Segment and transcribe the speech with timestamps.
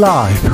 [0.00, 0.48] 라이브.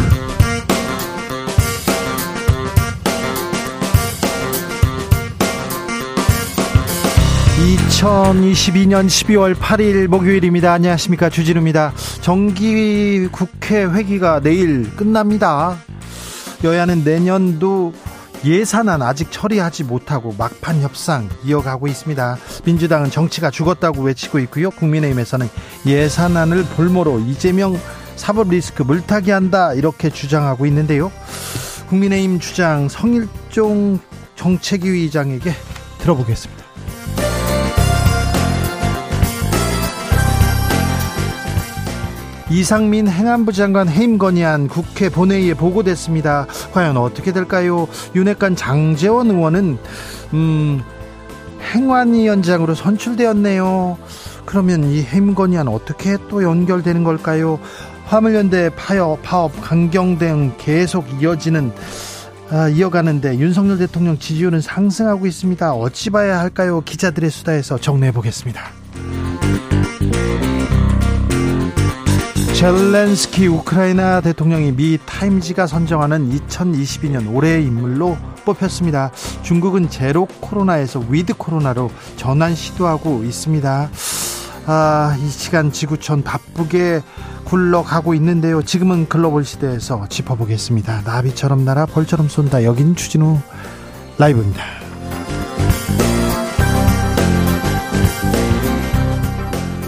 [7.58, 10.72] 2022년 12월 8일 목요일입니다.
[10.72, 11.28] 안녕하십니까.
[11.28, 11.92] 주진우입니다.
[12.22, 15.76] 정기 국회 회기가 내일 끝납니다.
[16.62, 17.92] 여야는 내년도
[18.46, 22.38] 예산안 아직 처리하지 못하고 막판 협상 이어가고 있습니다.
[22.64, 24.70] 민주당은 정치가 죽었다고 외치고 있고요.
[24.70, 25.48] 국민의힘에서는
[25.86, 27.78] 예산안을 볼모로 이재명
[28.16, 31.10] 사법 리스크 물타기 한다 이렇게 주장하고 있는데요.
[31.88, 33.98] 국민의힘 주장 성일종
[34.36, 35.52] 정책위 의장에게
[35.98, 36.64] 들어보겠습니다.
[42.50, 46.46] 이상민 행안부 장관 해임 건의안 국회 본회의에 보고됐습니다.
[46.72, 47.88] 과연 어떻게 될까요?
[48.14, 49.78] 윤핵관 장재원 의원은
[50.34, 50.82] 음,
[51.74, 53.98] 행안위원장으로 선출되었네요.
[54.44, 57.58] 그러면 이 해임 건의안 어떻게 또 연결되는 걸까요?
[58.06, 61.72] 화물연대 파업, 파업 강경등 계속 이어지는
[62.50, 65.74] 아, 이어가는데 윤석열 대통령 지지율은 상승하고 있습니다.
[65.74, 66.82] 어찌 봐야 할까요?
[66.82, 68.62] 기자들의 수다에서 정리해 보겠습니다.
[72.54, 79.10] 젤렌스키 우크라이나 대통령이 미 타임지가 선정하는 2022년 올해의 인물로 뽑혔습니다.
[79.42, 83.90] 중국은 제로 코로나에서 위드 코로나로 전환 시도하고 있습니다.
[84.66, 87.02] 아, 이 시간 지구촌 바쁘게
[87.44, 88.62] 굴러가고 있는데요.
[88.62, 91.02] 지금은 글로벌 시대에서 짚어보겠습니다.
[91.02, 92.64] 나비처럼 날아 벌처럼 쏜다.
[92.64, 93.38] 여긴 주진우
[94.18, 94.62] 라이브입니다.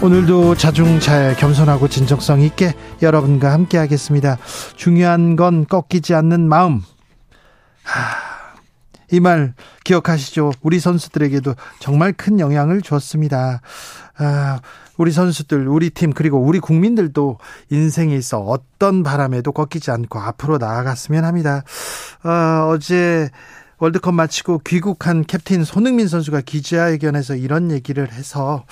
[0.01, 4.37] 오늘도 자중자애 겸손하고 진정성 있게 여러분과 함께 하겠습니다.
[4.75, 6.81] 중요한 건 꺾이지 않는 마음.
[9.11, 9.53] 이 말
[9.85, 10.51] 기억하시죠?
[10.61, 13.61] 우리 선수들에게도 정말 큰 영향을 줬습니다.
[14.17, 14.59] 아,
[14.97, 17.37] 우리 선수들, 우리 팀, 그리고 우리 국민들도
[17.69, 21.63] 인생에 있어 어떤 바람에도 꺾이지 않고 앞으로 나아갔으면 합니다.
[22.23, 23.29] 아, 어제
[23.79, 28.65] 월드컵 마치고 귀국한 캡틴 손흥민 선수가 기자회견에서 이런 얘기를 해서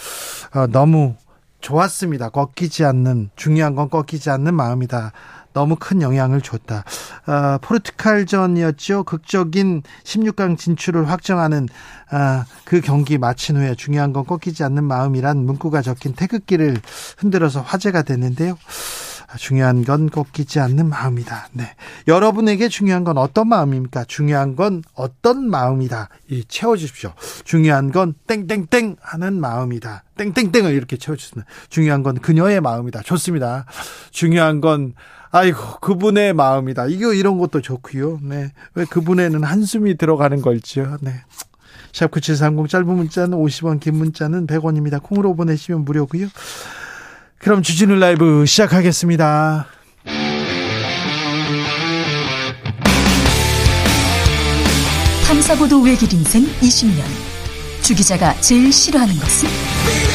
[0.54, 1.16] 어, 너무
[1.62, 2.30] 좋았습니다.
[2.30, 5.14] 꺾이지 않는 중요한 건 꺾이지 않는 마음이다.
[5.56, 6.84] 너무 큰 영향을 줬다.
[7.28, 9.06] 어, 포르투갈전이었죠.
[9.06, 11.70] 극적인 16강 진출을 확정하는
[12.12, 16.78] 어, 그 경기 마친 후에 중요한 건 꺾이지 않는 마음이란 문구가 적힌 태극기를
[17.18, 18.58] 흔들어서 화제가 됐는데요.
[19.38, 21.50] 중요한 건 꺾이지 않는 마음이다.
[21.54, 21.76] 네.
[22.08, 24.06] 여러분에게 중요한 건 어떤 마음입니까?
[24.06, 26.10] 중요한 건 어떤 마음이다.
[26.30, 27.14] 이 채워주십시오.
[27.44, 30.04] 중요한 건 땡땡땡 하는 마음이다.
[30.18, 33.02] 땡땡땡을 이렇게 채워주습니다 중요한 건 그녀의 마음이다.
[33.02, 33.66] 좋습니다.
[34.12, 34.94] 중요한 건
[35.36, 36.86] 아이고 그분의 마음이다.
[36.88, 38.20] 이거 이런 것도 좋고요.
[38.24, 38.54] 네.
[38.74, 40.96] 왜 그분에는 한숨이 들어가는 걸지요.
[41.02, 41.12] 네.
[41.92, 45.04] 샵 9730 짧은 문자는 50원 긴 문자는 100원입니다.
[45.04, 46.30] 콩으로 보내시면 무료고요.
[47.38, 49.68] 그럼 주진우 라이브 시작하겠습니다.
[55.28, 57.04] 탐사보도 외길 인생 20년.
[57.82, 60.15] 주 기자가 제일 싫어하는 것은?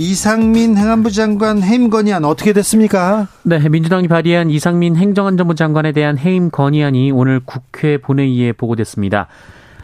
[0.00, 3.28] 이상민 행안부 장관 해임 건의안 어떻게 됐습니까?
[3.42, 9.26] 네, 민주당이 발의한 이상민 행정안전부 장관에 대한 해임 건의안이 오늘 국회 본회의에 보고됐습니다.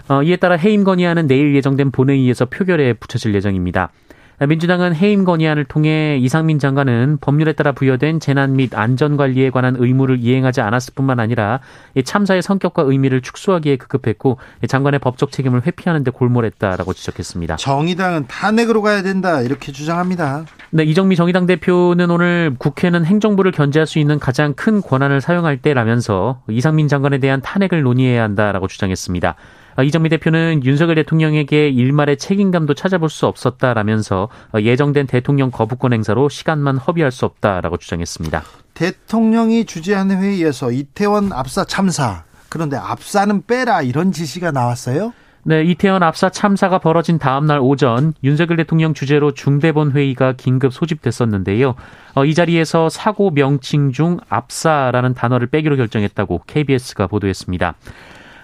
[0.09, 3.91] 어, 이에 따라 해임 건의안은 내일 예정된 본회의에서 표결에 붙여질 예정입니다.
[4.39, 10.61] 민주당은 해임 건의안을 통해 이상민 장관은 법률에 따라 부여된 재난 및 안전관리에 관한 의무를 이행하지
[10.61, 11.61] 않았을 뿐만 아니라
[12.05, 14.39] 참사의 성격과 의미를 축소하기에 급급했고
[14.69, 17.57] 장관의 법적 책임을 회피하는 데 골몰했다라고 지적했습니다.
[17.57, 20.45] 정의당은 탄핵으로 가야 된다 이렇게 주장합니다.
[20.71, 26.43] 네, 이정미 정의당 대표는 오늘 국회는 행정부를 견제할 수 있는 가장 큰 권한을 사용할 때라면서
[26.51, 29.35] 이상민 장관에 대한 탄핵을 논의해야 한다라고 주장했습니다.
[29.77, 36.29] 어, 이정미 대표는 윤석열 대통령에게 일말의 책임감도 찾아볼 수 없었다라면서 어, 예정된 대통령 거부권 행사로
[36.29, 38.43] 시간만 허비할 수 없다라고 주장했습니다.
[38.75, 45.13] 대통령이 주재한 회의에서 이태원 압사 참사 그런데 압사는 빼라 이런 지시가 나왔어요?
[45.49, 51.77] 네, 이태원 압사 참사가 벌어진 다음 날 오전 윤석열 대통령 주재로 중대본 회의가 긴급 소집됐었는데요.
[52.17, 57.75] 어, 이 자리에서 사고 명칭 중 압사라는 단어를 빼기로 결정했다고 KBS가 보도했습니다.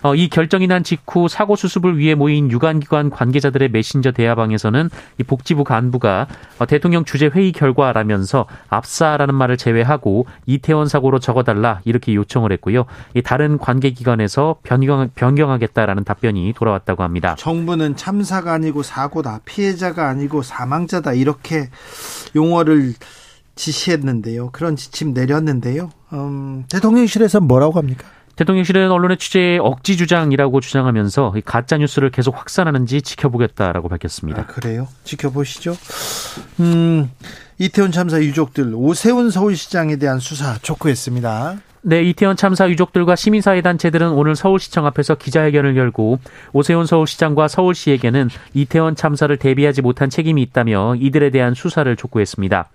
[0.02, 5.64] 어, 이 결정이 난 직후 사고 수습을 위해 모인 유관기관 관계자들의 메신저 대화방에서는 이 복지부
[5.64, 6.26] 간부가
[6.58, 12.84] 어, 대통령 주재 회의 결과라면서 압사라는 말을 제외하고 이태원 사고로 적어달라 이렇게 요청을 했고요.
[13.14, 17.37] 이 다른 관계기관에서 변경, 변경하겠다라는 답변이 돌아왔다고 합니다.
[17.38, 21.69] 정부는 참사가 아니고 사고다, 피해자가 아니고 사망자다 이렇게
[22.34, 22.94] 용어를
[23.54, 24.50] 지시했는데요.
[24.50, 25.90] 그런 지침 내렸는데요.
[26.12, 28.06] 음, 대통령실에서 뭐라고 합니까?
[28.37, 34.43] 대통령실은 언론의 취재에 억지 주장이라고 주장하면서 가짜 뉴스를 계속 확산하는지 지켜보겠다라고 밝혔습니다.
[34.43, 34.88] 아, 그래요?
[35.05, 35.76] 지켜보시죠.
[36.61, 37.11] 음,
[37.58, 41.58] 이태원 참사 유족들 오세훈 서울시장에 대한 수사 촉구했습니다.
[41.84, 46.20] 네, 이태원 참사 유족들과 시민사회 단체들은 오늘 서울시청 앞에서 기자회견을 열고
[46.52, 52.69] 오세훈 서울시장과 서울시에게는 이태원 참사를 대비하지 못한 책임이 있다며 이들에 대한 수사를 촉구했습니다.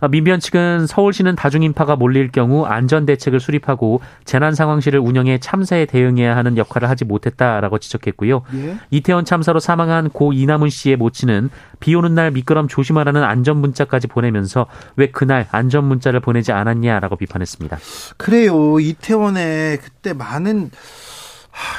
[0.00, 6.36] 아, 민변 측은 서울시는 다중인파가 몰릴 경우 안전 대책을 수립하고 재난 상황실을 운영해 참사에 대응해야
[6.36, 8.42] 하는 역할을 하지 못했다라고 지적했고요.
[8.54, 8.76] 예?
[8.90, 11.50] 이태원 참사로 사망한 고 이남훈 씨의 모친은
[11.80, 14.66] 비 오는 날 미끄럼 조심하라는 안전 문자까지 보내면서
[14.96, 17.78] 왜 그날 안전 문자를 보내지 않았냐라고 비판했습니다.
[18.16, 18.80] 그래요.
[18.80, 20.70] 이태원에 그때 많은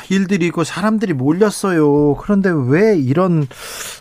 [0.09, 2.15] 일들이 있고 사람들이 몰렸어요.
[2.15, 3.47] 그런데 왜 이런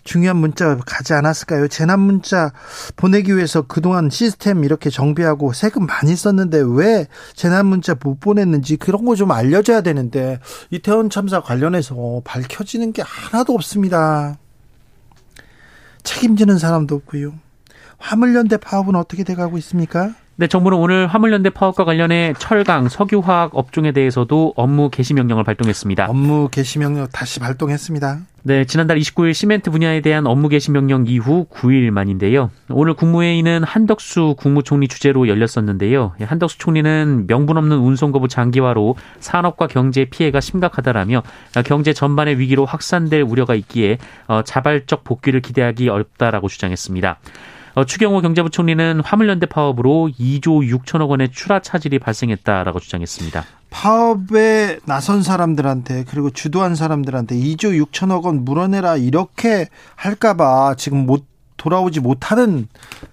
[0.03, 1.69] 중요한 문자 가지 않았을까요?
[1.69, 2.53] 재난 문자
[2.97, 9.05] 보내기 위해서 그동안 시스템 이렇게 정비하고 세금 많이 썼는데 왜 재난 문자 못 보냈는지 그런
[9.05, 10.41] 거 좀 알려줘야 되는데
[10.71, 14.39] 이태원 참사 관련해서 밝혀지는 게 하나도 없습니다.
[16.05, 17.35] 책임지는 사람도 없고요.
[17.99, 20.15] 화물연대 파업은 어떻게 돼가고 있습니까?
[20.41, 26.07] 네, 정부는 오늘 화물연대 파업과 관련해 철강, 석유화학 업종에 대해서도 업무 개시 명령을 발동했습니다.
[26.09, 28.21] 업무 개시 명령 다시 발동했습니다.
[28.45, 32.51] 네, 지난달 29일 시멘트 분야에 대한 업무 개시 명령 이후 9일 만인데요.
[32.71, 36.15] 오늘 국무회의는 한덕수 국무총리 주재로 열렸었는데요.
[36.19, 41.23] 한덕수 총리는 명분 없는 운송 거부 장기화로 산업과 경제 피해가 심각하다라며
[41.67, 47.19] 경제 전반의 위기로 확산될 우려가 있기에 어, 자발적 복귀를 기대하기 어렵다라고 주장했습니다.
[47.75, 53.45] 어, 추경호 경제부총리는 화물연대 파업으로 2조 6천억 원의 추라 차질이 발생했다라고 주장했습니다.
[53.71, 61.25] 파업에 나선 사람들한테 그리고 주도한 사람들한테 2조 6천억 원 물어내라 이렇게 할까봐 지금 못
[61.61, 62.69] 돌아오지 못하는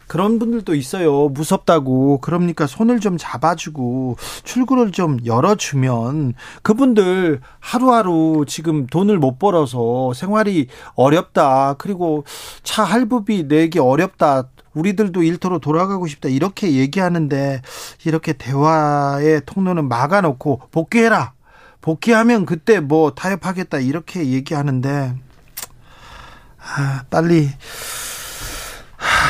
[0.07, 1.27] 그런 분들도 있어요.
[1.27, 2.19] 무섭다고.
[2.21, 4.15] 그러니까 손을 좀 잡아주고
[4.45, 11.75] 출구를 좀 열어주면 그분들 하루하루 지금 돈을 못 벌어서 생활이 어렵다.
[11.77, 12.23] 그리고
[12.63, 14.47] 차 할부비 내기 어렵다.
[14.73, 16.29] 우리들도 일터로 돌아가고 싶다.
[16.29, 17.61] 이렇게 얘기하는데
[18.05, 21.33] 이렇게 대화의 통로는 막아놓고 복귀해라.
[21.81, 23.79] 복귀하면 그때 뭐 타협하겠다.
[23.79, 25.15] 이렇게 얘기하는데
[26.59, 27.49] 아, 빨리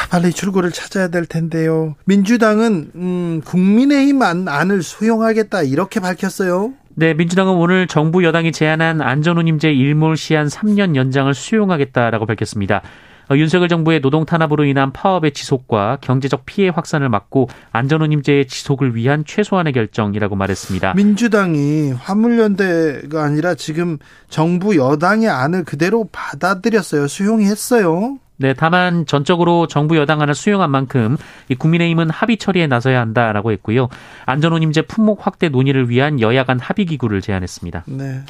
[0.09, 1.95] 빨리 출구를 찾아야 될 텐데요.
[2.06, 6.74] 민주당은 음, 국민의힘 안을 수용하겠다 이렇게 밝혔어요.
[6.95, 12.81] 네, 민주당은 오늘 정부 여당이 제안한 안전운임제 일몰 시한 3년 연장을 수용하겠다라고 밝혔습니다.
[13.30, 19.25] 어, 윤석열 정부의 노동 탄압으로 인한 파업의 지속과 경제적 피해 확산을 막고 안전운임제의 지속을 위한
[19.25, 20.94] 최소한의 결정이라고 말했습니다.
[20.94, 23.98] 민주당이 화물연대가 아니라 지금
[24.30, 27.07] 정부 여당의 안을 그대로 받아들였어요.
[27.07, 28.18] 수용했어요.
[28.37, 31.17] 네, 다만 전적으로 정부 여당안을 수용한 만큼
[31.49, 33.89] 이 국민의힘은 합의 처리에 나서야 한다라고 했고요.
[34.25, 37.83] 안전운임제 품목 확대 논의를 위한 여야 간 합의 기구를 제안했습니다.
[37.87, 38.21] 네.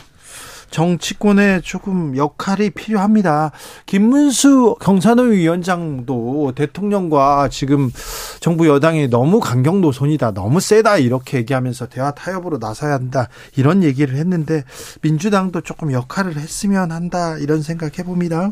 [0.70, 3.52] 정치권에 조금 역할이 필요합니다.
[3.86, 7.90] 김문수 경산호 위원장도 대통령과 지금
[8.40, 14.16] 정부 여당이 너무 강경 노선이다, 너무 세다 이렇게 얘기하면서 대화 타협으로 나서야 한다 이런 얘기를
[14.16, 14.64] 했는데
[15.02, 18.52] 민주당도 조금 역할을 했으면 한다 이런 생각 해봅니다.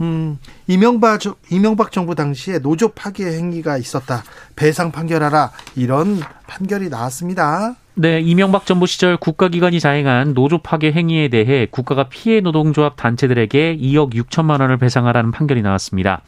[0.00, 1.20] 음, 이명박,
[1.50, 4.24] 이명박 정부 당시에 노조 파괴 행위가 있었다.
[4.56, 5.52] 배상 판결하라.
[5.76, 7.76] 이런 판결이 나왔습니다.
[7.96, 14.14] 네, 이명박 정부 시절 국가기관이 자행한 노조 파괴 행위에 대해 국가가 피해 노동조합 단체들에게 2억
[14.14, 16.22] 6천만 원을 배상하라는 판결이 나왔습니다.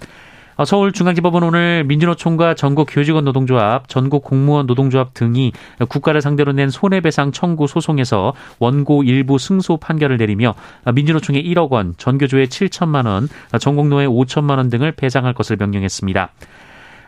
[0.57, 5.53] 어, 서울중앙지법은 오늘 민주노총과 전국 교직원 노동조합, 전국 공무원 노동조합 등이
[5.89, 10.55] 국가를 상대로 낸 손해배상 청구 소송에서 원고 일부 승소 판결을 내리며
[10.95, 16.31] 민주노총에 1억 원, 전교조에 7천만 원, 전국노에 5천만 원 등을 배상할 것을 명령했습니다.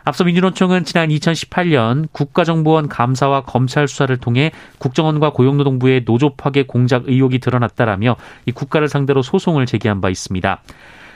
[0.03, 7.39] 앞서 민주노총은 지난 2018년 국가정보원 감사와 검찰 수사를 통해 국정원과 고용노동부의 노조 파괴 공작 의혹이
[7.39, 8.15] 드러났다라며
[8.45, 10.61] 이 국가를 상대로 소송을 제기한 바 있습니다.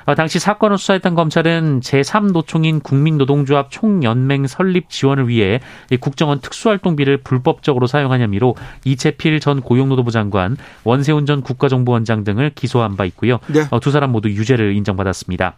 [0.05, 5.59] 어, 당시 사건을 수사했던 검찰은 제3노총인 국민노동조합 총연맹 설립 지원을 위해
[5.99, 8.55] 국정원 특수활동비를 불법적으로 사용한 혐의로
[8.85, 13.39] 이채필 전 고용노동부 장관, 원세훈 전 국가정보원장 등을 기소한 바 있고요.
[13.47, 13.65] 네.
[13.71, 15.55] 어, 두 사람 모두 유죄를 인정받았습니다.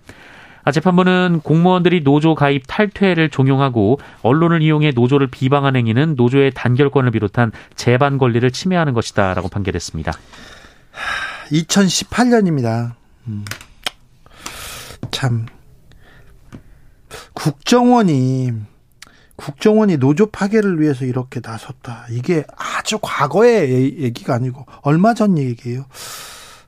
[0.66, 7.52] 아, 재판부는 공무원들이 노조 가입 탈퇴를 종용하고 언론을 이용해 노조를 비방한 행위는 노조의 단결권을 비롯한
[7.75, 10.12] 재반 권리를 침해하는 것이다라고 판결했습니다.
[11.52, 12.94] 2018년입니다.
[13.28, 13.46] 음.
[15.12, 15.46] 참
[17.34, 18.54] 국정원이
[19.36, 22.08] 국정원이 노조 파괴를 위해서 이렇게 나섰다.
[22.10, 25.86] 이게 아주 과거의 얘기가 아니고 얼마 전 얘기예요.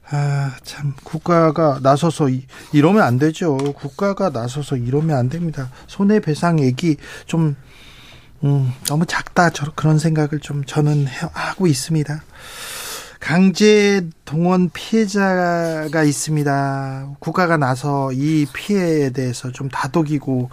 [0.09, 3.57] 아, 참 국가가 나서서 이, 이러면 안 되죠.
[3.57, 5.69] 국가가 나서서 이러면 안 됩니다.
[5.87, 7.55] 손해 배상 얘기 좀
[8.43, 9.49] 음, 너무 작다.
[9.49, 12.23] 저 그런 생각을 좀 저는 해, 하고 있습니다.
[13.19, 17.15] 강제 동원 피해자가 있습니다.
[17.19, 20.49] 국가가 나서 이 피해에 대해서 좀 다독이고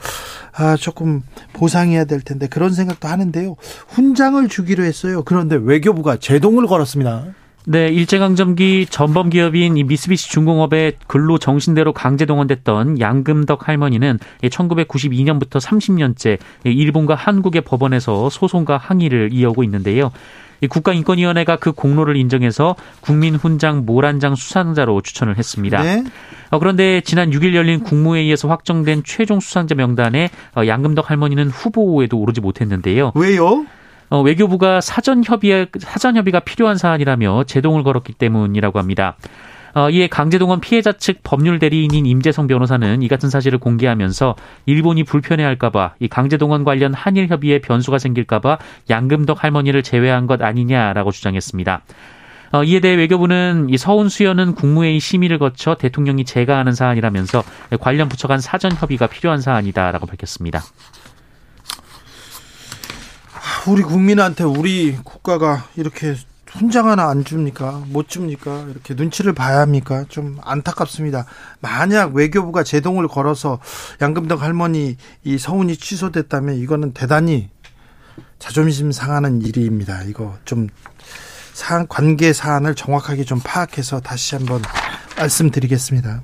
[0.52, 3.56] 아 조금 보상해야 될 텐데 그런 생각도 하는데요.
[3.88, 5.22] 훈장을 주기로 했어요.
[5.24, 7.26] 그런데 외교부가 제동을 걸었습니다.
[7.66, 16.38] 네, 일제강점기 전범 기업인 이 미쓰비시 중공업의 근로 정신대로 강제 동원됐던 양금덕 할머니는 1992년부터 30년째
[16.64, 20.12] 일본과 한국의 법원에서 소송과 항의를 이어오고 있는데요.
[20.68, 25.82] 국가인권위원회가 그 공로를 인정해서 국민훈장 모란장 수상자로 추천을 했습니다.
[25.82, 26.04] 네.
[26.50, 32.40] 어, 그런데 지난 6일 열린 국무회의에서 확정된 최종 수상자 명단에 어, 양금덕 할머니는 후보에도 오르지
[32.40, 33.12] 못했는데요.
[33.14, 33.66] 왜요?
[34.10, 39.16] 어, 외교부가 사전 협의 사전 협의가 필요한 사안이라며 제동을 걸었기 때문이라고 합니다.
[39.74, 45.94] 어, 이에 강제동원 피해자 측 법률 대리인인 임재성 변호사는 이 같은 사실을 공개하면서 일본이 불편해할까봐
[45.98, 48.58] 이 강제동원 관련 한일 협의에 변수가 생길까봐
[48.88, 51.82] 양금덕 할머니를 제외한 것 아니냐라고 주장했습니다.
[52.52, 57.42] 어, 이에 대해 외교부는 이 서훈 수여는 국무회의 심의를 거쳐 대통령이 제가하는 사안이라면서
[57.80, 60.62] 관련 부처 간 사전 협의가 필요한 사안이다라고 밝혔습니다.
[63.66, 66.14] 우리 국민한테 우리 국가가 이렇게
[66.46, 67.84] 훈장 하나 안 줍니까?
[67.88, 68.66] 못 줍니까?
[68.70, 70.04] 이렇게 눈치를 봐야 합니까?
[70.10, 71.24] 좀 안타깝습니다.
[71.60, 73.60] 만약 외교부가 제동을 걸어서
[74.02, 77.48] 양금덕 할머니 이 서운이 취소됐다면 이거는 대단히
[78.38, 80.02] 자존심 상하는 일입니다.
[80.02, 80.68] 이거 좀
[81.54, 84.60] 사안, 관계 사안을 정확하게 좀 파악해서 다시 한번
[85.16, 86.22] 말씀드리겠습니다.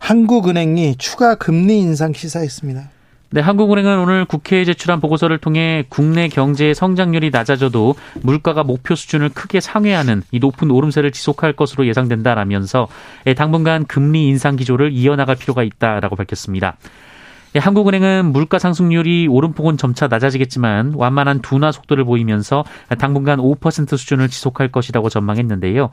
[0.00, 2.90] 한국은행이 추가 금리 인상 시사했습니다.
[3.32, 9.60] 네, 한국은행은 오늘 국회에 제출한 보고서를 통해 국내 경제의 성장률이 낮아져도 물가가 목표 수준을 크게
[9.60, 12.88] 상회하는 이 높은 오름세를 지속할 것으로 예상된다라면서
[13.26, 16.76] 예, 당분간 금리 인상 기조를 이어나갈 필요가 있다라고 밝혔습니다.
[17.56, 22.64] 예, 한국은행은 물가 상승률이 오름폭은 점차 낮아지겠지만 완만한 둔화 속도를 보이면서
[22.98, 25.90] 당분간 5% 수준을 지속할 것이라고 전망했는데요.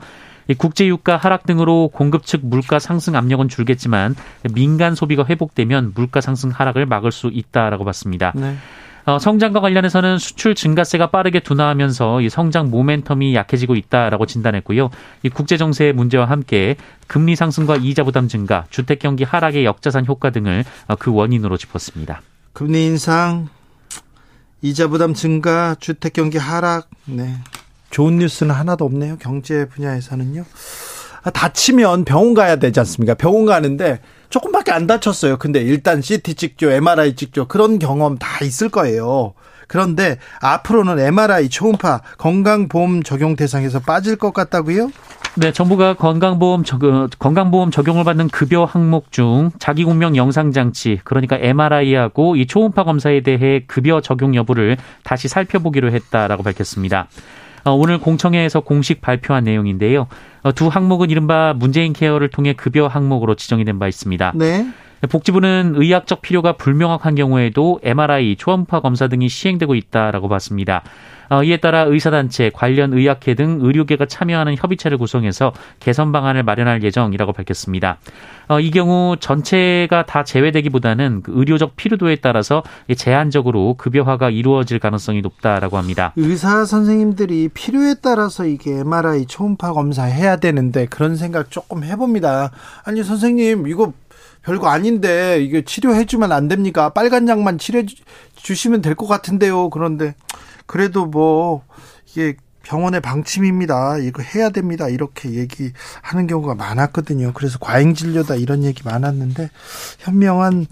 [0.56, 4.14] 국제 유가 하락 등으로 공급 측 물가 상승 압력은 줄겠지만
[4.54, 8.32] 민간 소비가 회복되면 물가 상승 하락을 막을 수 있다라고 봤습니다.
[8.34, 8.54] 네.
[9.08, 14.90] 어, 성장과 관련해서는 수출 증가세가 빠르게 둔화하면서 이 성장 모멘텀이 약해지고 있다라고 진단했고요.
[15.22, 20.28] 이 국제 정세의 문제와 함께 금리 상승과 이자 부담 증가, 주택 경기 하락의 역자산 효과
[20.28, 22.20] 등을 어, 그 원인으로 짚었습니다.
[22.52, 23.48] 금리 인상,
[24.60, 27.34] 이자 부담 증가, 주택 경기 하락, 네.
[27.88, 29.16] 좋은 뉴스는 하나도 없네요.
[29.16, 30.44] 경제 분야에서는요.
[31.22, 33.14] 아, 다치면 병원 가야 되지 않습니까?
[33.14, 34.00] 병원 가는데
[34.30, 35.36] 조금밖에 안 다쳤어요.
[35.38, 37.48] 근데 일단 CT 찍죠, MRI 찍죠.
[37.48, 39.34] 그런 경험 다 있을 거예요.
[39.68, 44.90] 그런데 앞으로는 MRI 초음파 건강보험 적용 대상에서 빠질 것 같다고요?
[45.36, 46.80] 네, 정부가 건강보험 적,
[47.18, 54.00] 건강보험 적용을 받는 급여 항목 중 자기공명 영상장치, 그러니까 MRI하고 이 초음파 검사에 대해 급여
[54.00, 57.06] 적용 여부를 다시 살펴보기로 했다라고 밝혔습니다.
[57.68, 60.06] 어, 오늘 공청회에서 공식 발표한 내용인데요.
[60.42, 64.32] 어, 두 항목은 이른바 문재인 케어를 통해 급여 항목으로 지정이 된 바 있습니다.
[64.34, 64.66] 네.
[65.06, 70.82] 복지부는 의학적 필요가 불명확한 경우에도 MRI, 초음파 검사 등이 시행되고 있다라고 봤습니다.
[71.30, 77.32] 어, 이에 따라 의사단체, 관련 의학회 등 의료계가 참여하는 협의체를 구성해서 개선 방안을 마련할 예정이라고
[77.32, 77.98] 밝혔습니다.
[78.48, 82.62] 어, 이 경우 전체가 다 제외되기보다는 그 의료적 필요도에 따라서
[82.96, 86.12] 제한적으로 급여화가 이루어질 가능성이 높다라고 합니다.
[86.16, 92.50] 의사 선생님들이 필요에 따라서 이게 MRI 초음파 검사 해야 되는데 그런 생각 조금 해봅니다.
[92.84, 93.92] 아니 선생님 이거
[94.42, 96.90] 별거 아닌데 이게 치료해 주면 안 됩니까?
[96.90, 97.82] 빨간 약만 치료
[98.36, 99.70] 주시면 될 것 같은데요.
[99.70, 100.14] 그런데
[100.66, 101.62] 그래도 뭐
[102.10, 103.98] 이게 병원의 방침입니다.
[103.98, 104.88] 이거 해야 됩니다.
[104.88, 107.32] 이렇게 얘기하는 경우가 많았거든요.
[107.34, 109.48] 그래서 과잉 진료다 이런 얘기 많았는데
[110.00, 110.66] 현명한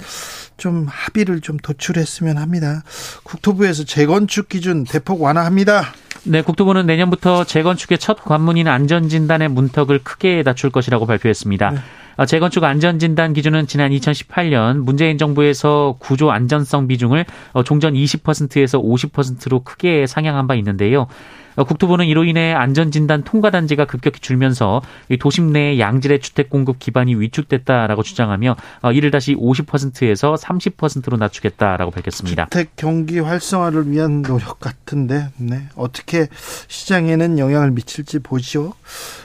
[0.58, 2.82] 좀 합의를 좀 도출했으면 합니다.
[3.24, 5.84] 국토부에서 재건축 기준 대폭 완화합니다.
[6.24, 11.70] 네, 국토부는 내년부터 재건축의 첫 관문인 안전진단의 문턱을 크게 낮출 것이라고 발표했습니다.
[11.70, 11.78] 네.
[12.16, 19.62] 어, 재건축 안전진단 기준은 지난 2018년 문재인 정부에서 구조 안전성 비중을 어, 종전 20%에서 50%로
[19.62, 21.08] 크게 상향한 바 있는데요.
[21.56, 24.82] 어, 국토부는 이로 인해 안전진단 통과단지가 급격히 줄면서
[25.18, 32.44] 도심 내 양질의 주택 공급 기반이 위축됐다라고 주장하며 어, 이를 다시 50%에서 30%로 낮추겠다라고 밝혔습니다.
[32.50, 35.68] 주택 경기 활성화를 위한 노력 같은데 네.
[35.74, 36.28] 어떻게
[36.68, 38.74] 시장에는 영향을 미칠지 보죠.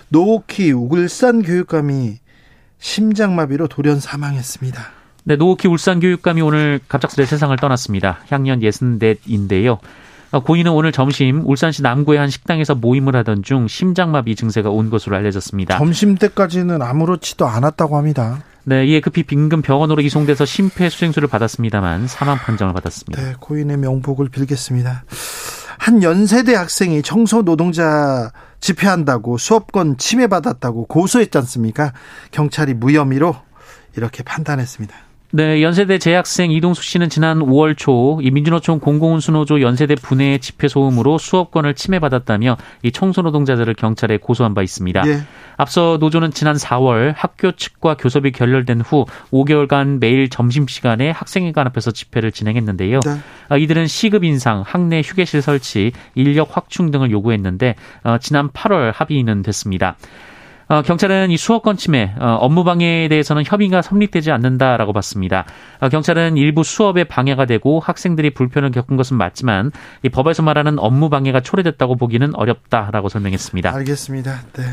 [0.09, 2.20] 노옥희 울산 교육감이
[2.81, 4.81] 심장마비로 돌연 사망했습니다.
[5.23, 8.19] 네, 노옥희 울산 교육감이 오늘 갑작스레 세상을 떠났습니다.
[8.29, 9.77] 향년 64인데요.
[10.31, 15.15] 어, 고인은 오늘 점심 울산시 남구의 한 식당에서 모임을 하던 중 심장마비 증세가 온 것으로
[15.15, 15.77] 알려졌습니다.
[15.77, 18.43] 점심 때까지는 아무렇지도 않았다고 합니다.
[18.63, 23.21] 네, 이에 급히 빈금 병원으로 이송돼서 심폐소생술을 받았습니다만 사망 판정을 받았습니다.
[23.21, 25.03] 네, 고인의 명복을 빌겠습니다.
[25.81, 31.91] 한 연세대 학생이 청소 노동자 집회한다고 수업권 침해받았다고 고소했지 않습니까?
[32.29, 33.35] 경찰이 무혐의로
[33.95, 34.95] 이렇게 판단했습니다.
[35.33, 41.17] 네, 연세대 재학생 이동숙 씨는 지난 5월 초 이 민주노총 공공운수노조 연세대 분해 집회 소음으로
[41.17, 45.03] 수업권을 침해받았다며 이 청소노동자들을 경찰에 고소한 바 있습니다.
[45.07, 45.21] 예.
[45.57, 52.31] 앞서 노조는 지난 4월 학교 측과 교섭이 결렬된 후 5개월간 매일 점심시간에 학생회관 앞에서 집회를
[52.31, 52.99] 진행했는데요.
[53.05, 53.11] 네.
[53.49, 59.43] 아, 이들은 시급 인상, 학내 휴게실 설치, 인력 확충 등을 요구했는데 어, 지난 8월 합의는
[59.43, 59.95] 됐습니다.
[60.71, 65.43] 어, 경찰은 이 수업권 침해, 어, 업무 방해에 대해서는 협의가 성립되지 않는다라고 봤습니다.
[65.81, 71.09] 어, 경찰은 일부 수업에 방해가 되고 학생들이 불편을 겪은 것은 맞지만 이 법에서 말하는 업무
[71.09, 73.73] 방해가 초래됐다고 보기는 어렵다라고 설명했습니다.
[73.75, 74.43] 알겠습니다.
[74.53, 74.63] 네.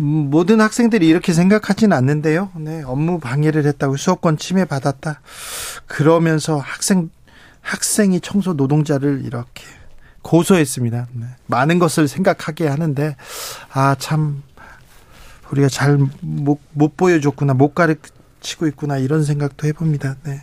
[0.00, 2.50] 음, 모든 학생들이 이렇게 생각하지는 않는데요.
[2.56, 5.20] 네, 업무 방해를 했다고 수업권 침해 받았다.
[5.86, 7.10] 그러면서 학생
[7.60, 9.62] 학생이 청소 노동자를 이렇게
[10.22, 11.06] 고소했습니다.
[11.12, 11.26] 네.
[11.46, 13.14] 많은 것을 생각하게 하는데
[13.72, 14.42] 아 참
[15.50, 20.16] 우리가 잘못 못 보여줬구나, 못 가르치고 있구나 이런 생각도 해봅니다.
[20.24, 20.42] 네.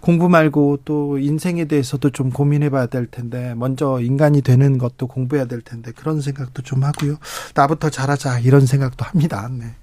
[0.00, 5.60] 공부 말고 또 인생에 대해서도 좀 고민해봐야 될 텐데 먼저 인간이 되는 것도 공부해야 될
[5.62, 7.16] 텐데 그런 생각도 좀 하고요.
[7.54, 9.48] 나부터 잘하자 이런 생각도 합니다.
[9.50, 9.74] 네.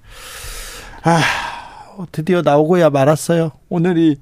[1.02, 1.20] 아
[2.12, 3.52] 드디어 나오고야 말았어요.
[3.68, 4.16] 오늘이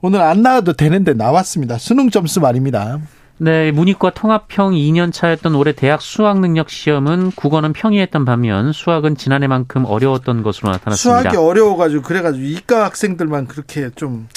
[0.00, 1.78] 오늘 안 나와도 되는데 나왔습니다.
[1.78, 3.00] 수능 점수 말입니다.
[3.38, 9.84] 네, 문이과 통합형 2년 차였던 올해 대학 수학 능력 시험은 국어는 평이했던 반면 수학은 지난해만큼
[9.84, 11.20] 어려웠던 것으로 나타났습니다.
[11.20, 14.28] 수학이 어려워가지고 그래가지고 이과 학생들만 그렇게 좀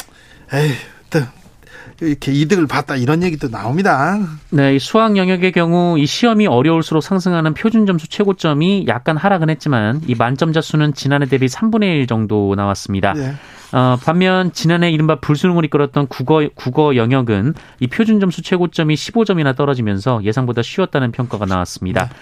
[0.54, 0.72] 에이
[2.02, 4.18] 이렇게 이득을 봤다 이런 얘기도 나옵니다.
[4.50, 10.02] 네, 이 수학 영역의 경우 이 시험이 어려울수록 상승하는 표준 점수 최고점이 약간 하락은 했지만
[10.08, 13.14] 이 만점자 수는 지난해 대비 3분의 1 정도 나왔습니다.
[13.14, 13.34] 네.
[13.74, 20.24] 어, 반면 지난해 이른바 불수능을 이끌었던 국어 국어 영역은 이 표준 점수 최고점이 15점이나 떨어지면서
[20.24, 22.06] 예상보다 쉬웠다는 평가가 나왔습니다.
[22.06, 22.16] 네.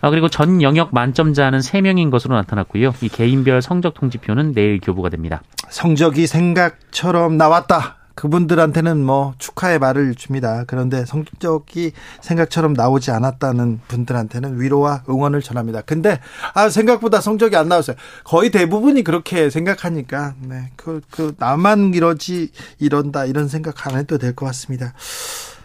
[0.00, 2.94] 아, 그리고 전 영역 만점자는 3명인 것으로 나타났고요.
[3.00, 5.42] 이 개인별 성적 통지표는 내일 교부가 됩니다.
[5.68, 7.95] 성적이 생각처럼 나왔다.
[8.16, 10.64] 그분들한테는 뭐 축하의 말을 줍니다.
[10.66, 15.82] 그런데 성적이 생각처럼 나오지 않았다는 분들한테는 위로와 응원을 전합니다.
[15.82, 16.18] 근데
[16.54, 17.96] 아 생각보다 성적이 안 나왔어요.
[18.24, 20.70] 거의 대부분이 그렇게 생각하니까 네.
[20.76, 24.92] 그, 그 나만 이러지 이런다 이런 생각 안 해도 될 것 같습니다.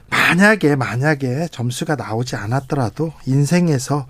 [0.09, 4.07] 만약에 만약에 점수가 나오지 않았더라도 인생에서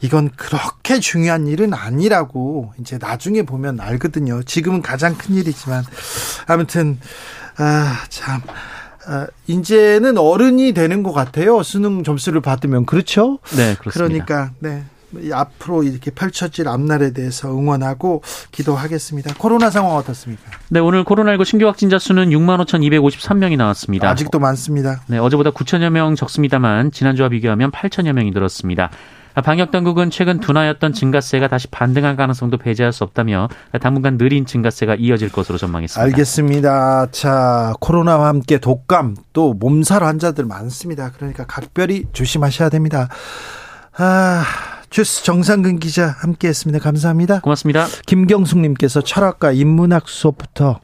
[0.00, 4.42] 이건 그렇게 중요한 일은 아니라고 이제 나중에 보면 알거든요.
[4.42, 5.84] 지금은 가장 큰 일이지만
[6.48, 6.98] 아무튼
[7.56, 8.40] 아, 참.
[9.06, 11.62] 아, 이제는 어른이 되는 것 같아요.
[11.62, 13.38] 수능 점수를 받으면 그렇죠?
[13.56, 14.24] 네, 그렇습니다.
[14.24, 14.84] 그러니까 네.
[15.32, 19.34] 앞으로 이렇게 펼쳐질 앞날에 대해서 응원하고 기도하겠습니다.
[19.38, 20.42] 코로나 상황 어떻습니까?
[20.70, 24.08] 네, 오늘 코로나19 신규 확진자 수는 6만 5,253명이 나왔습니다.
[24.10, 25.02] 아직도 많습니다.
[25.06, 28.90] 네, 어제보다 9천여 명 적습니다만 지난주와 비교하면 8천여 명이 늘었습니다.
[29.42, 33.48] 방역 당국은 최근 둔화였던 증가세가 다시 반등할 가능성도 배제할 수 없다며
[33.80, 36.02] 당분간 느린 증가세가 이어질 것으로 전망했습니다.
[36.04, 37.08] 알겠습니다.
[37.10, 41.10] 자, 코로나와 함께 독감 또 몸살 환자들 많습니다.
[41.16, 43.08] 그러니까 각별히 조심하셔야 됩니다.
[43.96, 44.44] 아,
[44.90, 46.78] 주스 정상근 기자 함께했습니다.
[46.78, 47.40] 감사합니다.
[47.40, 47.86] 고맙습니다.
[48.06, 50.78] 김경숙님께서 철학과 인문학 수업부터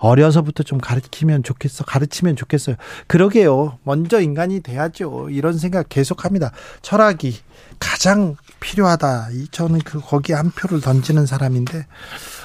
[0.00, 1.84] 어려서부터 좀 가르치면 좋겠어.
[1.84, 2.76] 가르치면 좋겠어요.
[3.06, 3.78] 그러게요.
[3.84, 5.28] 먼저 인간이 돼야죠.
[5.30, 6.52] 이런 생각 계속합니다.
[6.82, 7.36] 철학이
[7.78, 9.28] 가장 필요하다.
[9.50, 11.86] 저는 그 거기에 한 표를 던지는 사람인데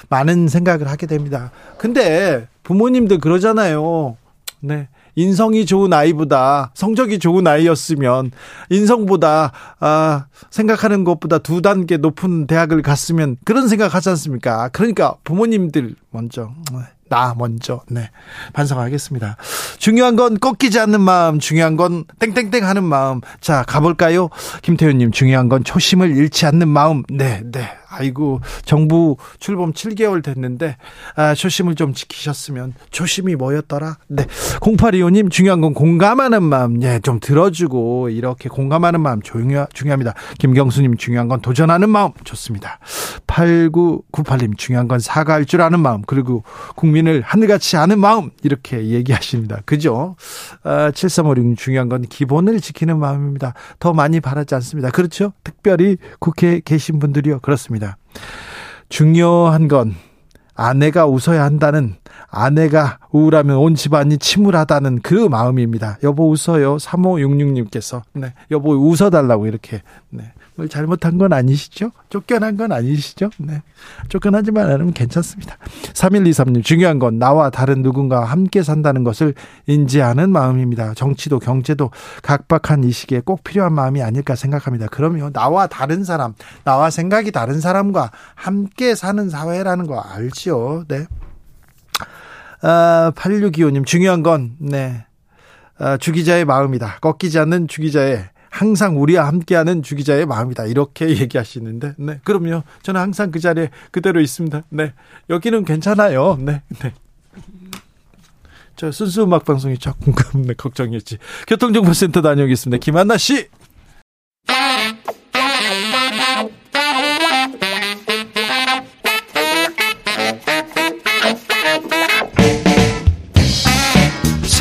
[0.09, 1.51] 많은 생각을 하게 됩니다.
[1.77, 4.17] 근데 부모님들 그러잖아요.
[4.59, 4.87] 네.
[5.15, 8.31] 인성이 좋은 아이보다 성적이 좋은 아이였으면
[8.69, 14.67] 인성보다 아 생각하는 것보다 두 단계 높은 대학을 갔으면 그런 생각 하지 않습니까?
[14.69, 16.51] 그러니까 부모님들 먼저
[17.09, 18.09] 나 먼저 네
[18.53, 19.37] 반성하겠습니다.
[19.77, 23.21] 중요한 건 꺾이지 않는 마음, 중요한 건 땡땡땡 하는 마음.
[23.41, 24.29] 자 가볼까요,
[24.61, 27.03] 김태훈님 중요한 건 초심을 잃지 않는 마음.
[27.09, 30.77] 네, 네 아이고 정부 출범 7개월 됐는데
[31.15, 33.97] 아, 초심을 좀 지키셨으면 초심이 뭐였더라?
[34.07, 34.25] 네.
[34.59, 40.13] 0825님 중요한 건 공감하는 마음 예, 좀 들어주고 이렇게 공감하는 마음 중요, 중요합니다.
[40.39, 42.79] 김경수님 중요한 건 도전하는 마음 좋습니다.
[43.27, 46.43] 8998님 중요한 건 사과할 줄 아는 마음 그리고
[46.75, 49.61] 국민을 하늘같이 아는 마음 이렇게 얘기하십니다.
[49.65, 50.15] 그죠?
[50.63, 53.53] 아, 7356님 중요한 건 기본을 지키는 마음입니다.
[53.79, 54.89] 더 많이 바라지 않습니다.
[54.89, 55.33] 그렇죠?
[55.43, 57.39] 특별히 국회에 계신 분들이요.
[57.39, 57.84] 그렇습니다.
[58.89, 59.95] 중요한 건
[60.55, 61.95] 아내가 웃어야 한다는
[62.29, 65.97] 아내가 우울하면 온 집안이 침울하다는 그 마음입니다.
[66.03, 66.77] 여보 웃어요.
[66.77, 68.01] 3566님께서.
[68.13, 68.33] 네.
[68.51, 69.81] 여보 웃어달라고 이렇게.
[70.09, 70.33] 네.
[70.55, 71.91] 뭘 잘못한 건 아니시죠?
[72.09, 73.29] 쫓겨난 건 아니시죠?
[73.39, 73.61] 네.
[74.07, 75.57] 쫓겨나지만 않으면 괜찮습니다.
[75.93, 79.33] 3123님, 중요한 건 나와 다른 누군가와 함께 산다는 것을
[79.67, 80.93] 인지하는 마음입니다.
[80.93, 81.91] 정치도 경제도
[82.21, 84.87] 각박한 이 시기에 꼭 필요한 마음이 아닐까 생각합니다.
[84.89, 90.85] 그러면 나와 다른 사람, 나와 생각이 다른 사람과 함께 사는 사회라는 거 알지요?
[90.87, 91.05] 네.
[92.61, 95.05] 아, 8625님, 중요한 건, 네.
[95.77, 96.99] 아, 주기자의 마음이다.
[97.01, 100.65] 꺾이지 않는 주기자의 항상 우리와 함께하는 주기자의 마음이다.
[100.67, 102.19] 이렇게 얘기하시는데, 네.
[102.23, 102.63] 그럼요.
[102.83, 104.63] 저는 항상 그 자리에 그대로 있습니다.
[104.69, 104.93] 네.
[105.29, 106.37] 여기는 괜찮아요.
[106.39, 106.61] 네.
[106.79, 106.93] 네.
[108.77, 111.17] 저 순수 음악 방송이 네, 걱정이었지.
[111.47, 112.79] 교통정보센터 다녀오겠습니다.
[112.81, 113.47] 김한나 씨.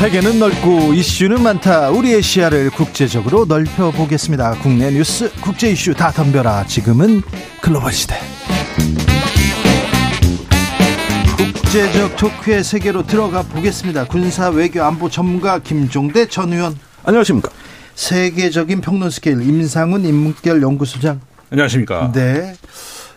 [0.05, 1.89] 세계는 넓고 이슈는 많다.
[1.89, 4.51] 우리의 시야를 국제적으로 넓혀 보겠습니다.
[4.61, 6.67] 국내 뉴스, 국제 이슈 다 덤벼라.
[6.67, 7.23] 지금은
[7.59, 8.13] 글로벌 시대.
[11.35, 14.05] 국제적 토크의 세계로 들어가 보겠습니다.
[14.05, 16.77] 군사 외교 안보 전문가 김종대 전 의원.
[17.03, 17.49] 안녕하십니까.
[17.95, 21.19] 세계적인 평론 스케일 임상훈 인문결 연구소장.
[21.49, 22.11] 안녕하십니까.
[22.13, 22.53] 네.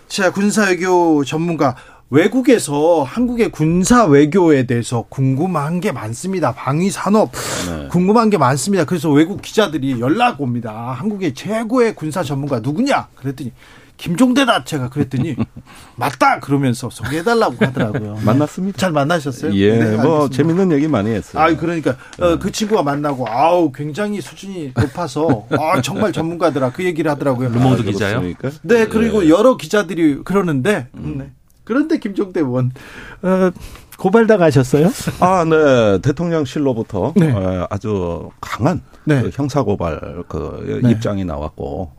[0.09, 1.77] 자, 군사 외교 전문가
[2.11, 6.53] 외국에서 한국의 군사 외교에 대해서 궁금한 게 많습니다.
[6.53, 7.33] 방위 산업
[7.69, 7.89] 네.
[7.89, 8.85] 궁금한 게 많습니다.
[8.85, 10.95] 그래서 외국 기자들이 연락 옵니다.
[10.99, 13.09] 한국의 최고의 군사 전문가 누구냐?
[13.15, 13.53] 그랬더니
[13.99, 15.37] 김종대다 제가 그랬더니
[15.97, 18.19] 맞다 그러면서 소개해달라고 하더라고요.
[18.25, 18.79] 만났습니다.
[18.79, 19.53] 잘 만나셨어요?
[19.55, 21.43] 예, 네, 뭐 재밌는 얘기 많이 했어요.
[21.43, 22.39] 아, 그러니까 어, 네.
[22.39, 27.51] 그 친구가 만나고 아우 굉장히 수준이 높아서 아 정말 전문가더라 그 얘기를 하더라고요.
[27.51, 28.23] 루모드 아, 기자요?
[28.63, 29.29] 네, 그리고 예.
[29.29, 31.17] 여러 기자들이 그러는데 음.
[31.19, 31.33] 네.
[31.69, 32.73] 그런데 김종대 의원
[33.21, 33.51] 어,
[33.99, 34.89] 고발 당하셨어요?
[35.21, 35.99] 아, 네.
[36.01, 37.31] 대통령실로부터 네.
[37.31, 39.21] 어, 아주 강한 네.
[39.21, 40.91] 그 형사 고발 그 네.
[40.91, 41.93] 입장이 나왔고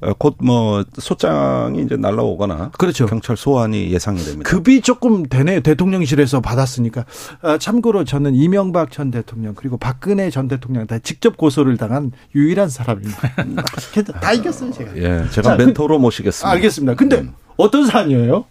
[0.00, 3.06] 어, 곧뭐 소장이 이제 날라오거나 그렇죠.
[3.06, 4.50] 경찰 소환이 예상이 됩니다.
[4.50, 7.04] 급이 조금 되네 대통령실에서 받았으니까.
[7.42, 12.68] 아, 참고로 저는 이명박 전 대통령 그리고 박근혜 전 대통령 다 직접 고소를 당한 유일한
[12.68, 13.20] 사람입니다.
[14.20, 14.96] 다 이겼어요 제가.
[14.96, 16.50] 예, 제가 자, 그 멘토로 모시겠습니다.
[16.50, 16.94] 알겠습니다.
[16.96, 17.34] 근데 음.
[17.56, 18.46] 어떤 사안이에요?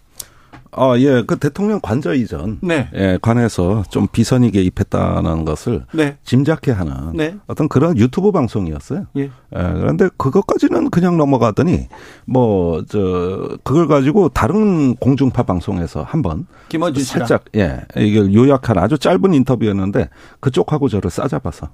[0.73, 1.23] 아, 예.
[1.27, 2.59] 그 대통령 관저 이전.
[2.61, 2.89] 네.
[2.95, 6.17] 예, 관해서 좀 비선이 개입했다는 것을 네.
[6.23, 7.35] 짐작케 하는 네.
[7.47, 9.05] 어떤 그런 유튜브 방송이었어요.
[9.17, 9.21] 예.
[9.23, 9.29] 예.
[9.51, 11.87] 그런데 그것까지는 그냥 넘어가더니
[12.25, 17.81] 뭐, 저, 그걸 가지고 다른 공중파 방송에서 한 번 김어준 살짝, 예.
[17.97, 21.71] 이걸 요약한 아주 짧은 인터뷰였는데 그쪽하고 저를 싸잡아서 예,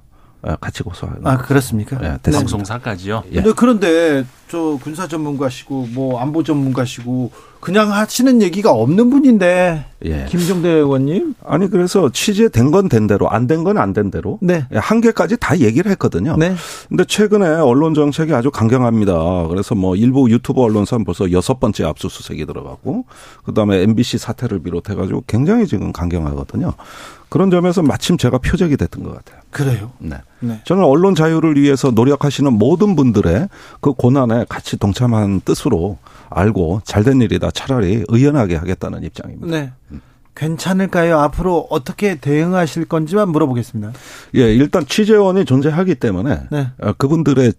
[0.62, 1.26] 같이 고소하는.
[1.26, 1.98] 아 그렇습니까?
[2.04, 2.32] 예, 네.
[2.32, 3.24] 방송사까지요.
[3.32, 3.36] 예.
[3.36, 10.26] 근데 그런데 저 군사 전문가시고 뭐 안보 전문가시고 그냥 하시는 얘기가 없는 분인데 예.
[10.30, 14.66] 김정대 의원님 아니 그래서 취재된 건 된 대로 안 된 건 안 된 대로 네.
[14.72, 16.38] 예, 한계까지 다 얘기를 했거든요.
[16.38, 16.56] 네.
[16.88, 19.48] 근데 최근에 언론 정책이 아주 강경합니다.
[19.50, 23.06] 그래서 뭐 일부 유튜브 언론사 벌써 여섯 번째 압수수색이 들어가고
[23.44, 26.72] 그다음에 MBC 사태를 비롯해 가지고 굉장히 지금 강경하거든요.
[27.30, 29.42] 그런 점에서 마침 제가 표적이 됐던 것 같아요.
[29.58, 29.92] 그래요?
[30.00, 30.18] 네.
[30.40, 30.62] 네.
[30.66, 33.50] 저는 언론 자유를 위해서 노력하시는 모든 분들의
[33.82, 35.98] 그 고난에 같이 동참한 뜻으로
[36.30, 39.48] 알고 잘된 일이다 차라리 의연하게 하겠다는 입장입니다.
[39.48, 39.72] 네.
[39.92, 40.02] 음.
[40.36, 41.18] 괜찮을까요?
[41.18, 43.94] 앞으로 어떻게 대응하실 건지만 물어보겠습니다.
[44.36, 46.68] 예, 일단 취재원이 존재하기 때문에 네.
[46.80, 47.54] 어, 그분들의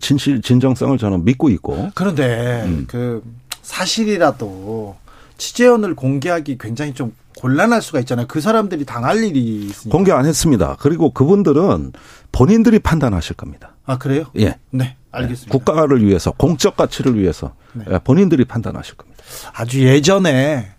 [0.00, 1.88] 진실 진정성을 저는 믿고 있고.
[1.94, 2.84] 그런데 음.
[2.86, 3.22] 그
[3.62, 4.96] 사실이라도
[5.38, 8.26] 취재원을 공개하기 굉장히 좀 곤란할 수가 있잖아요.
[8.28, 9.96] 그 사람들이 당할 일이 있으니까.
[9.96, 10.76] 공개 안 했습니다.
[10.78, 11.92] 그리고 그분들은
[12.32, 13.74] 본인들이 판단하실 겁니다.
[13.86, 14.24] 아, 그래요?
[14.38, 14.58] 예.
[14.70, 15.50] 네, 알겠습니다.
[15.50, 17.84] 국가를 위해서, 공적 가치를 위해서 네.
[17.90, 19.24] 예, 본인들이 판단하실 겁니다.
[19.54, 20.72] 아주 예전에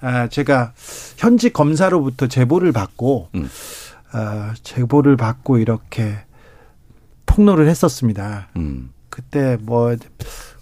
[0.00, 0.72] 아, 제가
[1.18, 3.50] 현직 검사로부터 제보를 받고, 음.
[4.12, 6.16] 아, 제보를 받고 이렇게
[7.26, 8.48] 폭로를 했었습니다.
[8.56, 8.92] 음.
[9.10, 9.94] 그때 뭐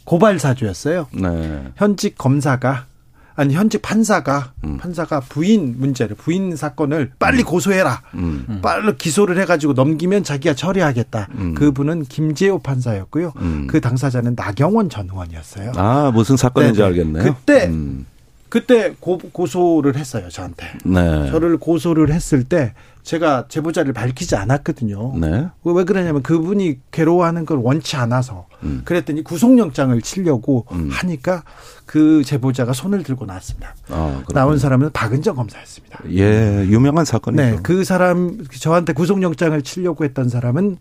[0.05, 1.07] 고발 사주였어요.
[1.13, 1.71] 네.
[1.77, 2.87] 현직 검사가
[3.37, 4.79] 아니 현직 판사가 음.
[4.79, 7.44] 판사가 부인 문제를 부인 사건을 빨리 음.
[7.44, 8.03] 고소해라.
[8.14, 8.61] 음.
[8.62, 11.29] 빨리 기소를 해가지고 넘기면 자기가 처리하겠다.
[11.35, 11.55] 음.
[11.55, 13.33] 그분은 김재호 판사였고요.
[13.37, 13.66] 음.
[13.68, 15.72] 그 당사자는 나경원 전 의원이었어요.
[15.77, 16.88] 아 무슨 사건인지 네네.
[16.88, 17.22] 알겠네요.
[17.25, 18.07] 그때 음.
[18.49, 20.67] 그때 고, 고소를 했어요 저한테.
[20.85, 21.31] 네.
[21.31, 22.75] 저를 고소를 했을 때
[23.07, 25.15] 제가 제보자를 밝히지 않았거든요.
[25.17, 25.47] 네.
[25.63, 28.83] 왜 그러냐면 그분이 괴로워하는 걸 원치 않아서 음.
[28.85, 30.89] 그랬더니 구속영장을 치려고 음.
[30.91, 31.45] 하니까
[31.85, 33.77] 그 제보자가 손을 들고 나왔습니다.
[33.91, 36.01] 아, 나온 사람은 박은정 검사였습니다.
[36.11, 37.43] 예, 유명한 사건이죠.
[37.43, 40.77] 네, 그 사람 저한테 구속영장을 치려고 했던 사람은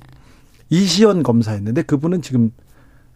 [0.71, 2.51] 이시연 검사였는데 그분은 지금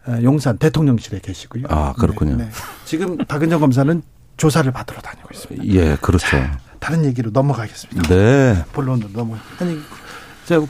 [0.06, 1.64] 어, 용산 대통령실에 계시고요.
[1.68, 2.36] 아 그렇군요.
[2.36, 2.50] 네, 네.
[2.84, 4.02] 지금 박은정 검사는
[4.40, 5.66] 조사를 받으러 다니고 있습니다.
[5.74, 6.26] 예, 그렇죠.
[6.26, 8.08] 자, 다른 얘기로 넘어가겠습니다.
[8.08, 8.64] 네.
[8.72, 9.36] 본론으로 넘어.
[9.60, 9.78] 아니,
[10.46, 10.66] 저,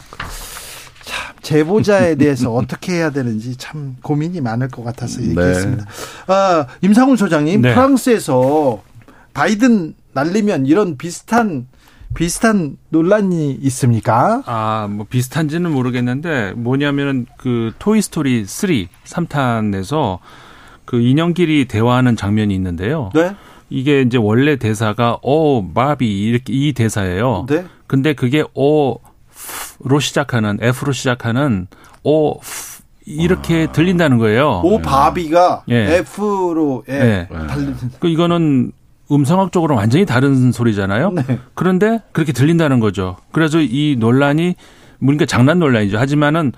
[1.05, 5.29] 참, 제보자에 대해서 어떻게 해야 되는지 참 고민이 많을 것 같아서 네.
[5.29, 5.85] 얘기했습니다.
[5.85, 5.91] 네.
[6.27, 7.73] 아, 임상훈 소장님, 네.
[7.73, 8.83] 프랑스에서
[9.35, 11.69] 바이든 날리면 이런 비슷한
[12.13, 14.43] 비슷한 논란이 있습니까?
[14.47, 18.69] 아, 뭐 비슷한지는 모르겠는데 뭐냐면은 그 토이 스토리 3
[19.05, 20.19] 3탄에서
[20.85, 23.11] 그 인형끼리 대화하는 장면이 있는데요.
[23.15, 23.37] 네.
[23.71, 27.47] 이게 이제 원래 대사가 어 마비 이렇게 이 대사예요.
[27.49, 27.65] 네.
[27.87, 31.69] 근데 그게 어로 시작하는 F로 시작하는
[32.05, 32.35] 어
[33.07, 33.73] 이렇게 아.
[33.73, 34.61] 들린다는 거예요.
[34.65, 35.99] 오 바비가 예.
[35.99, 36.95] F로 예.
[36.95, 37.29] 예.
[37.47, 37.73] 달리.
[37.99, 38.73] 그 이거는
[39.11, 41.11] 음성학적으로 완전히 다른 소리잖아요.
[41.13, 41.39] 네.
[41.55, 43.17] 그런데 그렇게 들린다는 거죠.
[43.33, 44.55] 그래서 이 논란이
[45.01, 45.99] 그러니까 장난 논란이죠.
[45.99, 46.53] 하지만은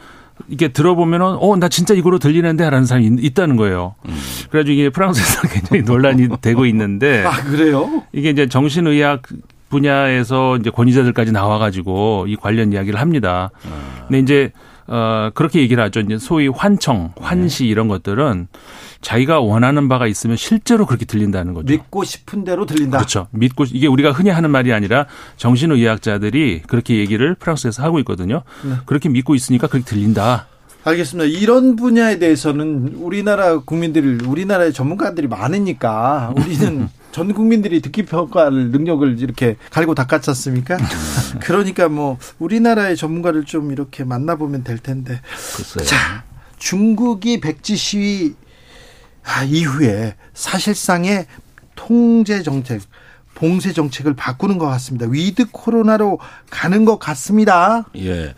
[0.49, 3.95] 이게 들어보면은 어 나 진짜 이거로 들리는데라는 사람이 있, 다는 거예요.
[4.09, 4.14] 음.
[4.51, 8.03] 그래가지고 이게 프랑스에서 굉장히 논란이 되고 있는데 아 그래요?
[8.12, 9.23] 이게 이제 정신의학
[9.68, 13.51] 분야에서 이제 권위자들까지 나와가지고 이 관련 이야기를 합니다.
[13.64, 14.05] 아.
[14.07, 14.53] 근데 이제
[14.87, 16.01] 어 그렇게 얘기를 하죠.
[16.01, 17.71] 이제 소위 환청, 환시 네.
[17.71, 18.49] 이런 것들은
[19.01, 21.73] 자기가 원하는 바가 있으면 실제로 그렇게 들린다는 거죠.
[21.73, 22.99] 믿고 싶은 대로 들린다.
[22.99, 23.29] 그렇죠.
[23.31, 28.42] 믿고 이게 우리가 흔히 하는 말이 아니라 정신의학자들이 그렇게 얘기를 프랑스에서 하고 있거든요.
[28.64, 28.75] 네.
[28.87, 30.47] 그렇게 믿고 있으니까 그렇게 들린다.
[30.85, 31.25] 알겠습니다.
[31.27, 39.57] 이런 분야에 대해서는 우리나라 국민들, 우리나라의 전문가들이 많으니까 우리는 전 국민들이 듣기 평가할 능력을 이렇게
[39.71, 40.79] 갈고 닦았지 습니까
[41.40, 45.21] 그러니까 뭐 우리나라의 전문가를 좀 이렇게 만나보면 될 텐데.
[45.57, 45.85] 글쎄요.
[45.85, 46.25] 자,
[46.59, 48.35] 중국이 백지 시위
[49.25, 51.27] 아, 이후에 사실상의
[51.77, 52.81] 통제 정책,
[53.35, 55.07] 봉쇄 정책을 바꾸는 것 같습니다.
[55.09, 56.18] 위드 코로나로
[56.51, 57.85] 가는 것 같습니다.
[57.97, 58.35] 예.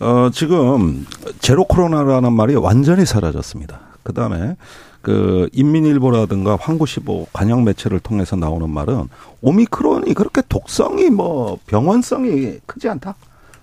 [0.00, 1.06] 어, 지금
[1.40, 3.80] 제로 코로나라는 말이 완전히 사라졌습니다.
[4.02, 4.56] 그 다음에
[5.02, 9.08] 그 인민일보라든가 환구시보 관영 매체를 통해서 나오는 말은
[9.42, 13.14] 오미크론이 그렇게 독성이 뭐 병원성이 크지 않다.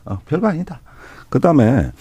[0.06, 0.82] 어, 별거 아니다.
[1.30, 1.92] 그 다음에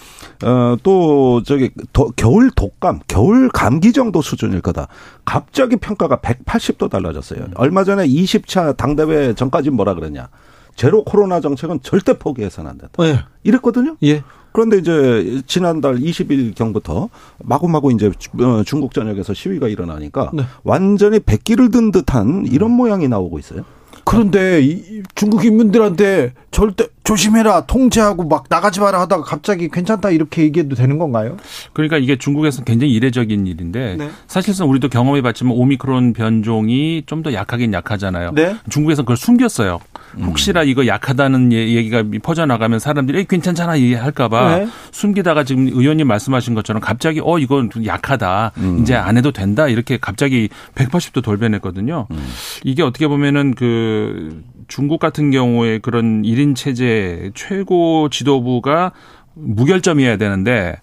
[0.43, 4.87] 어 또 저기 도, 겨울 독감, 겨울 감기 정도 수준일 거다.
[5.25, 7.41] 갑자기 평가가 180도 달라졌어요.
[7.41, 7.51] 음.
[7.55, 10.29] 얼마 전에 20차 당대회 전까지 뭐라 그랬냐?
[10.75, 12.93] 제로 코로나 정책은 절대 포기해서는 안 된다.
[12.99, 13.19] 네.
[13.43, 13.95] 이랬거든요.
[14.03, 14.23] 예.
[14.51, 17.09] 그런데 이제 지난달 20일 경부터
[17.43, 20.43] 마구마구 이제 어, 중국 전역에서 시위가 일어나니까 네.
[20.63, 23.65] 완전히 백기를 든 듯한 이런 모양이 나오고 있어요.
[24.05, 30.75] 그런데 이 중국 인민들한테 절대 조심해라 통제하고 막 나가지 마라 하다가 갑자기 괜찮다 이렇게 얘기해도
[30.75, 31.37] 되는 건가요?
[31.73, 34.09] 그러니까 이게 중국에서는 굉장히 이례적인 일인데 네.
[34.27, 38.33] 사실상 우리도 경험해 봤지만 오미크론 변종이 좀 더 약하긴 약하잖아요.
[38.35, 38.55] 네.
[38.69, 39.79] 중국에서 그걸 숨겼어요.
[40.21, 44.67] 혹시나 이거 약하다는 예, 얘기가 퍼져나가면 사람들이 괜찮잖아 얘기할까봐 네.
[44.91, 48.79] 숨기다가 지금 의원님 말씀하신 것처럼 갑자기 어 이건 약하다 음.
[48.81, 52.07] 이제 안 해도 된다 이렇게 갑자기 180도 돌변했거든요.
[52.11, 52.27] 음.
[52.63, 58.91] 이게 어떻게 보면은 그 중국 같은 경우에 그런 1인 체제 최고 지도부가
[59.33, 60.75] 무결점이어야 되는데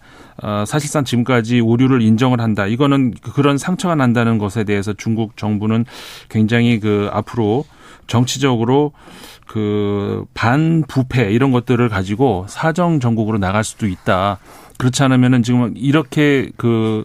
[0.42, 2.66] 어, 사실상 지금까지 오류를 인정을 한다.
[2.66, 5.85] 이거는 그런 상처가 난다는 것에 대해서 중국 정부는
[6.29, 7.64] 굉장히 그 앞으로
[8.07, 8.92] 정치적으로
[9.47, 14.38] 그 반부패 이런 것들을 가지고 사정 정국으로 나갈 수도 있다.
[14.79, 17.05] 그렇지 않으면은 지금 이렇게 그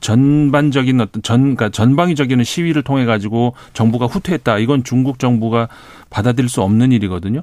[0.00, 4.58] 전반적인 어떤 전 그러니까 전방위적인 시위를 통해 가지고 정부가 후퇴했다.
[4.58, 5.68] 이건 중국 정부가
[6.10, 7.42] 받아들일 수 없는 일이거든요.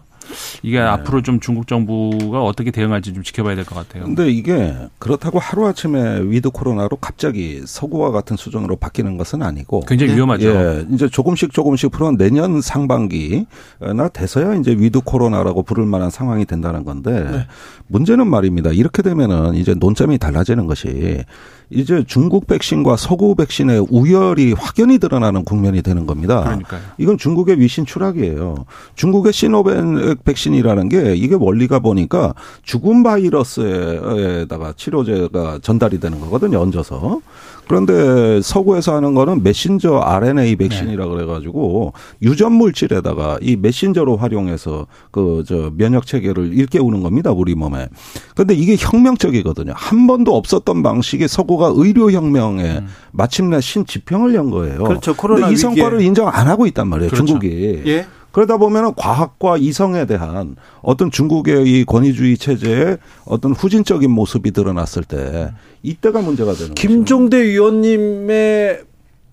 [0.64, 0.84] 이게 네.
[0.86, 4.06] 앞으로 좀 중국 정부가 어떻게 대응할지 좀 지켜봐야 될 것 같아요.
[4.06, 10.18] 근데 이게 그렇다고 하루아침에 with 코로나로 갑자기 서구와 같은 수준으로 바뀌는 것은 아니고 굉장히 네.
[10.18, 10.48] 위험하죠.
[10.50, 16.84] 예, 이제 조금씩 조금씩 풀어 내년 상반기나 돼서야 이제 with 코로나라고 부를 만한 상황이 된다는
[16.86, 17.48] 건데 네.
[17.88, 18.72] 문제는 말입니다.
[18.72, 21.24] 이렇게 되면은 이제 논점이 달라지는 것이
[21.70, 26.44] 이제 중국 백신과 서구 백신의 우열이 확연히 드러나는 국면이 되는 겁니다.
[26.44, 26.82] 그러니까요.
[26.98, 28.55] 이건 중국의 위신 추락이에요.
[28.96, 36.60] 중국의 시노벤 백신이라는 게 이게 원리가 보니까 죽은 바이러스에다가 치료제가 전달이 되는 거거든요.
[36.60, 37.22] 얹어서.
[37.68, 41.10] 그런데 서구에서 하는 거는 메신저 RNA 백신이라 네.
[41.10, 47.88] 그래가지고 유전 물질에다가 이 메신저로 활용해서 그 저 면역 체계를 일깨우는 겁니다 우리 몸에.
[48.34, 49.74] 그런데 이게 혁명적이거든요.
[49.76, 52.88] 한 번도 없었던 방식의 서구가 의료 혁명에 음.
[53.12, 54.84] 마침내 신지평을 연 거예요.
[54.84, 55.16] 그렇죠.
[55.16, 57.10] 코로나 이 성과를 인정 안 하고 있단 말이에요.
[57.10, 57.26] 그렇죠.
[57.26, 57.84] 중국이.
[57.86, 58.06] 예.
[58.36, 65.54] 그러다 보면은 과학과 이성에 대한 어떤 중국의 이 권위주의 체제의 어떤 후진적인 모습이 드러났을 때
[65.84, 67.48] 이때가 문제가 되는 김종대 거죠.
[67.50, 68.82] 위원님의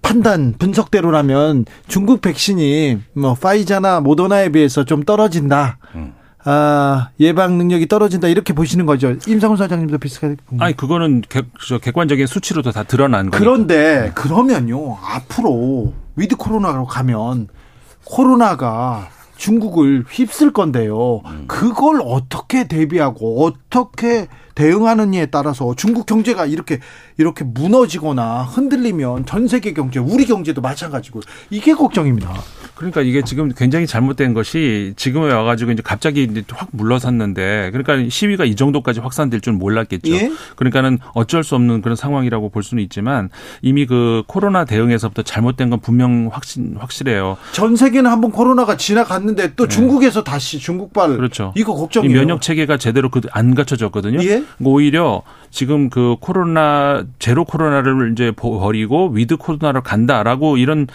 [0.02, 5.78] 판단 분석대로라면 중국 백신이 뭐 파이자나 모더나에 비해서 좀 떨어진다.
[5.96, 6.12] 음.
[6.44, 9.16] 아, 예방 능력이 떨어진다 이렇게 보시는 거죠.
[9.26, 10.36] 임상훈 소장님도 비슷하게.
[10.60, 11.46] 아니 그거는 객,
[11.82, 13.40] 객관적인 수치로도 다 드러난 거예요.
[13.40, 17.48] 그런데 그러면요 앞으로 with 코로나로 가면
[18.04, 21.22] 코로나가 중국을 휩쓸 건데요.
[21.26, 21.44] 음.
[21.48, 26.78] 그걸 어떻게 대비하고 어떻게 대응하느냐에 따라서 중국 경제가 이렇게
[27.16, 32.32] 이렇게 무너지거나 흔들리면 전 세계 경제, 우리 경제도 마찬가지고 이게 걱정입니다.
[32.82, 38.44] 그러니까 이게 지금 굉장히 잘못된 것이 지금에 와가지고 이제 갑자기 이제 확 물러섰는데 그러니까 시위가
[38.44, 40.12] 이 정도까지 확산될 줄 몰랐겠죠.
[40.12, 40.30] 예?
[40.56, 43.30] 그러니까는 어쩔 수 없는 그런 상황이라고 볼 수는 있지만
[43.62, 47.38] 이미 그 코로나 대응에서부터 잘못된 건 분명 확신 확실해요.
[47.52, 49.74] 전 세계는 한번 코로나가 지나갔는데 또 네.
[49.74, 51.52] 중국에서 다시 중국발 그렇죠.
[51.56, 52.18] 이거 걱정이에요.
[52.18, 54.22] 면역 체계가 제대로 그 안 갖춰졌거든요.
[54.24, 54.44] 예?
[54.62, 60.86] 오히려 지금 그 코로나 제로 코로나를 이제 버리고 with 코로나로 간다라고 이런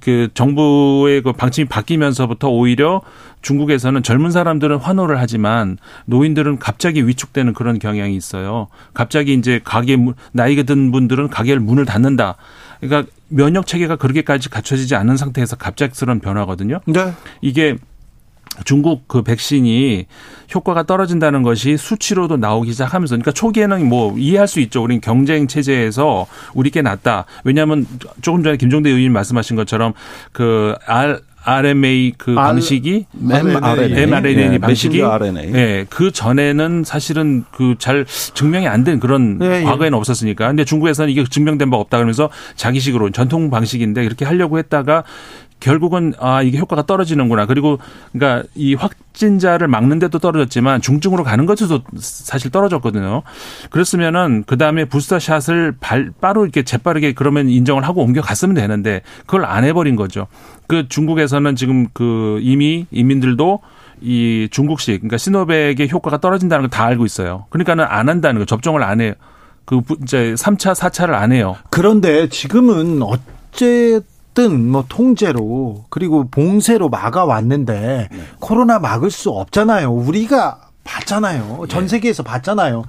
[0.00, 3.02] 그 정부의 그 방침이 바뀌면서부터 오히려
[3.42, 8.68] 중국에서는 젊은 사람들은 환호를 하지만 노인들은 갑자기 위축되는 그런 경향이 있어요.
[8.94, 9.96] 갑자기 이제 가게
[10.32, 12.36] 나이가 든 분들은 가게를 문을 닫는다.
[12.80, 16.80] 그러니까 면역 체계가 그렇게까지 갖춰지지 않은 상태에서 갑작스러운 변화거든요.
[16.86, 17.12] 네.
[17.40, 17.76] 이게
[18.64, 20.06] 중국 그 백신이
[20.54, 24.82] 효과가 떨어진다는 것이 수치로도 나오기 시작하면서 그러니까 초기에는 뭐 이해할 수 있죠.
[24.82, 27.24] 우린 경쟁 체제에서 우리 께 낫다.
[27.44, 27.86] 왜냐하면
[28.22, 29.92] 조금 전에 김종대 의원님 말씀하신 것처럼
[30.32, 35.00] 그 R RMA 그 R, 방식이 mRNA, mRNA 네, 방식이.
[35.00, 39.98] 예, 그 전에는 사실은 그 잘 증명이 안 된 그런 네, 과거에는 예.
[39.98, 40.48] 없었으니까.
[40.48, 45.04] 근데 중국에서는 이게 증명된 바 없다 그러면서 자기식으로 전통 방식인데 이렇게 하려고 했다가
[45.60, 47.46] 결국은 아 이게 효과가 떨어지는구나.
[47.46, 47.78] 그리고
[48.12, 53.22] 그러니까 이 확진자를 막는데도 떨어졌지만 중증으로 가는 것도 사실 떨어졌거든요.
[53.70, 59.44] 그랬으면은 그 다음에 부스터 샷을 발 빠르 이렇게 재빠르게 그러면 인정을 하고 옮겨갔으면 되는데 그걸
[59.44, 60.26] 안 해버린 거죠.
[60.66, 63.60] 그 중국에서는 지금 그 이미 이민들도
[64.00, 67.46] 이 중국식 그러니까 시노백의 효과가 떨어진다는 걸 다 알고 있어요.
[67.50, 69.14] 그러니까는 안 한다는 거 접종을 안 해요.
[69.64, 71.56] 그 이제 3차, 4차를 안 해요.
[71.70, 74.00] 그런데 지금은 어째
[74.38, 78.20] 어쨌든 뭐 통제로 그리고 봉쇄로 막아왔는데 네.
[78.38, 79.90] 코로나 막을 수 없잖아요.
[79.92, 81.66] 우리가 봤잖아요.
[81.68, 81.88] 전 네.
[81.88, 82.84] 세계에서 봤잖아요.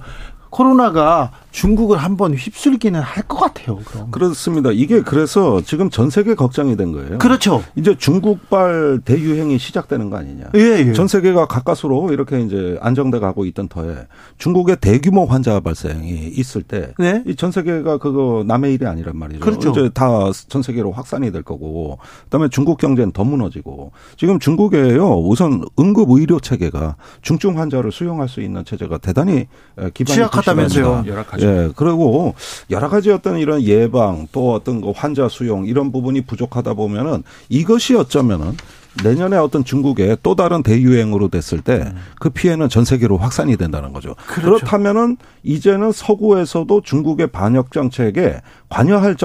[0.50, 3.78] 코로나가 중국을 한번 휩쓸기는 할 것 같아요.
[3.84, 4.10] 그럼.
[4.10, 4.70] 그렇습니다.
[4.72, 7.18] 이게 그래서 지금 전 세계 걱정이 된 거예요.
[7.18, 7.62] 그렇죠.
[7.76, 10.46] 이제 중국발 대유행이 시작되는 거 아니냐.
[10.56, 10.92] 예, 예.
[10.92, 14.06] 전 세계가 가까스로 이렇게 이제 안정돼 가고 있던 터에
[14.38, 17.22] 중국의 대규모 환자 발생이 있을 때 네?
[17.26, 19.40] 이전 세계가 그거 남의 일이 아니란 말이죠.
[19.40, 19.70] 그렇죠.
[19.70, 25.20] 이제 다 전 세계로 확산이 될 거고 그다음에 중국 경제는 더 무너지고 지금 중국에요.
[25.20, 29.46] 우선 응급 의료 체계가 중증 환자를 수용할 수 있는 체제가 대단히
[29.94, 31.04] 기반이 취약하다면서요.
[31.06, 31.46] 열악하죠.
[31.46, 31.70] 예.
[31.76, 32.34] 그리고
[32.70, 37.94] 여러 가지 어떤 이런 예방 또 어떤 그 환자 수용 이런 부분이 부족하다 보면은 이것이
[37.94, 38.56] 어쩌면은
[39.04, 44.14] 내년에 어떤 중국의 또 다른 대유행으로 됐을 때 그 피해는 전 세계로 확산이 된다는 거죠.
[44.26, 44.58] 그렇죠.
[44.58, 49.16] 그렇다면은 이제는 서구에서도 중국의 반역 정책에 관여할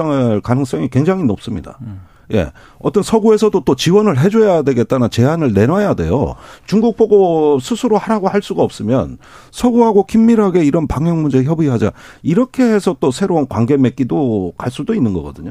[0.42, 1.78] 가능성이 굉장히 높습니다.
[1.82, 2.00] 음.
[2.32, 2.52] 예.
[2.78, 6.36] 어떤 서구에서도 또 지원을 해줘야 되겠다는 제안을 내놔야 돼요.
[6.66, 9.18] 중국 보고 스스로 하라고 할 수가 없으면
[9.50, 11.92] 서구하고 긴밀하게 이런 방역 문제 협의하자.
[12.22, 15.50] 이렇게 해서 또 새로운 관계 맺기도 갈 수도 있는 거거든요.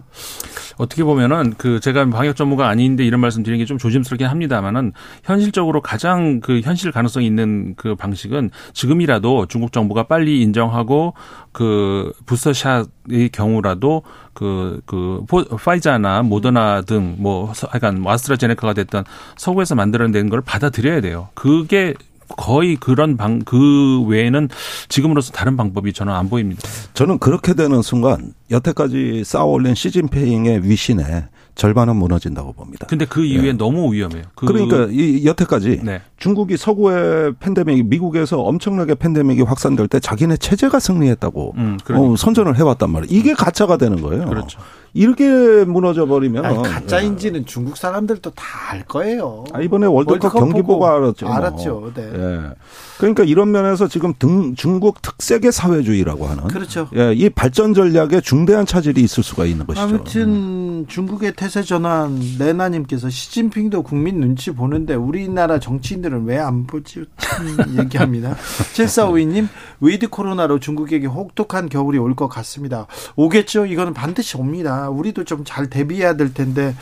[0.77, 5.81] 어떻게 보면은 그 제가 방역 전문가 아닌데 이런 말씀 드리는 게 좀 조심스럽긴 합니다만은 현실적으로
[5.81, 11.13] 가장 그 현실 가능성이 있는 그 방식은 지금이라도 중국 정부가 빨리 인정하고
[11.51, 14.03] 그 부스터샷의 경우라도
[14.35, 15.25] 그, 그,
[15.57, 19.05] 파이자나 모더나 등 뭐, 약간 뭐 아스트라제네카가 됐던
[19.37, 21.29] 서구에서 만들어낸 걸 받아들여야 돼요.
[21.33, 21.95] 그게
[22.37, 24.49] 거의 그런 방, 그 외에는
[24.89, 26.61] 지금으로서 다른 방법이 저는 안 보입니다.
[26.93, 32.85] 저는 그렇게 되는 순간 여태까지 쌓아 올린 시진핑의 위신에 절반은 무너진다고 봅니다.
[32.87, 33.57] 근데 그 이후에 네.
[33.57, 34.23] 너무 위험해요.
[34.35, 36.01] 그 그러니까 이 여태까지 네.
[36.17, 42.89] 중국이 서구의 팬데믹, 미국에서 엄청나게 팬데믹이 확산될 때 자기네 체제가 승리했다고 음, 어, 선전을 해왔단
[42.89, 43.17] 말이에요.
[43.17, 44.25] 이게 가짜가 되는 거예요.
[44.25, 44.59] 그렇죠.
[44.95, 47.45] 이렇게 무너져 버리면 아니, 가짜인지는 예.
[47.45, 49.43] 중국 사람들도 다 알 거예요.
[49.53, 51.27] 아, 이번에 월드컵, 월드컵 경기 보고 알았죠.
[51.27, 51.35] 뭐.
[51.35, 51.91] 알았죠.
[51.93, 52.01] 네.
[52.13, 52.39] 예.
[52.97, 56.87] 그러니까 이런 면에서 지금 등, 중국 특색의 사회주의라고 하는 그렇죠.
[56.95, 59.83] 예, 이 발전 전략에 중대한 차질이 있을 수가 있는 것이죠.
[59.83, 67.05] 아무튼 중국의 태세 전환 레나님께서 시진핑도 국민 눈치 보는데 우리나라 정치인들은 왜 안 보지?
[67.79, 68.35] 얘기합니다.
[68.75, 69.47] 7452님
[69.81, 72.87] with 코로나로 중국에게 혹독한 겨울이 올 것 같습니다.
[73.17, 73.65] 오겠죠.
[73.65, 74.84] 이거는 반드시 옵니다.
[74.89, 76.75] 우리도 좀 잘 대비해야 될 텐데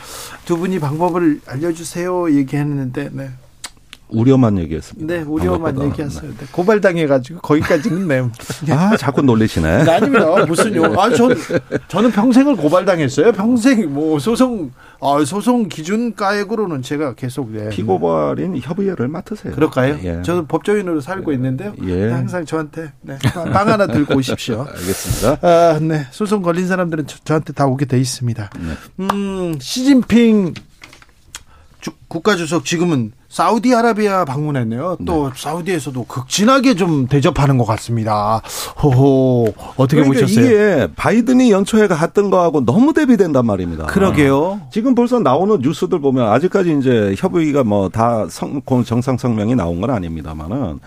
[0.45, 2.31] 두 분이 방법을 알려주세요.
[2.35, 3.29] 얘기했는데 네.
[4.13, 5.13] 우려만 얘기했습니다.
[5.13, 6.29] 네, 우려만 얘기했어요.
[6.29, 6.45] 네.
[6.51, 8.71] 고발당해가지고 거기까지는 네.
[8.71, 9.83] 아, 자꾸 놀리시네.
[9.83, 10.45] 네, 아닙니다.
[10.45, 10.85] 무슨 요?
[10.97, 11.35] 아, 전
[11.87, 13.31] 저는 평생을 고발당했어요.
[13.31, 17.69] 평생 뭐 소송 아, 소송 기준 가액으로는 제가 계속 네.
[17.69, 19.53] 피고발인 협의회를 맡으세요.
[19.53, 19.97] 그럴까요?
[20.03, 20.21] 예.
[20.21, 21.35] 저는 법조인으로 살고 예.
[21.35, 21.73] 있는데요.
[21.85, 22.09] 예.
[22.09, 24.65] 항상 저한테 네, 빵 하나 들고 오십시오.
[24.69, 25.47] 알겠습니다.
[25.47, 26.07] 아, 네.
[26.11, 28.49] 소송 걸린 사람들은 저, 한테다 오게 돼 있습니다.
[28.59, 28.73] 네.
[28.99, 30.53] 음, 시진핑
[32.07, 34.97] 국가 주석 지금은 사우디아라비아 방문했네요.
[35.07, 35.33] 또 네.
[35.35, 38.41] 사우디에서도 극진하게 좀 대접하는 것 같습니다.
[38.81, 40.45] 호호 어떻게 그러니까 보셨어요?
[40.45, 43.87] 이게 바이든이 연초에 갔던 거하고 너무 대비된단 말입니다.
[43.87, 44.61] 그러게요.
[44.71, 48.27] 지금 벌써 나오는 뉴스들 보면 아직까지 이제 협의가 뭐 다
[48.85, 50.79] 정상 성명이 나온 건 아닙니다만은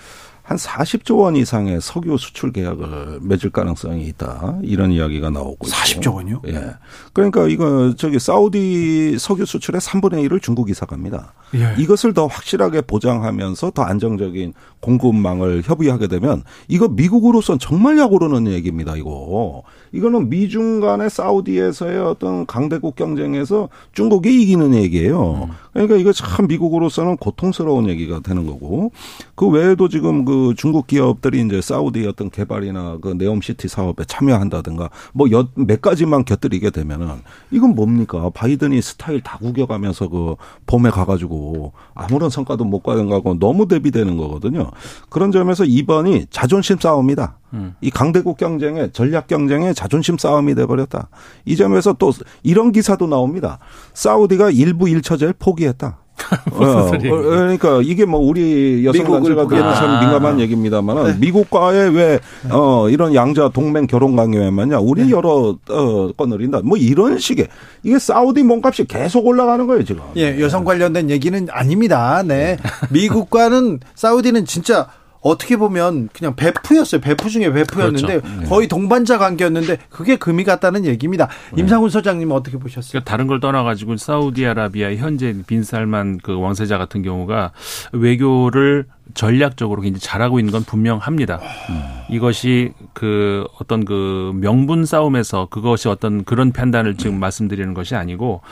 [0.47, 4.59] 한 40조 원 이상의 석유 수출 계약을 맺을 가능성이 있다.
[4.63, 6.43] 이런 이야기가 나오고 40조 원이요?
[6.47, 6.71] 예.
[7.13, 11.35] 그러니까 이거 저기 사우디 석유 수출의 3분의 1을 중국이 사갑니다.
[11.57, 11.75] 예.
[11.83, 18.95] 이것을 더 확실하게 보장하면서 더 안정적인 공급망을 협의하게 되면 이거 미국으로선 정말 약 오르는 얘기입니다.
[18.95, 19.65] 이거.
[19.91, 25.51] 이거는 미중 간의 사우디에서의 어떤 강대국 경쟁에서 중국이 이기는 얘기예요.
[25.77, 28.93] 그러니까 이거 참 미국으로서는 고통스러운 얘기가 되는 거고
[29.35, 35.27] 그 외에도 지금 그 중국 기업들이 이제 사우디 어떤 개발이나 그 네옴시티 사업에 참여한다든가 뭐
[35.55, 37.09] 몇 가지만 곁들이게 되면은
[37.51, 38.31] 이건 뭡니까?
[38.33, 44.71] 바이든이 스타일 다 구겨가면서 그 봄에 가가지고 아무런 성과도 못 가는 거고 너무 대비되는 거거든요.
[45.09, 47.39] 그런 점에서 이번이 자존심 싸움이다.
[47.53, 47.75] 음.
[47.81, 51.09] 이 강대국 경쟁의 전략 경쟁의 자존심 싸움이 돼 버렸다.
[51.45, 52.13] 이 점에서 또
[52.43, 53.59] 이런 기사도 나옵니다.
[53.95, 55.99] 사우디가 일부 일처제를 포기 했다.
[56.53, 61.17] 어, 그러니까 이게 뭐 우리 여성 단체가 보기에는 참 민감한 얘기입니다만 네.
[61.19, 62.51] 미국과의 왜 네.
[62.51, 65.11] 어, 이런 양자 동맹 결혼 관계만냐 우리 네.
[65.11, 67.49] 여러 어, 꺼내린다 뭐 이런 식의
[67.83, 70.03] 이게 사우디 몸값이 계속 올라가는 거예요 지금.
[70.17, 72.23] 예, 여성 관련된 얘기는 아닙니다.
[72.25, 72.57] 네,
[72.91, 74.89] 미국과는 사우디는 진짜
[75.27, 77.01] 어떻게 보면 그냥 배프였어요.
[77.01, 78.41] 배프 중에 배프였는데 그렇죠.
[78.41, 78.47] 네.
[78.47, 81.29] 거의 동반자 관계였는데 그게 금이 갔다는 얘기입니다.
[81.53, 81.63] 네.
[81.63, 82.91] 임상훈 소장님 어떻게 보셨어요?
[82.93, 87.53] 그러니까 다른 걸 떠나가지고 사우디아라비아 현재 빈살만 그 왕세자 같은 경우가
[87.93, 91.41] 외교를 전략적으로 굉장히 잘하고 있는 건 분명합니다.
[91.71, 91.83] 음.
[92.11, 98.43] 이것이 그 어떤 그 명분 싸움에서 그것이 어떤 그런 판단을 지금 말씀드리는 것이 아니고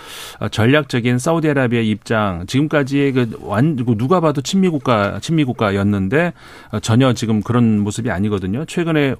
[0.40, 6.32] 어, 전략적인 사우디아라비아 입장 지금까지의 그완 그 누가 봐도 친미 국가 친미 국가였는데
[6.72, 8.64] 어, 전혀 지금 그런 모습이 아니거든요.
[8.64, 9.16] 최근에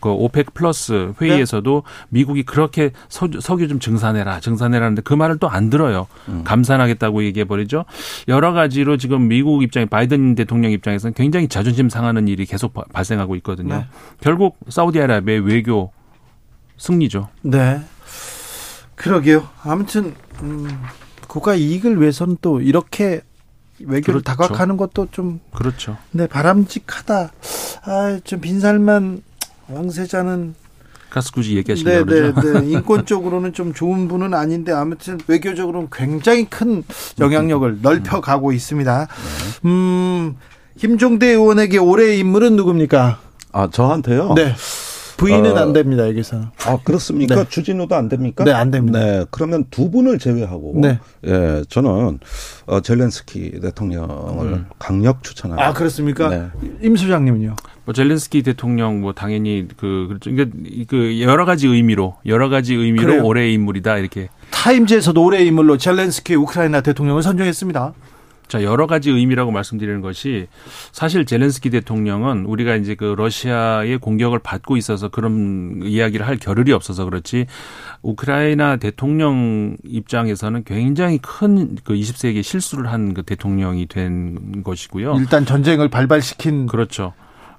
[0.00, 2.06] 그 오펙 플러스 회의에서도 네.
[2.08, 6.06] 미국이 그렇게 석유, 석유 좀 증산해라, 증산해라는데 그 말을 또 안 들어요.
[6.28, 6.44] 음.
[6.44, 7.84] 감산하겠다고 얘기해 버리죠.
[8.28, 13.74] 여러 가지로 지금 미국 입장에 바이든 대통령 입장에서는 굉장히 자존심 상하는 일이 계속 발생하고 있거든요.
[13.76, 13.86] 네.
[14.20, 15.92] 결국 사우디아라비아의 외교
[16.78, 17.28] 승리죠.
[17.42, 17.82] 네.
[18.94, 19.46] 그러게요.
[19.62, 20.68] 아무튼 음,
[21.28, 23.20] 국가 이익을 위해서는 또 이렇게
[23.80, 24.24] 외교를 그렇죠.
[24.24, 25.96] 다각하는 것도 좀 그렇죠.
[26.12, 27.32] 네, 바람직하다.
[27.84, 29.22] 아, 좀 빈살만
[29.68, 30.54] 왕세자는
[31.10, 32.52] 가스 굳이 얘기하시려고 네, 그러죠.
[32.54, 32.70] 네, 네.
[32.72, 36.82] 인권적으로는 좀 좋은 분은 아닌데 아무튼 외교적으로는 굉장히 큰
[37.20, 39.08] 영향력을 넓혀가고 있습니다.
[39.66, 40.36] 음,
[40.78, 43.20] 김종대 의원에게 올해의 인물은 누굽니까?
[43.52, 44.32] 아, 저한테요?
[44.34, 44.54] 네.
[45.22, 46.50] 부인은 어, 안 됩니다, 여기서.
[46.66, 47.36] 아, 그렇습니까?
[47.36, 47.44] 네.
[47.48, 48.44] 주진우도 안 됩니까?
[48.44, 48.98] 네, 안 됩니다.
[48.98, 49.24] 네.
[49.30, 50.74] 그러면 두 분을 제외하고.
[50.76, 50.98] 네.
[51.26, 52.18] 예, 저는,
[52.66, 54.66] 어, 젤렌스키 대통령을 음.
[54.78, 55.68] 강력 추천합니다.
[55.68, 56.28] 아, 그렇습니까?
[56.28, 56.46] 네.
[56.82, 57.56] 임 소장님은요?
[57.84, 60.30] 뭐 젤렌스키 대통령 뭐 당연히 그, 그렇죠.
[60.30, 60.56] 그러니까
[60.88, 63.24] 그 여러 가지 의미로, 여러 가지 의미로 그래요.
[63.24, 64.28] 올해의 인물이다, 이렇게.
[64.50, 67.94] 타임즈에서도 올해의 인물로 젤렌스키 우크라이나 대통령을 선정했습니다.
[68.52, 70.46] 자, 여러 가지 의미라고 말씀드리는 것이
[70.92, 77.06] 사실 젤렌스키 대통령은 우리가 이제 그 러시아의 공격을 받고 있어서 그런 이야기를 할 겨를이 없어서
[77.06, 77.46] 그렇지
[78.02, 85.16] 우크라이나 대통령 입장에서는 굉장히 큰 그 20세기 실수를 한 그 대통령이 된 것이고요.
[85.18, 87.14] 일단 전쟁을 발발시킨 그렇죠.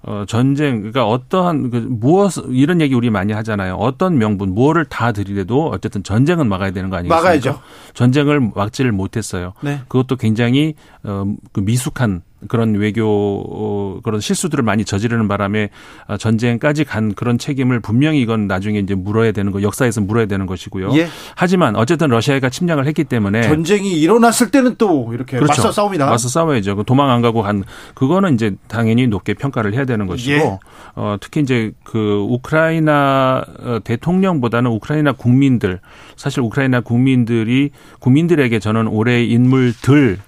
[0.06, 3.76] 어, 전쟁, 그러니까 어떠한, 그, 무엇, 이런 얘기 우리 많이 하잖아요.
[3.76, 7.16] 어떤 명분, 무엇을 다 들이래도 어쨌든 전쟁은 막아야 되는 거 아니겠습니까?
[7.16, 7.62] 막아야죠.
[7.94, 9.54] 전쟁을 막지를 못했어요.
[9.62, 9.80] 네.
[9.88, 11.24] 그것도 굉장히, 어,
[11.54, 15.70] 그 미숙한 그런 외교 어, 그런 실수들을 많이 저지르는 바람에
[16.08, 20.46] 어, 전쟁까지 간 그런 책임을 분명히 이건 나중에 이제 물어야 되는 거 역사에서 물어야 되는
[20.46, 20.96] 것이고요.
[20.96, 21.08] 예.
[21.36, 25.62] 하지만 어쨌든 러시아가 침략을 했기 때문에 전쟁이 일어났을 때는 또 이렇게 그렇죠.
[25.62, 26.06] 맞서 싸웁니다.
[26.08, 26.76] 맞서 싸워야죠.
[26.76, 27.64] 그 도망 안 가고 간
[27.94, 30.60] 그거는 이제 당연히 높게 평가를 해야 되는 것이고 예.
[30.96, 35.80] 어, 특히 이제 그 우크라이나 어, 대통령보다는 우크라이나 국민들
[36.16, 40.20] 사실 우크라이나 국민들이 국민들에게 저는 올해 인물들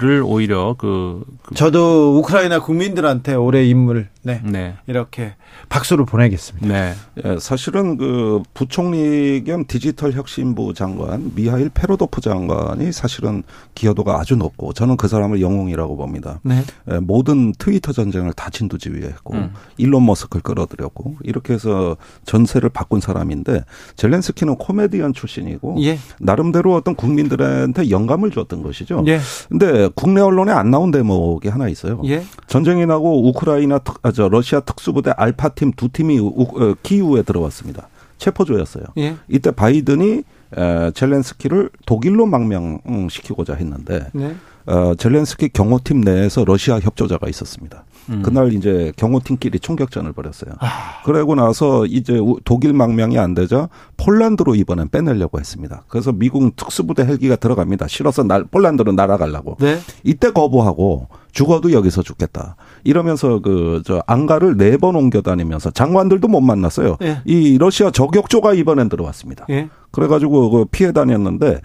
[0.00, 4.74] 를 오히려 그, 그 저도 우크라이나 국민들한테 올해 인물 네, 네.
[4.86, 5.34] 이렇게
[5.70, 6.68] 박수를 보내겠습니다.
[6.68, 6.92] 네.
[7.24, 13.42] 예, 사실은 그 부총리 겸 디지털 혁신부 장관 미하일 페로도프 장관이 사실은
[13.74, 16.40] 기여도가 아주 높고 저는 그 사람을 영웅이라고 봅니다.
[16.42, 16.62] 네.
[16.90, 19.54] 예, 모든 트위터 전쟁을 다 진두지휘했고 음.
[19.78, 23.64] 일론 머스크를 끌어들였고 이렇게 해서 전세를 바꾼 사람인데
[23.96, 25.98] 젤렌스키는 코미디언 출신이고 예.
[26.20, 29.04] 나름대로 어떤 국민들한테 영감을 줬던 것이죠.
[29.06, 29.20] 예.
[29.48, 32.02] 근데 국내 언론에 안 나온 대목이 하나 있어요.
[32.04, 32.22] 예.
[32.46, 37.88] 전쟁이 나고 우크라이나 특, 아, 저 러시아 특수부대 알파팀 두 팀이 우, 어, 키우에 들어왔습니다.
[38.16, 38.82] 체포조였어요.
[38.96, 39.14] 예.
[39.28, 40.24] 이때 바이든이
[40.56, 44.34] 에, 젤렌스키를 독일로 망명시키고자 했는데 네.
[44.66, 47.84] 어, 젤렌스키 경호팀 내에서 러시아 협조자가 있었습니다.
[48.10, 48.22] 음.
[48.22, 50.54] 그날 이제 경호팀끼리 총격전을 벌였어요.
[50.58, 51.00] 아.
[51.04, 55.84] 그러고 나서 이제 독일 망명이 안 되자 폴란드로 이번엔 빼내려고 했습니다.
[55.86, 57.86] 그래서 미국 특수부대 헬기가 들어갑니다.
[57.86, 59.58] 실어서 날, 폴란드로 날아가려고.
[59.60, 59.78] 네.
[60.02, 62.56] 이때 거부하고 죽어도 여기서 죽겠다.
[62.84, 66.96] 이러면서 그 저 안가를 네 번 옮겨 다니면서 장관들도 못 만났어요.
[67.02, 67.20] 예.
[67.24, 69.46] 이 러시아 저격조가 이번엔 들어왔습니다.
[69.50, 69.68] 예.
[69.90, 71.60] 그래가지고 그 피해 다녔는데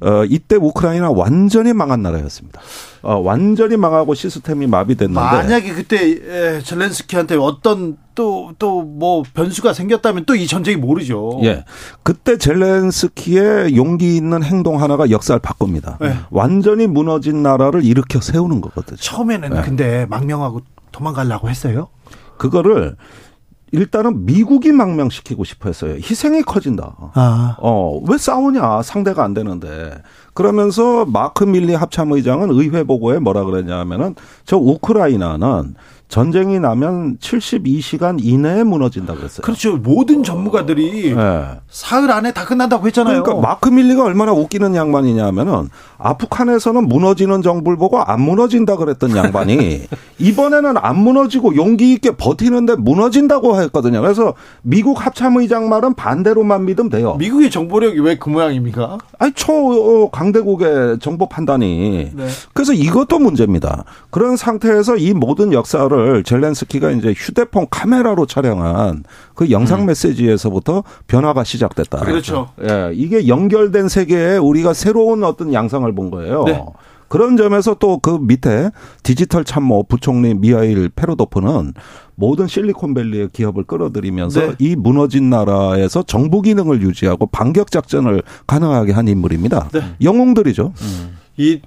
[0.00, 2.60] 어 이때 우크라이나 완전히 망한 나라였습니다.
[3.02, 10.34] 어 완전히 망하고 시스템이 마비됐는데 만약에 그때 젤렌스키한테 어떤 또 또 뭐 변수가 생겼다면 또
[10.34, 11.40] 이 전쟁이 모르죠.
[11.44, 11.64] 예.
[12.02, 15.98] 그때 젤렌스키의 용기 있는 행동 하나가 역사를 바꿉니다.
[16.02, 16.16] 예.
[16.30, 18.96] 완전히 무너진 나라를 일으켜 세우는 거거든요.
[18.96, 19.60] 처음에는 예.
[19.62, 20.60] 근데 망명하고
[20.90, 21.88] 도망가려고 했어요?
[22.38, 22.96] 그거를
[23.74, 25.94] 일단은 미국이 망명시키고 싶어 했어요.
[25.94, 26.94] 희생이 커진다.
[27.14, 27.56] 아.
[27.58, 28.82] 어, 왜 싸우냐?
[28.82, 29.94] 상대가 안 되는데.
[30.34, 35.74] 그러면서 마크 밀리 합참의장은 의회 보고에 뭐라 그랬냐면은 저 우크라이나는
[36.16, 39.40] 전쟁이 나면 72시간 이내에 무너진다 그랬어요.
[39.40, 39.78] 그렇죠.
[39.78, 41.44] 모든 전문가들이 네.
[41.70, 43.22] 사흘 안에 다 끝난다고 했잖아요.
[43.22, 49.84] 그러니까 마크 밀리가 얼마나 웃기는 양반이냐면은 아프간에서는 무너지는 정부를 보고 안 무너진다 그랬던 양반이
[50.18, 54.02] 이번에는 안 무너지고 용기 있게 버티는데 무너진다고 했거든요.
[54.02, 57.14] 그래서 미국 합참의장 말은 반대로만 믿으면 돼요.
[57.18, 58.98] 미국의 정보력이 왜 그 모양입니까?
[59.18, 62.26] 아니 초 강대국의 정보 판단이 네.
[62.52, 63.84] 그래서 이것도 문제입니다.
[64.10, 69.86] 그런 상태에서 이 모든 역사를 걸 젤렌스키가 이제 휴대폰 카메라로 촬영한 그 영상 음.
[69.86, 72.00] 메시지에서부터 변화가 시작됐다.
[72.00, 72.50] 그렇죠.
[72.62, 76.44] 예, 이게 연결된 세계에 우리가 새로운 어떤 양상을 본 거예요.
[76.44, 76.64] 네.
[77.08, 78.70] 그런 점에서 또 그 밑에
[79.02, 81.74] 디지털 참모 부총리 미하일 페로도프는
[82.14, 84.54] 모든 실리콘밸리의 기업을 끌어들이면서 네.
[84.58, 89.68] 이 무너진 나라에서 정부 기능을 유지하고 반격 작전을 가능하게 한 인물입니다.
[89.72, 89.82] 네.
[90.02, 90.72] 영웅들이죠.
[90.80, 91.18] 음.
[91.36, 91.60] 이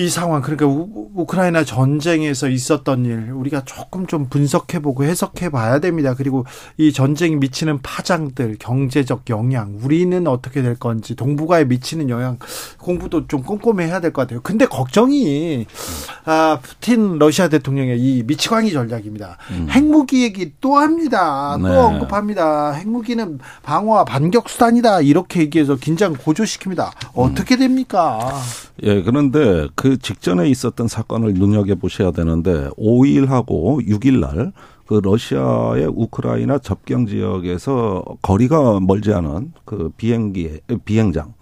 [0.00, 5.80] 이 상황 그러니까 우, 크라이나 전쟁에서 있었던 일 우리가 조금 좀 분석해 보고 해석해 봐야
[5.80, 6.14] 됩니다.
[6.16, 6.46] 그리고
[6.76, 12.38] 이 전쟁이 미치는 파장들, 경제적 영향, 우리는 어떻게 될 건지, 동북아에 미치는 영향
[12.78, 14.40] 공부도 좀 꼼꼼히 해야 될 것 같아요.
[14.40, 15.66] 근데 걱정이
[16.24, 19.36] 아 푸틴 러시아 대통령의 이 미치광이 전략입니다.
[19.50, 19.66] 음.
[19.68, 21.56] 핵무기 얘기 또 합니다.
[21.60, 21.76] 또 네.
[21.76, 22.70] 언급합니다.
[22.72, 26.90] 핵무기는 방어와 반격 수단이다 이렇게 얘기해서 긴장 고조시킵니다.
[27.14, 28.40] 어떻게 됩니까?
[28.84, 34.52] 예, 그런데 그그 직전에 있었던 사건을 눈여겨 보셔야 되는데 5일하고 6일 날
[34.88, 41.34] 그 러시아의 우크라이나 접경 지역에서 거리가 멀지 않은 그 비행기 비행장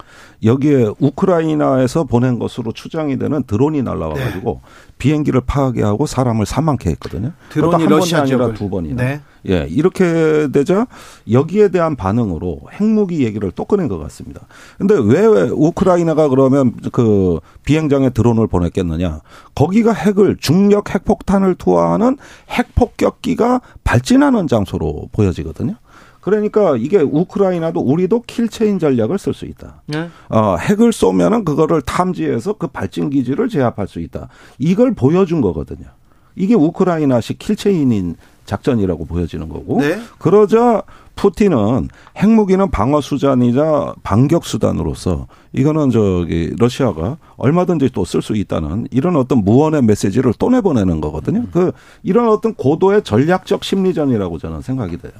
[0.42, 4.70] 여기에 우크라이나에서 보낸 것으로 추정이 되는 드론이 날라와 가지고 네.
[4.98, 7.32] 비행기를 파괴하고 사람을 사망케 했거든요.
[7.50, 9.00] 드론이 한 러시아 아니라 두 번이나.
[9.00, 9.20] 네.
[9.48, 10.86] 예, 이렇게 되자
[11.30, 14.42] 여기에 대한 반응으로 핵무기 얘기를 또 꺼낸 것 같습니다.
[14.78, 19.20] 근데 왜 우크라이나가 그러면 그 비행장에 드론을 보냈겠느냐?
[19.54, 22.16] 거기가 핵을 중력 핵폭탄을 투하하는
[22.50, 25.76] 핵폭격기가 발진하는 장소로 보여지거든요.
[26.20, 29.82] 그러니까 이게 우크라이나도 우리도 kill chain 전략을 쓸 수 있다.
[29.86, 30.08] 네.
[30.28, 34.28] 어, 핵을 쏘면은 그거를 탐지해서 그 발진 기지를 제압할 수 있다.
[34.58, 35.86] 이걸 보여준 거거든요.
[36.34, 38.16] 이게 우크라이나식 kill chain인
[38.46, 39.80] 작전이라고 보여지는 거고.
[39.80, 40.00] 네.
[40.18, 40.82] 그러자
[41.16, 41.88] 푸틴은
[42.18, 49.38] 핵무기는 방어 수단이자 반격 수단으로서 이거는 저기 러시아가 얼마든지 또 쓸 수 있다는 이런 어떤
[49.44, 51.46] 무언의 메시지를 또 내보내는 거거든요.
[51.52, 51.72] 그
[52.02, 55.12] 이런 어떤 고도의 전략적 심리전이라고 저는 생각이 돼요.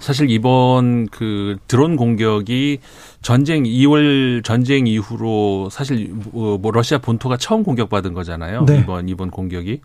[0.00, 2.78] 사실 이번 그 드론 공격이
[3.24, 8.66] 전쟁 2월 전쟁 이후로 사실 뭐, 뭐 러시아 본토가 처음 공격받은 거잖아요.
[8.66, 8.80] 네.
[8.80, 9.80] 이번 이번 공격이.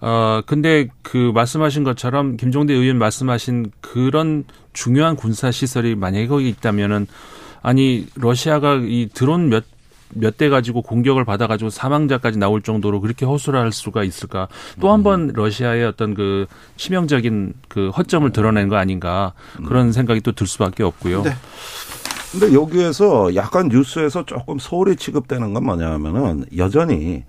[0.00, 7.06] 어 근데 그 말씀하신 것처럼 김종대 의원 말씀하신 그런 중요한 군사 시설이 만약에 거기 있다면은
[7.62, 9.64] 아니 러시아가 이 드론 몇
[10.12, 14.48] 몇대 가지고 공격을 받아가지고 사망자까지 나올 정도로 그렇게 허술할 수가 있을까?
[14.80, 15.32] 또 한번 음.
[15.32, 19.32] 러시아의 어떤 그 치명적인 그 허점을 드러낸 거 아닌가
[19.64, 19.92] 그런 음.
[19.92, 21.22] 생각이 또 들 수밖에 없고요.
[21.22, 21.30] 네.
[22.32, 27.24] 근데 여기에서 약간 뉴스에서 조금 소홀히 취급되는 건 뭐냐면은 여전히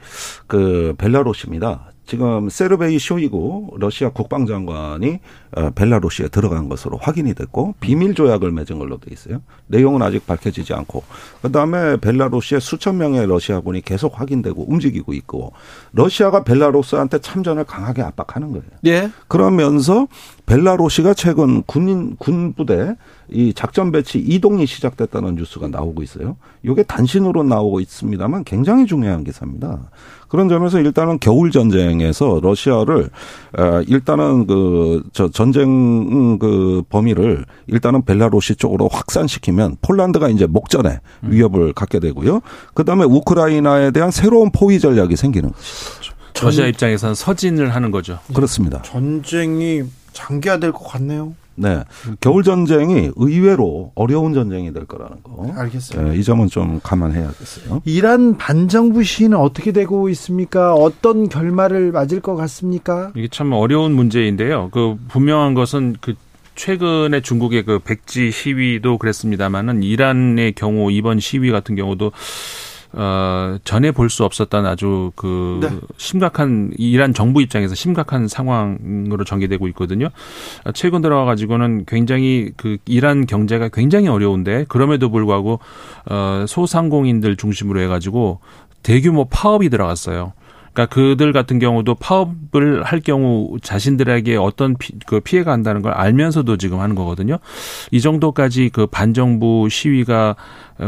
[0.45, 1.90] 그 벨라루시입니다.
[2.05, 5.19] 지금 세르베이 쇼이고 러시아 국방장관이
[5.55, 9.41] 어, 벨라루시에 들어간 것으로 확인이 됐고 비밀 조약을 맺은 걸로 돼 있어요.
[9.67, 11.03] 내용은 아직 밝혀지지 않고
[11.41, 15.53] 그다음에 벨라루시에 수천 명의 러시아군이 계속 확인되고 움직이고 있고
[15.93, 18.63] 러시아가 벨라루스한테 참전을 강하게 압박하는 거예요.
[18.85, 19.11] 예.
[19.27, 20.07] 그러면서
[20.45, 22.95] 벨라루시가 최근 군인 군부대
[23.29, 26.35] 이 작전 배치 이동이 시작됐다는 뉴스가 나오고 있어요.
[26.63, 29.89] 이게 단신으로 나오고 있습니다만 굉장히 중요한 기사입니다.
[30.31, 33.09] 그런 점에서 일단은 겨울 전쟁에서 러시아를
[33.87, 41.31] 일단은 그 저 전쟁 그 범위를 일단은 벨라루시 쪽으로 확산시키면 폴란드가 이제 목전에 음.
[41.31, 42.41] 위협을 갖게 되고요.
[42.73, 46.13] 그다음에 우크라이나에 대한 새로운 포위 전략이 생기는 것이죠.
[46.41, 48.19] 러시아 입장에서는 서진을 하는 거죠.
[48.33, 48.81] 그렇습니다.
[48.83, 51.35] 전쟁이 장기화될 것 같네요.
[51.55, 51.83] 네.
[52.19, 55.51] 겨울 전쟁이 의외로 어려운 전쟁이 될 거라는 거.
[55.55, 56.11] 알겠습니다.
[56.11, 57.81] 네, 이 점은 좀 감안해야겠어요.
[57.85, 60.73] 이란 반정부 시위는 어떻게 되고 있습니까?
[60.73, 63.11] 어떤 결말을 맞을 것 같습니까?
[63.15, 64.69] 이게 참 어려운 문제인데요.
[64.71, 66.15] 그 분명한 것은 그
[66.55, 72.11] 최근에 중국의 그 백지 시위도 그랬습니다만은 이란의 경우 이번 시위 같은 경우도
[72.93, 75.69] 어, 전에 볼 수 없었던 아주 그 네.
[75.97, 80.09] 심각한 이란 정부 입장에서 심각한 상황으로 전개되고 있거든요.
[80.73, 85.59] 최근 들어와 가지고는 굉장히 그 이란 경제가 굉장히 어려운데 그럼에도 불구하고
[86.09, 88.39] 어, 소상공인들 중심으로 해 가지고
[88.83, 90.33] 대규모 파업이 들어갔어요.
[90.73, 96.57] 그러니까 그들 같은 경우도 파업을 할 경우 자신들에게 어떤 피, 그 피해가 간다는 걸 알면서도
[96.57, 97.37] 지금 하는 거거든요.
[97.91, 100.35] 이 정도까지 그 반정부 시위가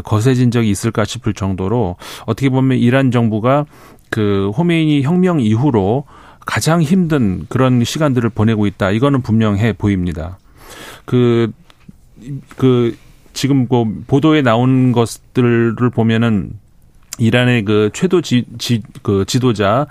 [0.03, 3.65] 거세진 적이 있을까 싶을 정도로 어떻게 보면 이란 정부가
[4.09, 6.05] 그 호메이니 혁명 이후로
[6.45, 8.91] 가장 힘든 그런 시간들을 보내고 있다.
[8.91, 10.37] 이거는 분명해 보입니다.
[11.05, 11.51] 그,
[12.57, 12.95] 그,
[13.33, 16.51] 지금 그 보도에 나온 것들을 보면은
[17.19, 19.85] 이란의 그 최도 지, 지, 그 지도자의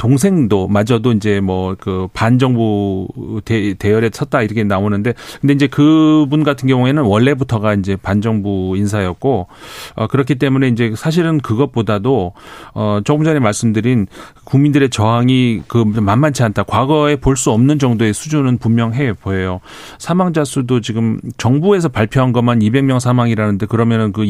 [0.00, 6.68] 동생도 마저도 이제 뭐 그 반정부 대, 대열에 섰다 이렇게 나오는데 근데 이제 그분 같은
[6.68, 9.48] 경우에는 원래부터가 이제 반정부 인사였고
[9.96, 12.32] 어 그렇기 때문에 이제 사실은 그것보다도
[12.74, 14.06] 어 조금 전에 말씀드린
[14.44, 16.64] 국민들의 저항이 그 만만치 않다.
[16.64, 19.60] 과거에 볼 수 없는 정도의 수준은 분명해 보여요.
[19.96, 24.24] 사망자 수도 지금 정부에서 발표한 것만 200명 사망이라는데 그러면은 그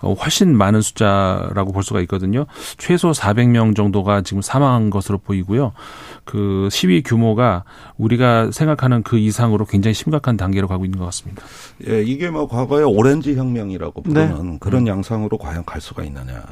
[0.00, 2.44] 어, 훨씬 많은 숫자라고 볼 수가 있거든요.
[2.76, 5.72] 최소 400명 정도가 지금 사망한 것 것으로 보이고요.
[6.24, 7.64] 그 시위 규모가
[7.98, 11.42] 우리가 생각하는 그 이상으로 굉장히 심각한 단계로 가고 있는 것 같습니다.
[11.88, 14.28] 예, 이게 뭐 과거의 오렌지 혁명이라고 네.
[14.28, 14.56] 부르는 네.
[14.60, 14.86] 그런 음.
[14.86, 16.42] 양상으로 과연 갈 수가 있느냐.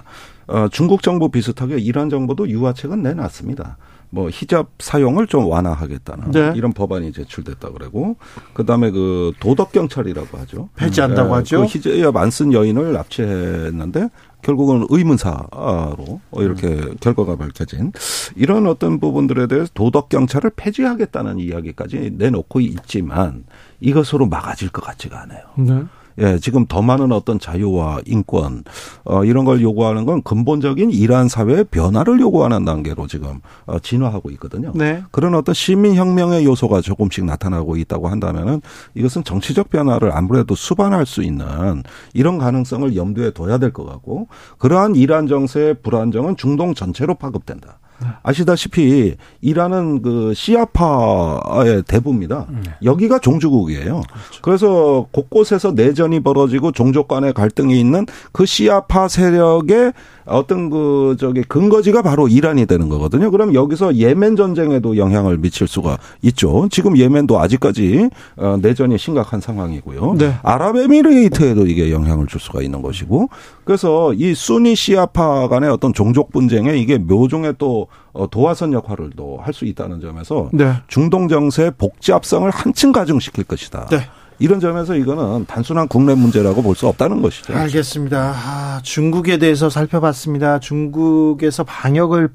[0.48, 3.76] 어, 중국 정부 비슷하게 이란 정부도 유화책은 내놨습니다.
[4.12, 6.52] 뭐 히잡 사용을 좀 완화하겠다는 네.
[6.56, 8.16] 이런 법안이 제출됐다 그러고
[8.54, 10.68] 그다음에 그 도덕 경찰이라고 하죠.
[10.74, 11.60] 폐지한다고 네, 하죠.
[11.60, 14.08] 그 히잡 안 쓴 여인을 납치했는데
[14.42, 16.96] 결국은 의문사로 이렇게 음.
[17.00, 17.92] 결과가 밝혀진
[18.36, 23.44] 이런 어떤 부분들에 대해서 도덕 경찰을 폐지하겠다는 이야기까지 내놓고 있지만
[23.80, 25.42] 이것으로 막아질 것 같지가 않아요.
[25.56, 25.84] 네.
[26.20, 28.62] 예, 지금 더 많은 어떤 자유와 인권
[29.04, 34.72] 어 이런 걸 요구하는 건 근본적인 이란 사회의 변화를 요구하는 단계로 지금 어 진화하고 있거든요.
[34.74, 35.02] 네.
[35.10, 38.60] 그런 어떤 시민 혁명의 요소가 조금씩 나타나고 있다고 한다면은
[38.94, 44.26] 이것은 정치적 변화를 아무래도 수반할 수 있는 이런 가능성을 염두에 둬야 될 것 같고
[44.58, 47.78] 그러한 이란 정세의 불안정은 중동 전체로 파급된다.
[48.22, 52.46] 아시다시피 이란은 그 시아파의 대부입니다.
[52.50, 52.60] 네.
[52.84, 54.02] 여기가 종주국이에요.
[54.02, 54.42] 그렇죠.
[54.42, 59.92] 그래서 곳곳에서 내전이 벌어지고 종족 간의 갈등이 있는 그 시아파 세력의
[60.26, 63.30] 어떤 그 저기 근거지가 바로 이란이 되는 거거든요.
[63.30, 66.68] 그럼 여기서 예멘 전쟁에도 영향을 미칠 수가 있죠.
[66.70, 70.14] 지금 예멘도 아직까지 어, 내전이 심각한 상황이고요.
[70.18, 70.34] 네.
[70.42, 73.28] 아랍에미레이트에도 이게 영향을 줄 수가 있는 것이고
[73.64, 79.38] 그래서 이 순위 시아파 간의 어떤 종족 분쟁에 이게 묘종의 또 어, 도화선 역할을 또
[79.40, 80.72] 할 수 있다는 점에서 네.
[80.88, 83.86] 중동 정세의 복잡성을 한층 가중시킬 것이다.
[83.90, 83.98] 네.
[84.40, 87.52] 이런 점에서 이거는 단순한 국내 문제라고 볼 수 없다는 것이죠.
[87.54, 88.32] 알겠습니다.
[88.34, 90.58] 아, 중국에 대해서 살펴봤습니다.
[90.60, 92.30] 중국에서 방역을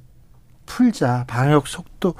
[0.65, 1.25] 풀자.
[1.27, 2.15] 방역 속도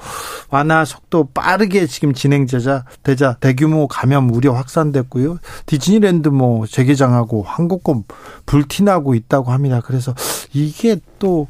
[0.50, 3.36] 완화 속도 빠르게 지금 진행되자 되자.
[3.40, 5.38] 대규모 감염 우려 확산됐고요.
[5.66, 8.04] 디즈니랜드 뭐 재개장하고 항공권
[8.46, 9.80] 불티나고 있다고 합니다.
[9.84, 10.14] 그래서
[10.52, 11.48] 이게 또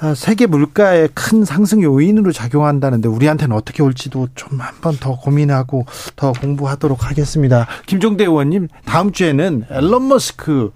[0.00, 5.86] 아, 세계 물가의 큰 상승 요인으로 작용한다는데 우리한테는 어떻게 올지도 좀 한번 더 고민하고
[6.16, 7.66] 더 공부하도록 하겠습니다.
[7.86, 10.72] 김종대 의원님 다음 주에는 앨런 머스크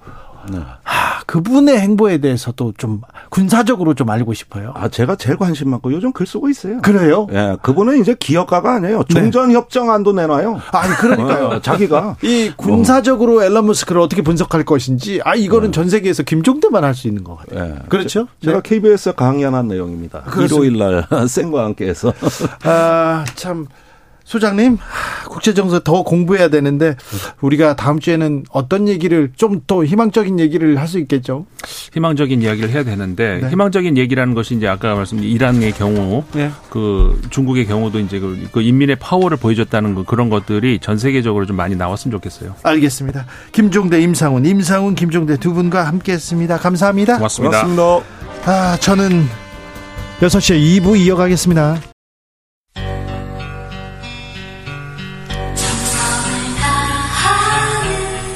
[0.51, 0.59] 네.
[0.83, 4.73] 하, 그분의 행보에 대해서도 좀 군사적으로 좀 알고 싶어요.
[4.75, 6.81] 아, 제가 제일 관심 많고 요즘 글 쓰고 있어요.
[6.83, 7.27] 그래요?
[7.33, 9.05] 예, 그분은 이제 기업가가 아니에요.
[9.05, 9.15] 네.
[9.15, 10.61] 종전 협정안도 내놔요.
[10.73, 11.47] 아니, 그러니까요.
[11.47, 12.17] 어, 자기가.
[12.23, 15.73] 이 군사적으로 앨런 머스크를 어떻게 분석할 것인지, 아, 이거는 네.
[15.73, 17.75] 전 세계에서 김종대만 할 수 있는 것 같아요.
[17.77, 17.89] 예.
[17.89, 18.27] 그렇죠?
[18.43, 20.23] 제, 가 KBS 강연한 내용입니다.
[20.23, 20.57] 그렇습니다.
[20.57, 22.13] 일요일 날 생과 함께 해서.
[22.65, 23.67] 아, 참.
[24.29, 24.77] 소장님,
[25.29, 26.97] 국제정세 더 공부해야 되는데
[27.41, 31.45] 우리가 다음 주에는 어떤 얘기를 좀 더 희망적인 얘기를 할 수 있겠죠?
[31.93, 33.51] 희망적인 이야기를 해야 되는데 네.
[33.51, 36.51] 희망적인 얘기라는 것이 이제 아까 말씀드린 이란의 경우, 네.
[36.71, 41.57] 그 중국의 경우도 이제 그, 그 인민의 파워를 보여줬다는 그 그런 것들이 전 세계적으로 좀
[41.57, 42.55] 많이 나왔으면 좋겠어요.
[42.63, 43.27] 알겠습니다.
[43.53, 46.57] 김종대, 임상훈, 임상훈, 김종대 두 분과 함께했습니다.
[46.59, 47.17] 감사합니다.
[47.17, 47.63] 고맙습니다.
[47.63, 48.03] 고맙습니다.
[48.47, 49.27] 아, 저는
[50.21, 51.98] 6시에 2부 이어가겠습니다.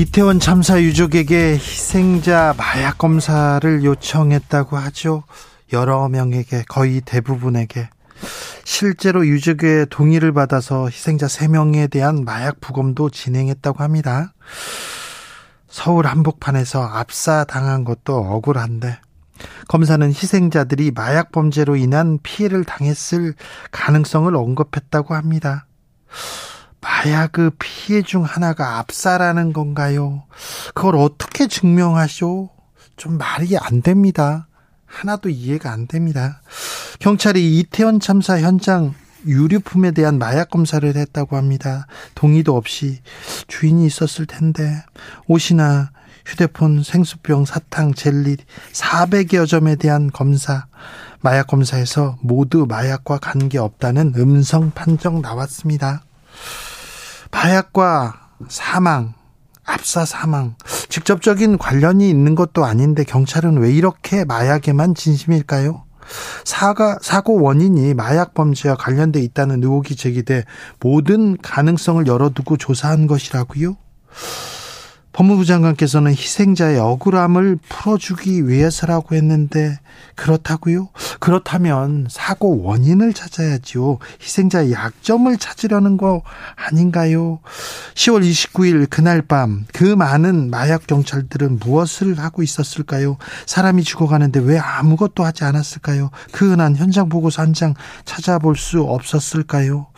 [0.00, 5.24] 이태원 참사 유족에게 희생자 마약 검사를 요청했다고 하죠.
[5.74, 7.90] 여러 명에게 거의 대부분에게
[8.64, 14.32] 실제로 유족의 동의를 받아서 희생자 3명에 대한 마약 부검도 진행했다고 합니다.
[15.68, 18.98] 서울 한복판에서 압사당한 것도 억울한데
[19.68, 23.34] 검사는 희생자들이 마약 범죄로 인한 피해를 당했을
[23.70, 25.66] 가능성을 언급했다고 합니다.
[26.80, 30.24] 마약의 피해 중 하나가 압사라는 건가요?
[30.74, 32.50] 그걸 어떻게 증명하쇼?
[32.96, 34.48] 좀 말이 안 됩니다.
[34.86, 36.42] 하나도 이해가 안 됩니다.
[36.98, 38.94] 경찰이 이태원 참사 현장
[39.26, 41.86] 유류품에 대한 마약 검사를 했다고 합니다.
[42.14, 43.00] 동의도 없이
[43.48, 44.82] 주인이 있었을 텐데
[45.26, 45.90] 옷이나
[46.26, 48.36] 휴대폰, 생수병, 사탕, 젤리
[48.72, 50.66] 400여 점에 대한 검사
[51.20, 56.02] 마약 검사에서 모두 마약과 관계 없다는 음성 판정 나왔습니다.
[57.30, 59.14] 마약과 사망,
[59.64, 60.56] 압사 사망,
[60.88, 65.84] 직접적인 관련이 있는 것도 아닌데 경찰은 왜 이렇게 마약에만 진심일까요?
[66.44, 70.44] 사가, 사고 원인이 마약 범죄와 관련돼 있다는 의혹이 제기돼
[70.80, 73.76] 모든 가능성을 열어두고 조사한 것이라고요?
[75.12, 79.78] 법무부 장관께서는 희생자의 억울함을 풀어주기 위해서라고 했는데
[80.14, 80.88] 그렇다고요?
[81.18, 83.98] 그렇다면 사고 원인을 찾아야지요.
[84.22, 86.22] 희생자의 약점을 찾으려는 거
[86.54, 87.40] 아닌가요?
[87.94, 93.16] 10월 29일 그날 밤 그 많은 마약 경찰들은 무엇을 하고 있었을까요?
[93.46, 96.10] 사람이 죽어가는데 왜 아무것도 하지 않았을까요?
[96.32, 99.88] 그 흔한 현장 보고서 한 장 찾아볼 수 없었을까요?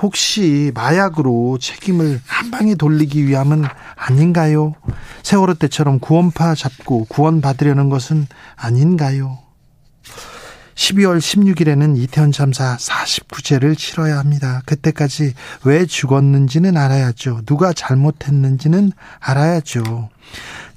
[0.00, 3.64] 혹시 마약으로 책임을 한 방에 돌리기 위함은
[3.96, 4.61] 아닌가요?
[5.22, 9.38] 세월호 때처럼 구원파 잡고 구원받으려는 것은 아닌가요?
[10.74, 14.62] 12월 16일에는 이태원 참사 49제를 치러야 합니다.
[14.66, 15.34] 그때까지
[15.64, 17.42] 왜 죽었는지는 알아야죠.
[17.46, 20.08] 누가 잘못했는지는 알아야죠.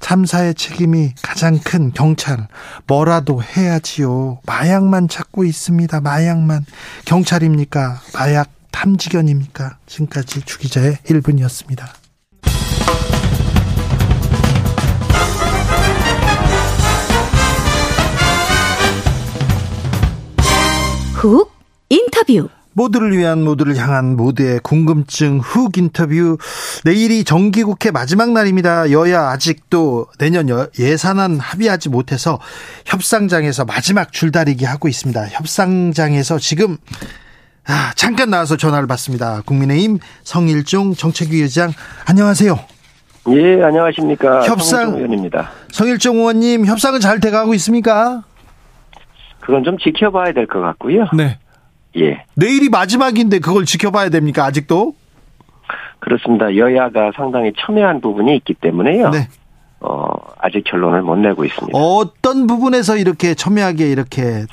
[0.00, 2.46] 참사의 책임이 가장 큰 경찰
[2.86, 4.40] 뭐라도 해야지요.
[4.44, 6.00] 마약만 찾고 있습니다.
[6.00, 6.66] 마약만
[7.06, 8.00] 경찰입니까?
[8.14, 9.78] 마약 탐지견입니까?
[9.86, 12.05] 지금까지 주기자의 1분이었습니다.
[21.26, 21.50] 훅
[21.88, 26.36] 인터뷰 모두를 위한 모두를 향한 모두의 궁금증 훅 인터뷰
[26.84, 28.92] 내일이 정기국회 마지막 날입니다.
[28.92, 30.46] 여야 아직도 내년
[30.78, 32.38] 예산안 합의하지 못해서
[32.84, 35.26] 협상장에서 마지막 줄다리기 하고 있습니다.
[35.30, 36.76] 협상장에서 지금
[37.66, 39.42] 아, 잠깐 나와서 전화를 받습니다.
[39.46, 41.72] 국민의힘 성일종 정책위 의장
[42.04, 42.56] 안녕하세요.
[43.30, 44.44] 예, 안녕하십니까.
[44.44, 45.50] 협상 의원입니다.
[45.72, 48.22] 성일종 의원님 협상은 잘 돼가고 있습니까?
[49.46, 51.06] 그건 좀 지켜봐야 될 것 같고요.
[51.16, 51.38] 네.
[51.96, 52.24] 예.
[52.34, 54.44] 내일이 마지막인데 그걸 지켜봐야 됩니까?
[54.44, 54.94] 아직도?
[56.00, 56.56] 그렇습니다.
[56.56, 59.10] 여야가 상당히 첨예한 부분이 있기 때문에요.
[59.10, 59.28] 네.
[59.80, 61.78] 어, 아직 결론을 못 내고 있습니다.
[61.78, 64.44] 어떤 부분에서 이렇게 첨예하게 이렇게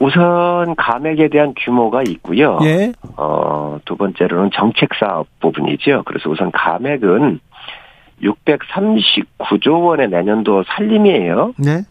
[0.00, 2.58] 우선 감액에 대한 규모가 있고요.
[2.64, 2.92] 예.
[3.16, 6.02] 어, 두 번째로는 정책 사업 부분이죠.
[6.04, 7.40] 그래서 우선 감액은
[8.22, 11.54] 639조 원의 내년도 살림이에요.
[11.56, 11.82] 네.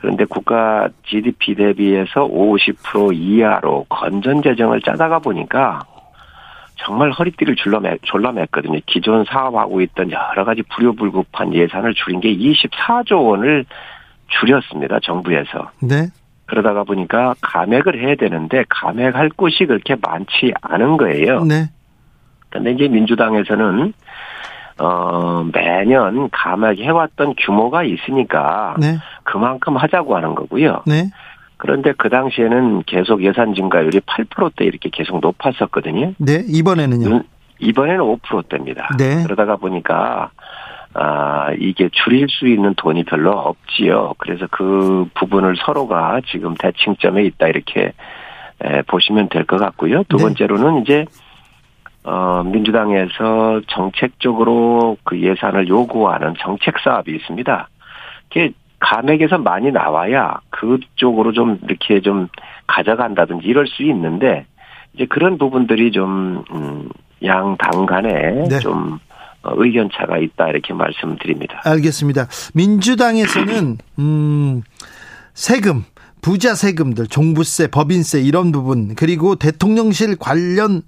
[0.00, 5.80] 그런데 국가 GDP 대비해서 50% 이하로 건전 재정을 짜다가 보니까
[6.76, 8.80] 정말 허리띠를 졸라맸, 졸라맸거든요.
[8.86, 13.66] 기존 사업하고 있던 여러 가지 불효불급한 예산을 줄인 게 24조 원을
[14.28, 14.98] 줄였습니다.
[15.02, 15.70] 정부에서.
[15.82, 16.06] 네.
[16.46, 21.44] 그러다가 보니까 감액을 해야 되는데 감액할 곳이 그렇게 많지 않은 거예요.
[21.44, 21.68] 네.
[22.48, 23.92] 근데 이제 민주당에서는
[24.80, 28.96] 어 매년 감액 해왔던 규모가 있으니까 네.
[29.24, 30.82] 그만큼 하자고 하는 거고요.
[30.86, 31.10] 네.
[31.58, 36.14] 그런데 그 당시에는 계속 예산 증가율이 8%대 이렇게 계속 높았었거든요.
[36.16, 37.22] 네, 이번에는요?
[37.58, 38.88] 이번에는 5%대입니다.
[38.98, 39.22] 네.
[39.24, 40.30] 그러다가 보니까
[40.94, 44.14] 아, 이게 줄일 수 있는 돈이 별로 없지요.
[44.18, 47.92] 그래서 그 부분을 서로가 지금 대칭점에 있다 이렇게
[48.64, 50.02] 에, 보시면 될 것 같고요.
[50.08, 50.24] 두 네.
[50.24, 51.04] 번째로는 이제
[52.02, 57.68] 어, 민주당에서 정책적으로 그 예산을 요구하는 정책 사업이 있습니다.
[58.28, 62.28] 그게 감액에서 많이 나와야 그쪽으로 좀 이렇게 좀
[62.66, 64.46] 가져간다든지 이럴 수 있는데
[64.94, 66.88] 이제 그런 부분들이 좀, 음,
[67.22, 68.58] 양당 간에 네.
[68.60, 68.98] 좀
[69.42, 71.60] 어, 의견 차가 있다 이렇게 말씀드립니다.
[71.64, 72.28] 알겠습니다.
[72.54, 74.62] 민주당에서는 음
[75.34, 75.84] 세금
[76.22, 80.82] 부자 세금들 종부세 법인세 이런 부분 그리고 대통령실 관련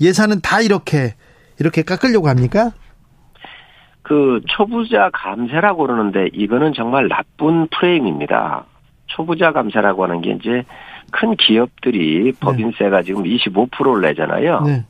[0.00, 1.14] 예산은 다 이렇게
[1.58, 2.72] 이렇게 깎으려고 합니까?
[4.02, 8.64] 그 초부자 감세라고 그러는데 이거는 정말 나쁜 프레임입니다.
[9.06, 10.64] 초부자 감세라고 하는 게 이제
[11.10, 13.02] 큰 기업들이 법인세가 네.
[13.04, 14.60] 지금 25%를 내잖아요.
[14.62, 14.84] 네.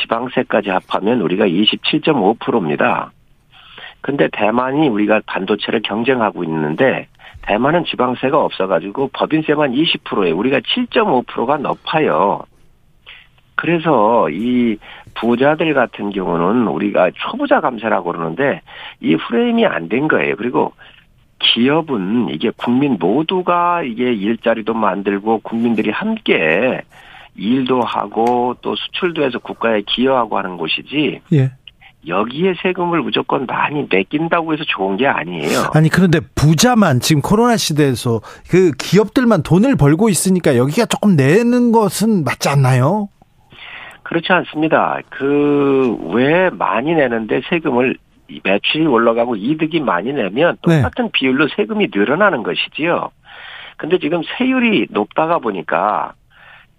[0.00, 3.12] 지방세까지 합하면 우리가 27.5%입니다.
[4.00, 7.08] 근데 대만이 우리가 반도체를 경쟁하고 있는데
[7.42, 12.42] 대만은 지방세가 없어가지고 법인세만 20%에 우리가 7.5%가 높아요.
[13.56, 14.76] 그래서 이
[15.14, 18.60] 부자들 같은 경우는 우리가 초부자 감세라고 그러는데
[19.00, 20.34] 이 프레임이 안 된 거예요.
[20.36, 20.72] 그리고
[21.38, 26.80] 기업은 이게 국민 모두가 이게 일자리도 만들고 국민들이 함께
[27.36, 31.20] 일도 하고 또 수출도 해서 국가에 기여하고 하는 곳이지.
[31.32, 31.52] 예.
[32.06, 35.70] 여기에 세금을 무조건 많이 매긴다고 해서 좋은 게 아니에요.
[35.72, 42.24] 아니 그런데 부자만 지금 코로나 시대에서 그 기업들만 돈을 벌고 있으니까 여기가 조금 내는 것은
[42.24, 43.08] 맞지 않나요?
[44.04, 45.00] 그렇지 않습니다.
[45.10, 47.96] 그 왜 많이 내는데 세금을
[48.42, 50.76] 매출이 올라가고 이득이 많이 내면 네.
[50.76, 51.10] 똑같은 네.
[51.12, 53.10] 비율로 세금이 늘어나는 것이지요.
[53.76, 56.14] 근데 지금 세율이 높다가 보니까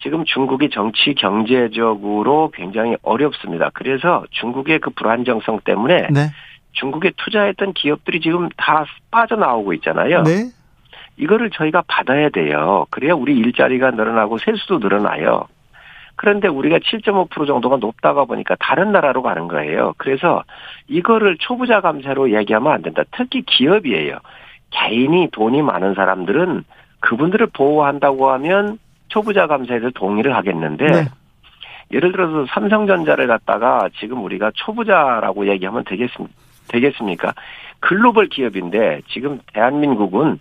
[0.02, 3.70] 지금 중국이 정치 경제적으로 굉장히 어렵습니다.
[3.74, 6.30] 그래서 중국의 그 불안정성 때문에 네.
[6.74, 10.24] 중국에 투자했던 기업들이 지금 다 빠져나오고 있잖아요.
[10.24, 10.50] 네.
[11.18, 12.86] 이거를 저희가 받아야 돼요.
[12.90, 15.48] 그래야 우리 일자리가 늘어나고 세수도 늘어나요.
[16.16, 19.94] 그런데 우리가 7.5% 정도가 높다가 보니까 다른 나라로 가는 거예요.
[19.98, 20.44] 그래서
[20.88, 23.04] 이거를 초부자 감세로 얘기하면 안 된다.
[23.12, 24.18] 특히 기업이에요.
[24.72, 26.64] 개인이 돈이 많은 사람들은
[27.02, 31.06] 그분들을 보호한다고 하면 초부자 감세에서 동의를 하겠는데 네.
[31.92, 36.28] 예를 들어서 삼성전자를 갖다가 지금 우리가 초부자라고 얘기하면 되겠습,
[36.70, 37.34] 되겠습니까?
[37.80, 40.40] 글로벌 기업인데 지금 대한민국은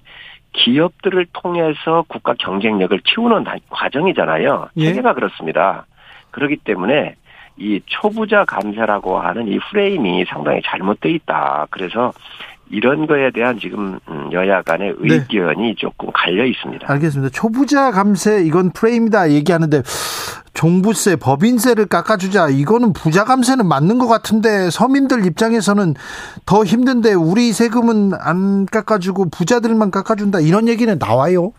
[0.54, 4.68] 기업들을 통해서 국가 경쟁력을 키우는 과정이잖아요.
[4.76, 4.86] 예.
[4.86, 5.86] 세계가 그렇습니다.
[6.30, 7.16] 그렇기 때문에
[7.56, 11.66] 이 초부자 감세라고 하는 이 프레임이 상당히 잘못돼 있다.
[11.70, 12.12] 그래서
[12.70, 15.14] 이런 거에 대한 지금 음, 여야 간의 네.
[15.14, 15.74] 의견이 네.
[15.76, 16.90] 조금 갈려 있습니다.
[16.90, 17.30] 알겠습니다.
[17.32, 19.82] 초부자 감세 이건 프레임이다 얘기하는데
[20.54, 25.94] 종부세, 법인세를 깎아주자 이거는 부자 감세는 맞는 것 같은데 서민들 입장에서는
[26.46, 31.52] 더 힘든데 우리 세금은 안 깎아주고 부자들만 깎아준다 이런 얘기는 나와요.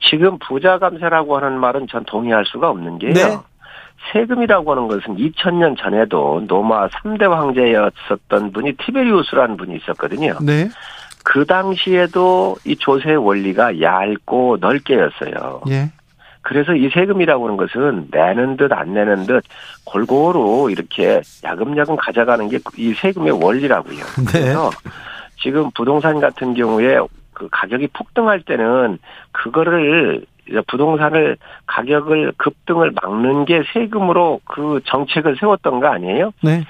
[0.00, 3.12] 지금 부자 감세라고 하는 말은 전 동의할 수가 없는 게요.
[3.12, 3.38] 네.
[4.12, 10.34] 세금이라고 하는 것은 2000년 전에도 노마 3대 황제였었던 분이 티베리우스라는 분이 있었거든요.
[10.42, 10.68] 네.
[11.24, 15.62] 그 당시에도 이 조세 원리가 얇고 넓게였어요.
[15.70, 15.90] 예.
[16.42, 19.42] 그래서 이 세금이라고 하는 것은 내는 듯 안 내는 듯
[19.84, 23.96] 골고루 이렇게 야금야금 가져가는 게 이 세금의 원리라고요.
[24.32, 24.40] 네.
[24.40, 24.70] 그래서
[25.42, 26.98] 지금 부동산 같은 경우에
[27.32, 28.98] 그 가격이 폭등할 때는
[29.32, 30.24] 그거를
[30.66, 31.36] 부동산을
[31.66, 36.32] 가격을 급등을 막는 게 세금으로 그 정책을 세웠던 거 아니에요?
[36.42, 36.64] 네.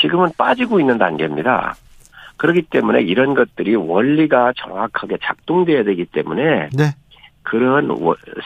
[0.00, 1.74] 지금은 빠지고 있는 단계입니다.
[2.36, 6.84] 그렇기 때문에 이런 것들이 원리가 정확하게 작동돼야 되기 때문에 네.
[7.42, 7.94] 그런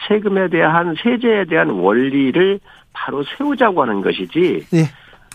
[0.07, 2.59] 세금에 대한 세제에 대한 원리를
[2.91, 4.65] 바로 세우자고 하는 것이지.
[4.71, 4.83] 네.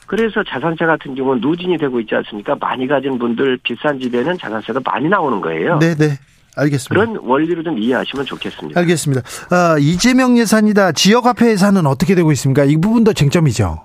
[0.07, 2.57] 그래서 자산세 같은 경우는 누진이 되고 있지 않습니까?
[2.59, 5.79] 많이 가진 분들 비싼 집에는 자산세가 많이 나오는 거예요.
[5.79, 6.19] 네, 네.
[6.57, 6.95] 알겠습니다.
[6.95, 8.79] 그런 원리로 좀 이해하시면 좋겠습니다.
[8.81, 9.23] 알겠습니다.
[9.51, 10.93] 아, 이재명 예산이다.
[10.93, 12.65] 지역화폐 예산은 어떻게 되고 있습니까?
[12.65, 13.81] 이 부분도 쟁점이죠.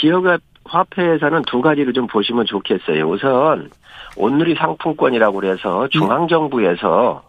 [0.00, 3.08] 지역화폐 예산은 두 가지로 좀 보시면 좋겠어요.
[3.08, 3.70] 우선
[4.16, 7.22] 온누리 상품권이라고 그래서 중앙정부에서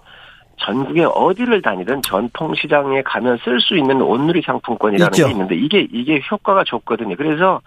[0.58, 5.26] 전국에 어디를 다니든 전통시장에 가면 쓸 수 있는 온누리 상품권이라는 있죠.
[5.26, 7.16] 게 있는데 이게 이게 효과가 좋거든요.
[7.16, 7.62] 그래서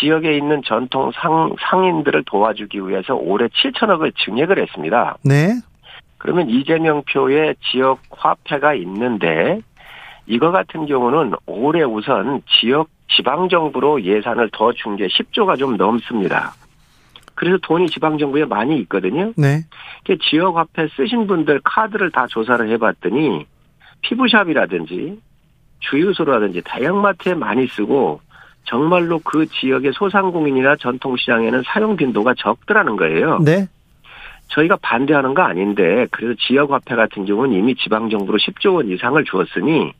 [0.00, 5.16] 지역에 있는 전통 상, 상인들을 도와주기 위해서 올해 7천억을 증액을 했습니다.
[5.22, 5.54] 네.
[6.18, 9.60] 그러면 이재명 표의 지역 화폐가 있는데
[10.26, 16.52] 이거 같은 경우는 올해 우선 지역 지방정부로 예산을 더 준 게 10조가 좀 넘습니다.
[17.34, 19.32] 그래서 돈이 지방정부에 많이 있거든요.
[19.36, 19.62] 네.
[20.28, 23.46] 지역 화폐 쓰신 분들 카드를 다 조사를 해봤더니
[24.02, 25.20] 피부샵이라든지
[25.80, 28.20] 주유소라든지 다양마트에 많이 쓰고
[28.64, 33.38] 정말로 그 지역의 소상공인이나 전통시장에는 사용 빈도가 적더라는 거예요.
[33.38, 33.66] 네.
[34.48, 39.92] 저희가 반대하는 거 아닌데 그래서 지역화폐 같은 경우는 이미 지방정부로 10조 원 이상을 주었으니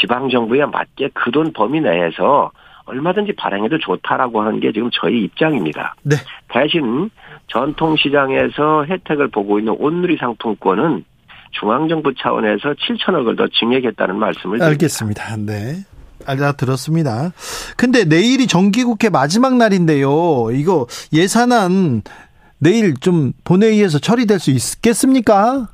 [0.00, 2.50] 지방정부에 맞게 그 돈 범위 내에서
[2.84, 5.94] 얼마든지 발행해도 좋다라고 하는 게 지금 저희 입장입니다.
[6.02, 6.16] 네.
[6.48, 7.10] 대신
[7.48, 11.04] 전통시장에서 혜택을 보고 있는 온누리 상품권은
[11.52, 14.66] 중앙정부 차원에서 7천억을 더 증액했다는 말씀을 드립니다.
[14.66, 15.36] 알겠습니다.
[15.36, 15.84] 네.
[16.26, 17.32] 알아들었습니다.
[17.76, 20.50] 근데 내일이 정기국회 마지막 날인데요.
[20.52, 22.02] 이거 예산안
[22.58, 25.68] 내일 좀 본회의에서 처리될 수 있겠습니까?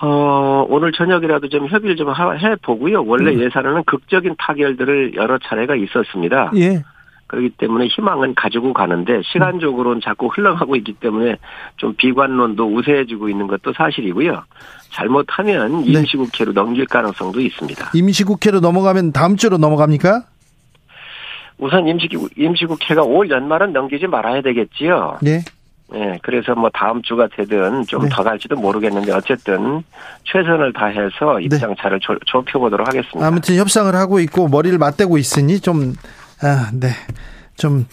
[0.00, 3.04] 어, 오늘 저녁이라도 좀 협의를 좀 해 보고요.
[3.04, 3.40] 원래 음.
[3.40, 6.52] 예산에는 극적인 타결들을 여러 차례가 있었습니다.
[6.56, 6.84] 예.
[7.26, 11.36] 그렇기 때문에 희망은 가지고 가는데 시간적으로는 자꾸 흘러가고 있기 때문에
[11.76, 14.44] 좀 비관론도 우세해지고 있는 것도 사실이고요.
[14.92, 15.92] 잘못하면 네.
[16.00, 17.90] 임시국회로 넘길 가능성도 있습니다.
[17.92, 20.22] 임시국회로 넘어가면 다음 주로 넘어갑니까?
[21.58, 25.18] 우선 임시, 임시국회가 올 연말은 넘기지 말아야 되겠지요.
[25.22, 25.42] 네.
[25.90, 28.22] 네, 그래서 뭐 다음 주가 되든 좀더 네.
[28.30, 29.82] 갈지도 모르겠는데 어쨌든
[30.24, 31.44] 최선을 다해서 네.
[31.44, 32.14] 입장차를 네.
[32.26, 33.26] 좁혀 보도록 하겠습니다.
[33.26, 35.94] 아무튼 협상을 하고 있고 머리를 맞대고 있으니 좀,
[36.42, 36.88] 아, 네.
[37.56, 37.86] 좀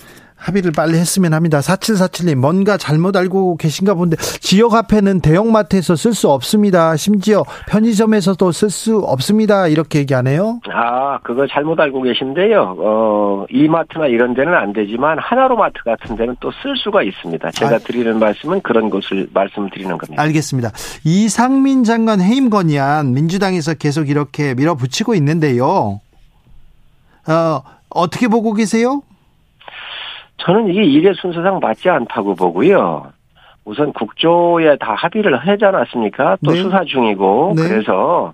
[0.46, 1.60] 합의를 빨리 했으면 합니다.
[1.60, 6.96] 4747님, 뭔가 잘못 알고 계신가 본데, 지역화폐는 대형마트에서 쓸 수 없습니다.
[6.96, 9.68] 심지어 편의점에서도 쓸 수 없습니다.
[9.68, 10.60] 이렇게 얘기하네요.
[10.72, 12.76] 아, 그거 잘못 알고 계신데요.
[12.78, 17.52] 어, 이마트나 이런 데는 안 되지만, 하나로마트 같은 데는 또 쓸 수가 있습니다.
[17.52, 20.22] 제가 아, 드리는 말씀은 그런 것을 말씀드리는 겁니다.
[20.22, 20.72] 알겠습니다.
[21.04, 26.00] 이상민 장관 해임 건의안, 민주당에서 계속 이렇게 밀어붙이고 있는데요.
[27.28, 29.02] 어, 어떻게 보고 계세요?
[30.38, 33.12] 저는 이게 일의 순서상 맞지 않다고 보고요.
[33.64, 36.38] 우선 국조에 다 합의를 하지 않았습니까?
[36.46, 36.62] 또 네.
[36.62, 37.68] 수사 중이고 네.
[37.68, 38.34] 그래서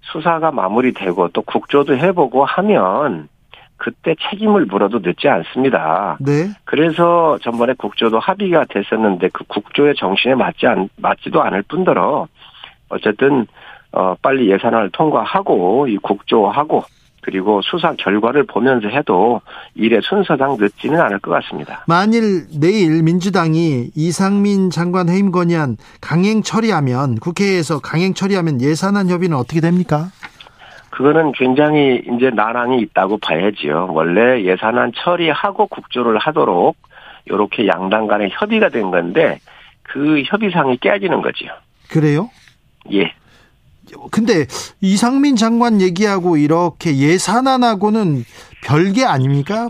[0.00, 3.28] 수사가 마무리되고 또 국조도 해보고 하면
[3.76, 6.18] 그때 책임을 물어도 늦지 않습니다.
[6.20, 6.50] 네.
[6.64, 12.26] 그래서 전번에 국조도 합의가 됐었는데 그 국조의 정신에 맞지 않, 맞지도 않을 뿐더러
[12.90, 13.46] 어쨌든
[13.92, 16.84] 어 빨리 예산안을 통과하고 이 국조하고
[17.30, 19.40] 그리고 수사 결과를 보면서 해도
[19.76, 21.84] 일의 순서상 늦지는 않을 것 같습니다.
[21.86, 29.60] 만일 내일 민주당이 이상민 장관 해임 건의안 강행 처리하면 국회에서 강행 처리하면 예산안 협의는 어떻게
[29.60, 30.08] 됩니까?
[30.90, 33.90] 그거는 굉장히 이제 난항이 있다고 봐야지요.
[33.92, 36.76] 원래 예산안 처리하고 국조를 하도록
[37.26, 39.38] 이렇게 양당 간의 협의가 된 건데
[39.84, 41.52] 그 협의상이 깨지는 거지요.
[41.90, 42.28] 그래요?
[42.92, 43.12] 예.
[44.10, 44.46] 근데
[44.80, 48.24] 이상민 장관 얘기하고 이렇게 예산안하고는
[48.64, 49.68] 별개 아닙니까?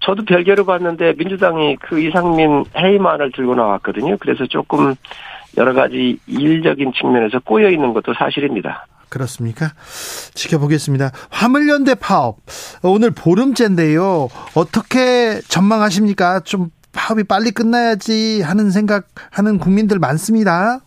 [0.00, 4.16] 저도 별개로 봤는데 민주당이 그 이상민 해임안을 들고 나왔거든요.
[4.18, 4.94] 그래서 조금
[5.56, 8.86] 여러 가지 일적인 측면에서 꼬여 있는 것도 사실입니다.
[9.08, 9.72] 그렇습니까?
[10.34, 11.10] 지켜보겠습니다.
[11.30, 12.38] 화물연대 파업
[12.82, 14.28] 오늘 보름째인데요.
[14.54, 16.40] 어떻게 전망하십니까?
[16.40, 20.80] 좀 파업이 빨리 끝나야지 하는 생각하는 국민들 많습니다.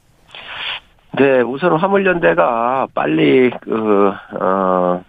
[1.16, 5.04] 네, 우선 화물연대가 빨리 그, 어,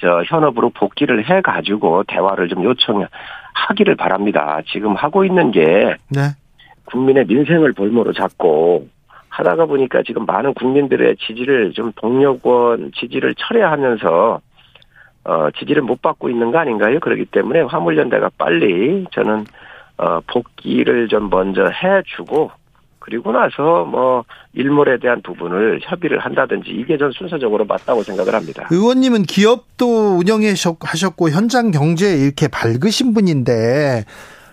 [0.00, 4.60] 저 현업으로 복귀를 해 가지고 대화를 좀 요청하기를 바랍니다.
[4.68, 6.20] 지금 하고 있는 게 네.
[6.84, 8.86] 국민의 민생을 볼모로 잡고
[9.30, 14.40] 하다가 보니까 지금 많은 국민들의 지지를 좀 동력원 지지를 철회하면서
[15.24, 17.00] 어 지지를 못 받고 있는 거 아닌가요?
[17.00, 19.44] 그렇기 때문에 화물연대가 빨리 저는
[19.98, 22.50] 어 복귀를 좀 먼저 해주고
[23.08, 28.68] 그리고 나서 뭐 일몰에 대한 부분을 협의를 한다든지 이게 전 순서적으로 맞다고 생각을 합니다.
[28.70, 34.04] 의원님은 기업도 운영해 하셨고 현장 경제에 이렇게 밝으신 분인데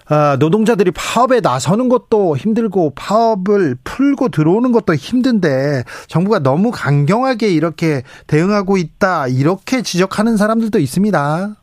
[0.08, 8.04] 아, 노동자들이 파업에 나서는 것도 힘들고 파업을 풀고 들어오는 것도 힘든데 정부가 너무 강경하게 이렇게
[8.28, 11.56] 대응하고 있다 이렇게 지적하는 사람들도 있습니다.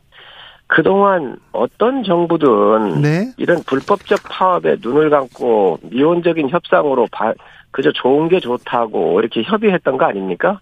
[0.67, 3.31] 그동안 어떤 정부든 네.
[3.37, 7.33] 이런 불법적 파업에 눈을 감고 미온적인 협상으로 바,
[7.71, 10.59] 그저 좋은 게 좋다고 이렇게 협의했던 거 아닙니까?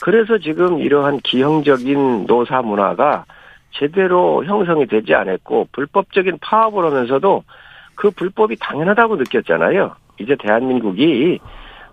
[0.00, 3.24] 그래서 지금 이러한 기형적인 노사 문화가
[3.70, 7.44] 제대로 형성이 되지 않았고 불법적인 파업을 하면서도
[7.94, 9.94] 그 불법이 당연하다고 느꼈잖아요.
[10.20, 11.38] 이제 대한민국이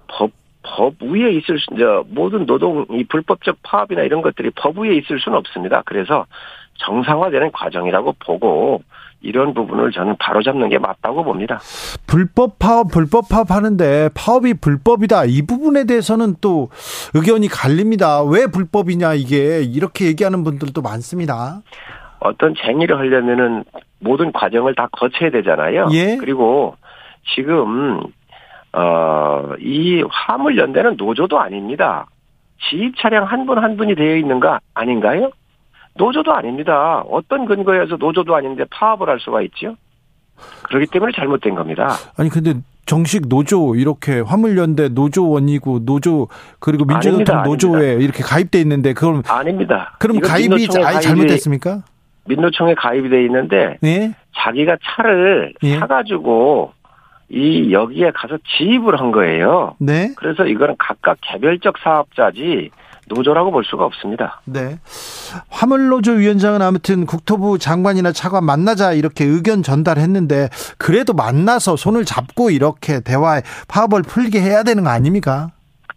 [0.08, 0.32] 법,
[0.62, 5.20] 법 위에 있을 수, 이제 모든 노동, 이 불법적 파업이나 이런 것들이 법 위에 있을
[5.20, 5.84] 수는 없습니다.
[5.86, 6.26] 그래서
[6.86, 8.82] 정상화되는 과정이라고 보고
[9.22, 11.60] 이런 부분을 저는 바로잡는 게 맞다고 봅니다.
[12.08, 15.26] 불법 파업, 불법 파업 하는데 파업이 불법이다.
[15.26, 16.70] 이 부분에 대해서는 또
[17.14, 18.24] 의견이 갈립니다.
[18.24, 21.62] 왜 불법이냐 이게 이렇게 얘기하는 분들도 많습니다.
[22.20, 23.64] 어떤 쟁의를 하려면은
[24.00, 25.88] 모든 과정을 다 거쳐야 되잖아요.
[25.92, 26.16] 예?
[26.18, 26.76] 그리고
[27.36, 28.02] 지금
[28.74, 32.06] 어, 이 화물연대는 노조도 아닙니다.
[32.70, 35.32] 지휘 차량 한 분한 한 분이 되어 있는 거 아닌가요?
[35.96, 37.04] 노조도 아닙니다.
[37.10, 39.76] 어떤 근거에서 노조도 아닌데 파업을 할 수가 있죠?
[40.64, 41.90] 그렇기 때문에 잘못된 겁니다.
[42.18, 42.54] 아니 근데
[42.86, 46.28] 정식 노조 이렇게 화물연대 노조원이고 노조
[46.60, 48.04] 그리고 민주노총 노조에 아닙니다.
[48.04, 49.96] 이렇게 가입돼 있는데 그럼 아닙니다.
[50.00, 51.84] 그럼 가입이 아예 잘못됐습니까?
[52.26, 54.14] 민노총에 가입이 돼 있는데 예?
[54.38, 55.78] 자기가 차를 예?
[55.80, 56.74] 사가지고
[57.30, 59.76] 이 여기에 가서 지입을 한 거예요.
[59.80, 60.14] 네.
[60.18, 62.72] 그래서 이거는 각각 개별적 사업자지
[63.08, 64.42] 노조라고 볼 수가 없습니다.
[64.46, 64.80] 네.
[65.50, 73.02] 화물노조 위원장은 아무튼 국토부 장관이나 차관 만나자 이렇게 의견 전달했는데 그래도 만나서 손을 잡고 이렇게
[73.02, 75.50] 대화에 파업을 풀게 해야 되는 거 아닙니까?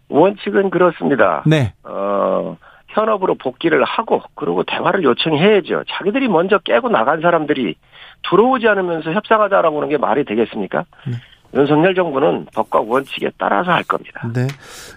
[0.09, 1.43] 원칙은 그렇습니다.
[1.45, 1.73] 네.
[1.83, 2.57] 어,
[2.89, 5.83] 현업으로 복귀를 하고 그리고 대화를 요청해야죠.
[5.89, 7.75] 자기들이 먼저 깨고 나간 사람들이
[8.29, 10.85] 들어오지 않으면서 협상하자라고 하는 게 말이 되겠습니까?
[11.07, 11.13] 네.
[11.55, 14.27] 윤석열 정부는 법과 원칙에 따라서 할 겁니다.
[14.33, 14.47] 네.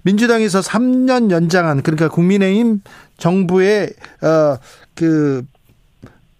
[0.04, 2.80] 민주당에서 3년 연장한 그러니까 국민의힘
[3.18, 3.88] 정부의
[4.22, 4.56] 어
[4.96, 5.42] 그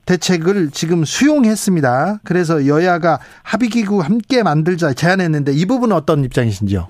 [0.06, 2.20] 대책을 지금 수용했습니다.
[2.24, 6.88] 그래서 여야가 합의기구 함께 만들자 제안했는데 이 부분은 어떤 입장이신지요?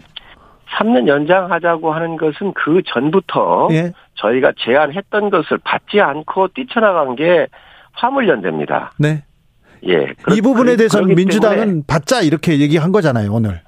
[0.78, 3.92] 3년 연장하자고 하는 것은 그 전부터 예.
[4.16, 7.46] 저희가 제안했던 것을 받지 않고 뛰쳐나간 게
[7.92, 8.92] 화물연대입니다.
[8.98, 9.24] 네.
[9.88, 10.06] 예.
[10.34, 13.60] 이 부분에 대해서는 민주당은 받자 이렇게 얘기한 거잖아요, 오늘.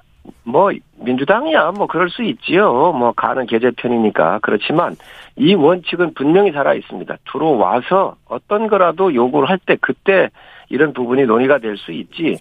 [0.43, 2.91] 뭐 민주당이야 뭐 그럴 수 있지요.
[2.93, 4.95] 뭐 가는 계제편이니까 그렇지만
[5.35, 7.15] 이 원칙은 분명히 살아 있습니다.
[7.31, 10.29] 들어와서 어떤 거라도 요구를 할 때 그때
[10.69, 12.37] 이런 부분이 논의가 될 수 있지.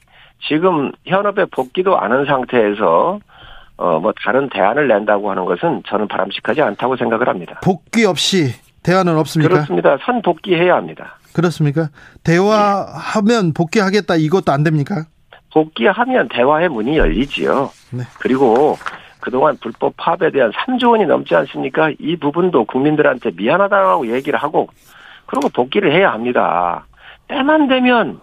[0.48, 3.20] 지금 현업에 복귀도 않은 상태에서
[3.76, 7.60] 어 뭐 다른 대안을 낸다고 하는 것은 저는 바람직하지 않다고 생각을 합니다.
[7.62, 9.54] 복귀 없이 대안은 없습니까?
[9.54, 9.96] 그렇습니다.
[10.04, 11.17] 선 복귀해야 합니다.
[11.32, 11.90] 그렇습니까?
[12.24, 15.04] 대화하면 복귀하겠다 이것도 안 됩니까?
[15.52, 17.70] 복귀하면 대화의 문이 열리지요.
[17.92, 18.04] 네.
[18.20, 18.76] 그리고
[19.20, 21.90] 그동안 불법 파업에 대한 3조 원이 넘지 않습니까?
[21.98, 24.68] 이 부분도 국민들한테 미안하다고 얘기를 하고
[25.26, 26.86] 그리고 복귀를 해야 합니다.
[27.28, 28.20] 때만 되면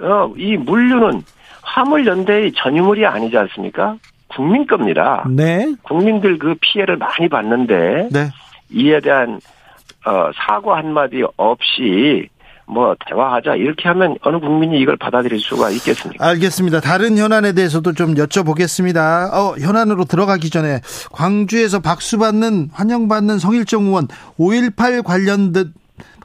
[0.00, 1.22] 어, 이 물류는
[1.62, 3.96] 화물연대의 전유물이 아니지 않습니까?
[4.28, 5.24] 국민 겁니다.
[5.28, 5.74] 네.
[5.82, 8.30] 국민들 그 피해를 많이 받는데 네.
[8.70, 9.40] 이에 대한
[10.06, 12.28] 어, 사과 한마디 없이
[12.66, 16.26] 뭐 대화하자 이렇게 하면 어느 국민이 이걸 받아들일 수가 있겠습니까?
[16.26, 16.80] 알겠습니다.
[16.80, 19.32] 다른 현안에 대해서도 좀 여쭤보겠습니다.
[19.32, 20.80] 어, 현안으로 들어가기 전에
[21.12, 24.06] 광주에서 박수받는 환영받는 성일정 의원
[24.38, 25.52] 5.18 관련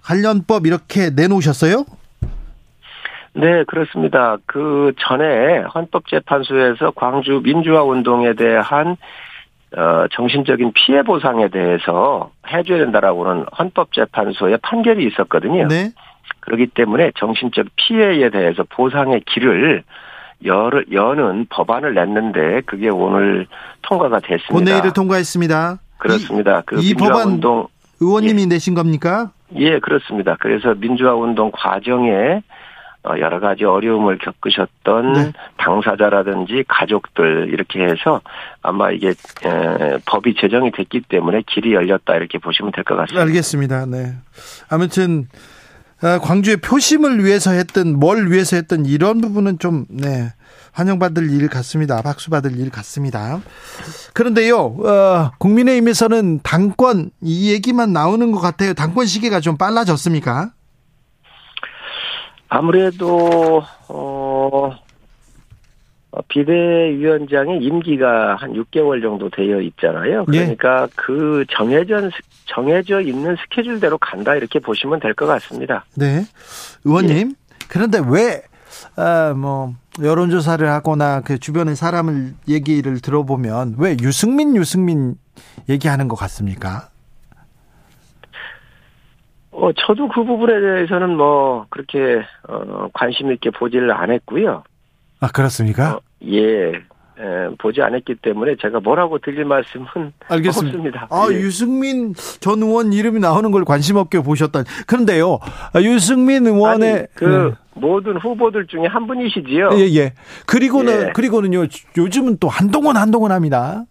[0.03, 1.85] 관련법 이렇게 내놓으셨어요?
[3.33, 4.37] 네, 그렇습니다.
[4.45, 8.97] 그 전에 헌법재판소에서 광주 민주화 운동에 대한
[9.77, 15.67] 어, 정신적인 피해 보상에 대해서 해줘야 된다라고는 헌법재판소의 판결이 있었거든요.
[15.67, 15.91] 네.
[16.39, 19.83] 그렇기 때문에 정신적 피해에 대해서 보상의 길을
[20.45, 23.45] 열, 여는 법안을 냈는데 그게 오늘
[23.81, 24.53] 통과가 됐습니다.
[24.53, 25.79] 본회의를 통과했습니다.
[25.97, 26.59] 그렇습니다.
[26.59, 27.67] 이, 그 이 법안 운동
[27.99, 28.45] 의원님이 예.
[28.45, 29.31] 내신 겁니까?
[29.55, 30.37] 예, 그렇습니다.
[30.39, 32.41] 그래서 민주화 운동 과정에
[33.03, 35.31] 어, 여러 가지 어려움을 겪으셨던 네.
[35.57, 38.21] 당사자라든지 가족들 이렇게 해서
[38.61, 43.21] 아마 이게 에, 법이 제정이 됐기 때문에 길이 열렸다 이렇게 보시면 될 것 같습니다.
[43.23, 43.85] 알겠습니다.
[43.85, 44.13] 네.
[44.69, 45.58] 아무튼 어,
[46.01, 50.33] 광주의 표심을 위해서 했던 뭘 위해서 했던 이런 부분은 좀 네.
[50.71, 52.01] 환영받을 일 같습니다.
[52.01, 53.41] 박수 받을 일 같습니다.
[54.13, 58.73] 그런데요, 어, 국민의힘에서는 당권 이 얘기만 나오는 것 같아요.
[58.73, 60.51] 당권 시기가 좀 빨라졌습니까?
[62.47, 64.71] 아무래도 어
[66.27, 70.25] 비대위원장의 임기가 한 6개월 정도 되어 있잖아요.
[70.33, 70.39] 예.
[70.39, 70.87] 그러니까 예.
[70.95, 72.09] 그 정해져
[72.45, 75.85] 정해져 있는 스케줄대로 간다 이렇게 보시면 될 것 같습니다.
[75.95, 76.23] 네,
[76.85, 77.29] 의원님.
[77.29, 77.33] 예.
[77.69, 78.41] 그런데 왜
[78.95, 85.15] 아, 뭐 여론조사를 하거나 그 주변의 사람을 얘기를 들어보면 왜 유승민 유승민
[85.67, 86.89] 얘기하는 것 같습니까?
[89.51, 94.63] 어, 저도 그 부분에 대해서는 뭐, 그렇게, 어, 관심 있게 보지를 않았고요.
[95.19, 95.95] 아, 그렇습니까?
[95.95, 96.71] 어, 예.
[97.21, 99.85] 에, 보지 않았기 때문에 제가 뭐라고 드릴 말씀은
[100.29, 100.77] 알겠습니다.
[100.77, 101.07] 없습니다.
[101.09, 101.35] 아, 예.
[101.35, 104.63] 유승민 전 의원 이름이 나오는 걸 관심 없게 보셨다.
[104.87, 105.39] 그런데요,
[105.73, 107.51] 아, 유승민 의원의 아니, 그 네.
[107.73, 109.71] 모든 후보들 중에 한 분이시지요.
[109.73, 110.13] 예, 예.
[110.45, 111.11] 그리고는 예.
[111.13, 111.65] 그리고는요,
[111.97, 113.83] 요즘은 또 한동훈 한동훈 합니다.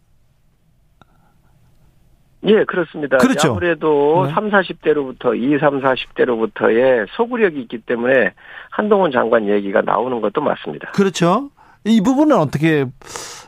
[2.44, 3.19] 예, 그렇습니다.
[3.19, 3.51] 그렇죠.
[3.51, 4.32] 아무래도 네.
[4.32, 8.32] 3, 40대로부터 2, 3, 40대로부터의 소구력이 있기 때문에
[8.70, 10.93] 한동훈 장관 얘기가 나오는 것도 맞습니다.
[10.93, 11.51] 그렇죠.
[11.85, 12.86] 이 부분은 어떻게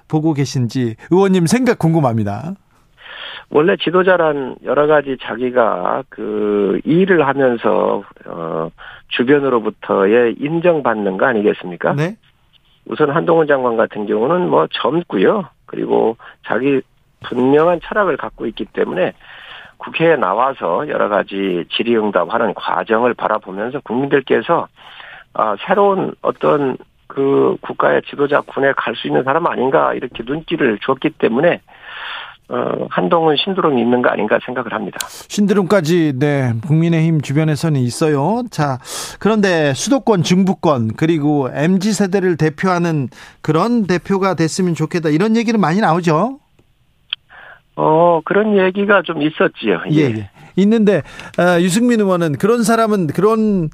[0.08, 2.54] 보고 계신지 의원님 생각 궁금합니다.
[3.50, 8.70] 원래 지도자란 여러 가지 자기가 그 일을 하면서 어
[9.08, 11.94] 주변으로부터의 인정받는 거 아니겠습니까?
[11.94, 12.16] 네.
[12.86, 15.48] 우선 한동훈 장관 같은 경우는 뭐 젊고요.
[15.66, 16.80] 그리고 자기
[17.24, 19.12] 분명한 철학을 갖고 있기 때문에
[19.78, 24.68] 국회에 나와서 여러 가지 질의응답하는 과정을 바라보면서 국민들께서
[25.32, 26.76] 아, 새로운 어떤
[27.06, 31.60] 그 국가의 지도자 군에 갈 수 있는 사람 아닌가 이렇게 눈길을 줬기 때문에
[32.48, 34.98] 어, 한동훈 신드롬이 있는 거 아닌가 생각을 합니다.
[35.06, 38.42] 신드롬까지 네 국민의힘 주변에서는 있어요.
[38.50, 38.78] 자
[39.20, 43.08] 그런데 수도권 중부권 그리고 mz 세대를 대표하는
[43.40, 46.40] 그런 대표가 됐으면 좋겠다 이런 얘기는 많이 나오죠.
[47.82, 49.80] 어 그런 얘기가 좀 있었지요.
[49.92, 50.00] 예.
[50.02, 50.30] 예.
[50.56, 51.02] 있는데
[51.38, 53.70] 아, 유승민 의원은 그런 사람은 그런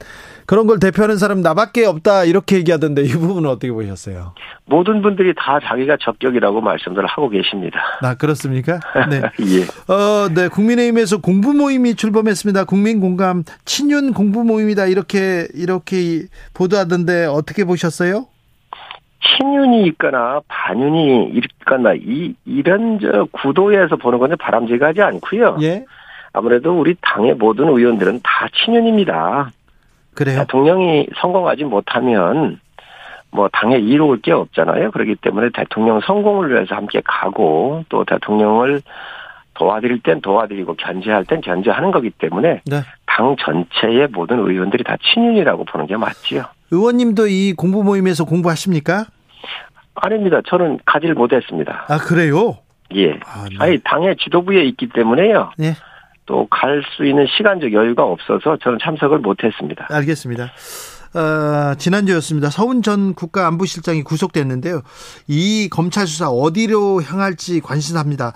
[0.47, 4.35] 그런 걸 대표하는 사람 나밖에 없다 이렇게 얘기하던데 이 부분은 어떻게 보셨어요?
[4.67, 7.81] 모든 분들이 다 자기가 적격이라고 말씀들을 하고 계십니다.
[8.03, 8.79] 아 그렇습니까?
[9.11, 9.23] 네.
[9.43, 9.93] 예.
[9.93, 10.47] 어, 네.
[10.47, 12.65] 국민의힘에서 공부 모임이 출범했습니다.
[12.65, 18.27] 국민 공감 친윤 공부 모임이다 이렇게 이렇게 보도하던데 어떻게 보셨어요?
[19.21, 25.59] 친윤이 있거나 반윤이 있거나 이 이런 저 구도에서 보는 건 바람직하지 않고요.
[25.63, 25.85] 예.
[26.33, 29.51] 아무래도 우리 당의 모든 의원들은 다 친윤입니다.
[30.15, 30.41] 그래요?
[30.41, 32.61] 대통령이 성공하지 못하면
[33.31, 34.91] 뭐 당에 이로울 게 없잖아요.
[34.91, 38.83] 그렇기 때문에 대통령 성공을 위해서 함께 가고 또 대통령을
[39.55, 42.77] 도와드릴 땐 도와드리고 견제할 땐 견제하는 거기 때문에 네.
[43.07, 46.45] 당 전체의 모든 의원들이 다 친윤이라고 보는 게 맞지요.
[46.71, 49.07] 의원님도 이 공부 모임에서 공부하십니까?
[49.95, 50.41] 아닙니다.
[50.47, 51.87] 저는 가지를 못했습니다.
[51.89, 52.59] 아 그래요?
[52.95, 53.19] 예.
[53.25, 53.57] 아, 네.
[53.59, 55.53] 아니 당의 지도부에 있기 때문에요.
[55.57, 55.75] 네.
[56.27, 59.87] 또갈 수 있는 시간적 여유가 없어서 저는 참석을 못했습니다.
[59.91, 60.51] 알겠습니다.
[61.15, 62.51] 어, 지난주였습니다.
[62.51, 64.83] 서훈 전 국가안보실장이 구속됐는데요.
[65.29, 68.33] 이 검찰 수사 어디로 향할지 관심합니다.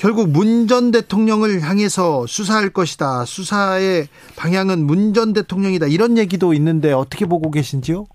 [0.00, 3.24] 결국 문 전 대통령을 향해서 수사할 것이다.
[3.26, 4.06] 수사의
[4.38, 5.86] 방향은 문 전 대통령이다.
[5.86, 8.06] 이런 얘기도 있는데 어떻게 보고 계신지요?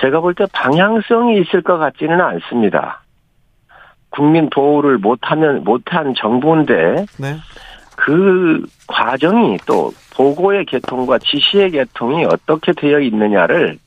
[0.00, 3.02] 제가 볼 때 방향성이 있을 것 같지는 않습니다.
[4.10, 7.36] 국민 보호를 못하면 못한 정부인데 네.
[7.96, 13.78] 그 과정이 또 보고의 개통과 지시의 개통이 어떻게 되어 있느냐를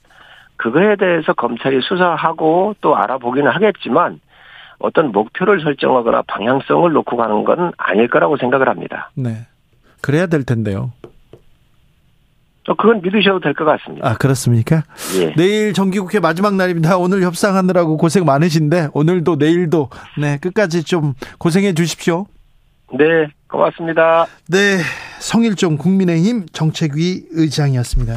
[0.57, 4.19] 그거에 대해서 검찰이 수사하고 또 알아보기는 하겠지만
[4.79, 9.11] 어떤 목표를 설정하거나 방향성을 놓고 가는 건 아닐 거라고 생각을 합니다.
[9.15, 9.45] 네.
[10.01, 10.91] 그래야 될 텐데요.
[12.65, 14.07] 그건 믿으셔도 될 것 같습니다.
[14.07, 14.83] 아, 그렇습니까?
[15.19, 15.33] 예.
[15.35, 16.97] 내일 정기국회 마지막 날입니다.
[16.97, 19.89] 오늘 협상하느라고 고생 많으신데, 오늘도 내일도,
[20.21, 22.27] 네, 끝까지 좀 고생해 주십시오.
[22.93, 24.27] 네, 고맙습니다.
[24.47, 24.77] 네,
[25.19, 28.13] 성일종 국민의힘 정책위 의장이었습니다.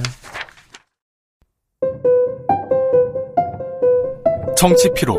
[4.56, 5.18] 정치 피로,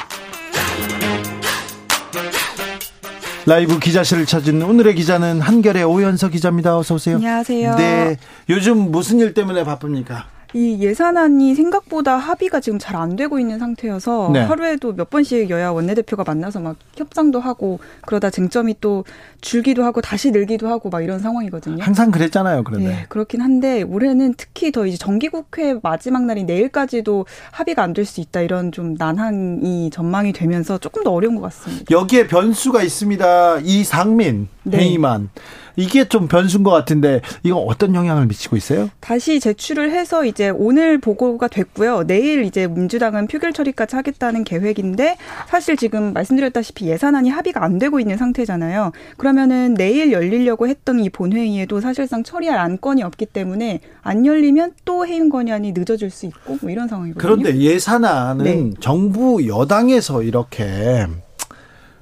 [3.45, 6.77] 라이브 기자실을 찾은 오늘의 기자는 한결의 오연서 기자입니다.
[6.77, 7.15] 어서 오세요.
[7.15, 7.75] 안녕하세요.
[7.75, 8.17] 네.
[8.49, 10.25] 요즘 무슨 일 때문에 바쁩니까?
[10.53, 14.41] 이 예산안이 생각보다 합의가 지금 잘 안 되고 있는 상태여서 네.
[14.41, 19.05] 하루에도 몇 번씩 여야 원내대표가 만나서 막 협상도 하고 그러다 쟁점이 또
[19.39, 21.81] 줄기도 하고 다시 늘기도 하고 막 이런 상황이거든요.
[21.81, 22.87] 항상 그랬잖아요, 그런데.
[22.89, 28.19] 네, 그렇긴 한데 올해는 특히 더 이제 정기국회 마지막 날인 내일까지도 합의가 안 될 수
[28.21, 31.85] 있다 이런 좀 난항이 전망이 되면서 조금 더 어려운 것 같습니다.
[31.89, 33.59] 여기에 변수가 있습니다.
[33.63, 34.79] 이상민 네.
[34.79, 35.29] 해임안
[35.75, 38.89] 이게 좀 변수인 것 같은데 이거 어떤 영향을 미치고 있어요?
[38.99, 42.05] 다시 제출을 해서 이제 오늘 보고가 됐고요.
[42.05, 45.17] 내일 이제 민주당은 표결 처리까지 하겠다는 계획인데
[45.47, 48.91] 사실 지금 말씀드렸다시피 예산안이 합의가 안 되고 있는 상태잖아요.
[49.17, 55.29] 그러면은 내일 열리려고 했던 이 본회의에도 사실상 처리할 안건이 없기 때문에 안 열리면 또 해임
[55.29, 57.21] 건의안이 늦어질 수 있고 뭐 이런 상황이거든요.
[57.21, 58.69] 그런데 예산안은 네.
[58.79, 61.07] 정부 여당에서 이렇게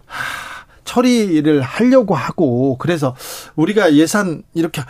[0.05, 0.48] 하...
[0.89, 3.15] 처리를 하려고 하고 그래서
[3.55, 4.81] 우리가 예산 이렇게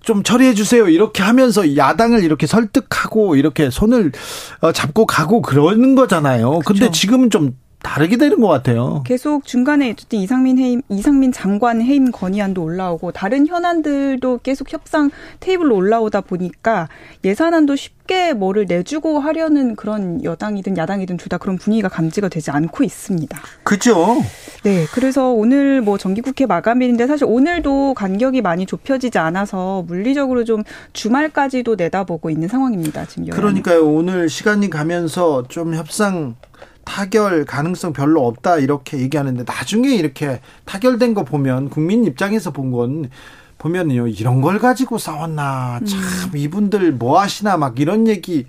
[0.00, 0.88] 좀 처리해 주세요.
[0.88, 4.12] 이렇게 하면서 야당을 이렇게 설득하고 이렇게 손을
[4.60, 6.60] 어, 잡고 가고 그러는 거잖아요.
[6.60, 6.80] 그쵸.
[6.80, 9.02] 근데 지금은 좀 다르게 되는 것 같아요.
[9.04, 15.10] 계속 중간에 어쨌든 이상민 해임, 이상민 장관 해임 건의안도 올라오고 다른 현안들도 계속 협상
[15.40, 16.88] 테이블로 올라오다 보니까
[17.24, 22.84] 예산안도 쉽게 뭐를 내주고 하려는 그런 여당이든 야당이든 둘 다 그런 분위기가 감지가 되지 않고
[22.84, 23.38] 있습니다.
[23.62, 24.22] 그죠?
[24.64, 31.76] 네, 그래서 오늘 뭐 정기국회 마감일인데 사실 오늘도 간격이 많이 좁혀지지 않아서 물리적으로 좀 주말까지도
[31.76, 33.06] 내다보고 있는 상황입니다.
[33.06, 33.30] 지금.
[33.30, 33.86] 그러니까요.
[33.88, 36.36] 오늘 시간이 가면서 좀 협상
[36.84, 43.10] 타결 가능성 별로 없다 이렇게 얘기하는데 나중에 이렇게 타결된 거 보면 국민 입장에서 본 건
[43.58, 46.00] 보면요 이런 걸 가지고 싸웠나 참
[46.32, 46.36] 음.
[46.36, 48.46] 이분들 뭐 하시나 막 이런 얘기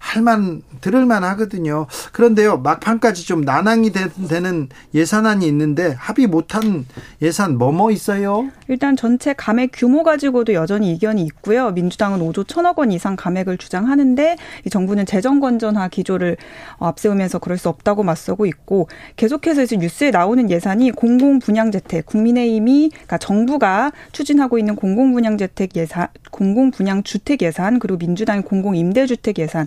[0.00, 1.86] 할만 들을만 하거든요.
[2.12, 4.10] 그런데요 막판까지 좀 난항이 되
[4.40, 6.86] 는 예산안이 있는데 합의 못한
[7.22, 8.48] 예산 뭐뭐 뭐 있어요?
[8.68, 11.70] 일단 전체 감액 규모 가지고도 여전히 이견이 있고요.
[11.70, 14.36] 민주당은 5조 1천억 원 이상 감액을 주장하는데
[14.66, 16.36] 이 정부는 재정 건전화 기조를
[16.78, 22.90] 앞세우면서 그럴 수 없다고 맞서고 있고 계속해서 이제 뉴스에 나오는 예산이 공공 분양 재택 국민의힘이
[22.90, 28.76] 그러니까 정부가 추진하고 있는 공공 분양 재택 예산, 공공 분양 주택 예산 그리고 민주당의 공공
[28.76, 29.66] 임대 주택 예산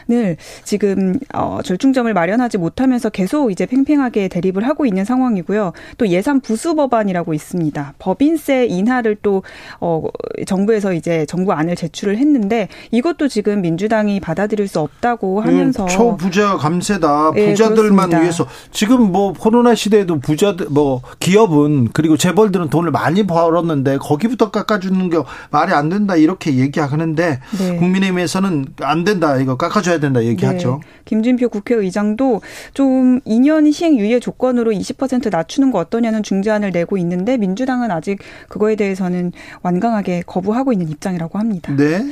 [0.11, 5.73] 을 지금 어 절충점을 마련하지 못하면서 계속 이제 팽팽하게 대립을 하고 있는 상황이고요.
[5.97, 7.93] 또 예산 부수 법안이라고 있습니다.
[7.99, 9.41] 법인세 인하를 또
[9.79, 10.03] 어
[10.45, 16.57] 정부에서 이제 정부 안을 제출을 했는데 이것도 지금 민주당이 받아들일 수 없다고 음, 하면서 초부자
[16.57, 17.31] 감세다.
[17.35, 23.25] 예, 부자들만 네, 위해서 지금 뭐 코로나 시대에도 부자들 뭐 기업은 그리고 재벌들은 돈을 많이
[23.25, 25.17] 벌었는데 거기부터 깎아주는 게
[25.49, 27.75] 말이 안 된다 이렇게 얘기하는데 네.
[27.77, 30.81] 국민의힘에서는 안 된다 이거 깎아줘야 된다 얘기하죠.
[30.81, 30.87] 네.
[31.05, 32.41] 김진표 국회의장도
[32.73, 38.19] 좀 2년 시행 유예 조건으로 20% 낮추는 거 어떠냐는 중재안을 내고 있는데 민주당은 아직
[38.49, 41.73] 그거에 대해서는 완강하게 거부하고 있는 입장이라고 합니다.
[41.75, 42.05] 네.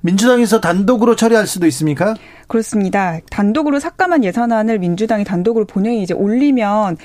[0.00, 2.14] 민주당에서 단독으로 처리할 수도 있습니까?
[2.48, 3.20] 그렇습니다.
[3.30, 6.96] 단독으로 삭감한 예산안을 민주당이 단독으로 본회의 이제 올리면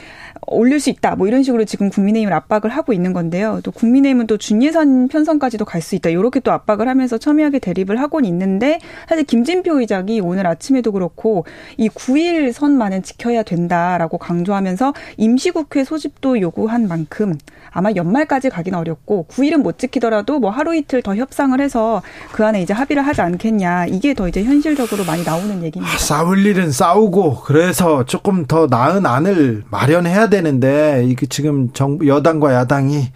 [0.48, 1.15] 올릴 수 있다.
[1.15, 3.60] 뭐 이런 식으로 지금 국민의힘을 압박을 하고 있는 건데요.
[3.64, 6.10] 또 국민의힘은 또 준예산 편성까지도 갈 수 있다.
[6.10, 8.80] 이렇게 또 압박을 하면서 첨예하게 대립을 하고는 있는데
[9.10, 11.45] 사실 김진표 의장이 오늘 아침에도 그렇고
[11.76, 17.38] 이 9일 선만은 지켜야 된다라고 강조하면서 임시국회 소집도 요구한 만큼
[17.70, 22.02] 아마 연말까지 가긴 어렵고 9일은 못 지키더라도 뭐 하루 이틀 더 협상을 해서
[22.32, 23.88] 그 안에 이제 합의를 하지 않겠냐.
[23.88, 25.95] 이게 더 이제 현실적으로 많이 나 오는 얘기입니다.
[25.95, 32.53] 아, 싸울 일은 싸우고 그래서 조금 더 나은 안을 마련해야 되는데 이게 지금 정부 여당과
[32.53, 33.11] 야당이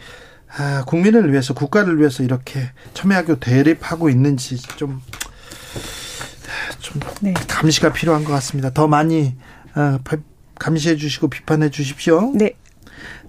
[0.57, 5.01] 아, 국민을 위해서 국가를 위해서 이렇게 첨예하게 대립하고 있는지 좀,
[6.79, 7.33] 좀 네.
[7.47, 8.69] 감시가 필요한 것 같습니다.
[8.71, 9.35] 더 많이
[9.75, 9.99] 어,
[10.57, 12.31] 감시해 주시고 비판해 주십시오.
[12.33, 12.53] 네.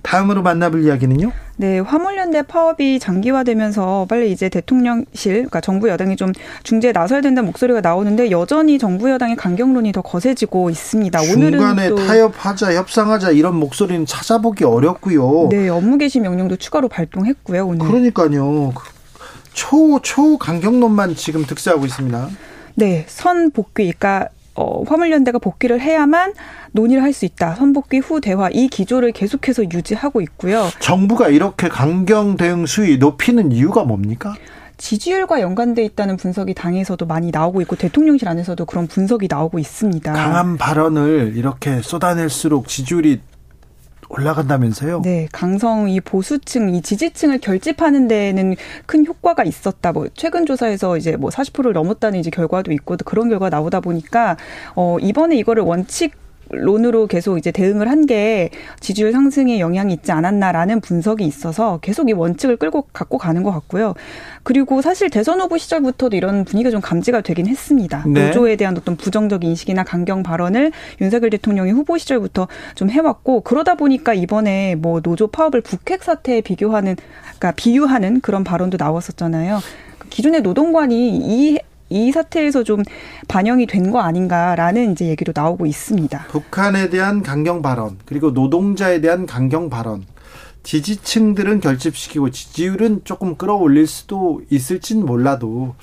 [0.02, 1.32] 다음으로 만나볼 이야기는요?
[1.56, 6.32] 네, 화물연대 파업이 장기화되면서 빨리 이제 대통령실, 그러니까 정부 여당이 좀
[6.62, 11.18] 중재에 나서야 된다는 목소리가 나오는데 여전히 정부 여당의 강경론이 더 거세지고 있습니다.
[11.20, 15.48] 중간에 타협하자, 협상하자 이런 목소리는 찾아보기 어렵고요.
[15.50, 17.66] 네, 업무 개시 명령도 추가로 발동했고요.
[17.66, 17.86] 오늘.
[17.86, 18.72] 그러니까요.
[19.52, 22.28] 초, 초 강경론만 지금 득세하고 있습니다.
[22.76, 24.28] 네, 선 복귀, 그러니까
[24.58, 26.34] 어, 화물연대가 복귀를 해야만
[26.72, 27.54] 논의를 할 수 있다.
[27.54, 30.68] 선복귀 후 대화 이 기조를 계속해서 유지하고 있고요.
[30.80, 34.34] 정부가 이렇게 강경 대응 수위 높이는 이유가 뭡니까?
[34.76, 40.12] 지지율과 연관돼 있다는 분석이 당에서도 많이 나오고 있고 대통령실 안에서도 그런 분석이 나오고 있습니다.
[40.12, 43.20] 강한 발언을 이렇게 쏟아낼수록 지지율이
[44.08, 45.02] 올라간다면서요?
[45.02, 48.56] 네, 강성 이 보수층, 이 지지층을 결집하는 데에는
[48.86, 49.92] 큰 효과가 있었다.
[49.92, 54.36] 뭐 최근 조사에서 이제 뭐 40%를 넘었다는 이제 결과도 있고 그런 결과 나오다 보니까
[54.74, 56.12] 어 이번에 이거를 원칙
[56.50, 58.48] 론으로 계속 이제 대응을 한 게
[58.80, 63.94] 지지율 상승에 영향이 있지 않았나라는 분석이 있어서 계속 이 원칙을 끌고 갖고 가는 것 같고요.
[64.44, 68.04] 그리고 사실 대선 후보 시절부터도 이런 분위기가 좀 감지가 되긴 했습니다.
[68.06, 68.26] 네.
[68.26, 70.72] 노조에 대한 어떤 부정적 인식이나 강경 발언을
[71.02, 76.96] 윤석열 대통령이 후보 시절부터 좀 해왔고 그러다 보니까 이번에 뭐 노조 파업을 북핵 사태에 비교하는
[77.38, 79.60] 그러니까 비유하는 그런 발언도 나왔었잖아요.
[80.08, 81.58] 기존의 노동관이 이
[81.90, 82.82] 이 사태에서 좀
[83.28, 86.26] 반영이 된 거 아닌가라는 이제 얘기도 나오고 있습니다.
[86.28, 90.04] 북한에 대한 강경 발언 그리고 노동자에 대한 강경 발언
[90.62, 95.74] 지지층들은 결집시키고 지지율은 조금 끌어올릴 수도 있을진 몰라도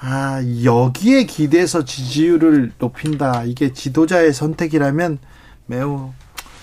[0.00, 5.18] 아 여기에 기대서 지지율을 높인다 이게 지도자의 선택이라면
[5.66, 6.12] 매우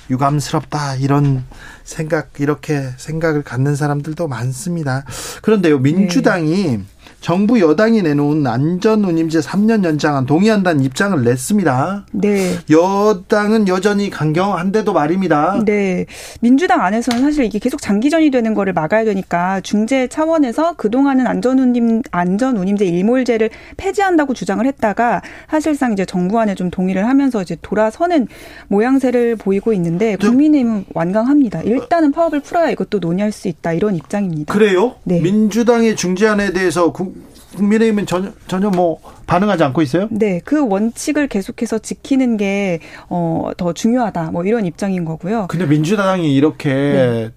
[0.10, 1.44] 유감스럽다 이런
[1.84, 5.04] 생각 이렇게 생각을 갖는 사람들도 많습니다.
[5.42, 6.82] 그런데요 민주당이 네.
[7.26, 12.06] 정부 여당이 내놓은 안전운임제 3년 연장안 동의한다는 입장을 냈습니다.
[12.12, 12.52] 네.
[12.70, 15.60] 여당은 여전히 강경한데도 말입니다.
[15.66, 16.06] 네.
[16.42, 22.86] 민주당 안에서는 사실 이게 계속 장기전이 되는 거를 막아야 되니까 중재 차원에서 그동안은 안전운임 안전운임제
[22.86, 28.28] 일몰제를 폐지한다고 주장을 했다가 사실상 이제 정부 안에 좀 동의를 하면서 이제 돌아서는
[28.68, 31.64] 모양새를 보이고 있는데 국민의힘은 완강합니다.
[31.64, 34.54] 일단은 파업을 풀어야 이것도 논의할 수 있다 이런 입장입니다.
[34.54, 34.98] 그래요?
[35.06, 35.22] 네.
[35.22, 37.15] 민주당의 중재안에 대해서 국
[37.60, 40.08] 민의힘은 전혀 전혀 뭐 반응하지 않고 있어요?
[40.12, 42.80] 네, 그 원칙을 계속해서 지키는 게
[43.10, 44.32] 어, 더 중요하다.
[44.32, 45.48] 뭐 이런 입장인 거고요.
[45.48, 47.30] 근데 민주당이 이렇게 네.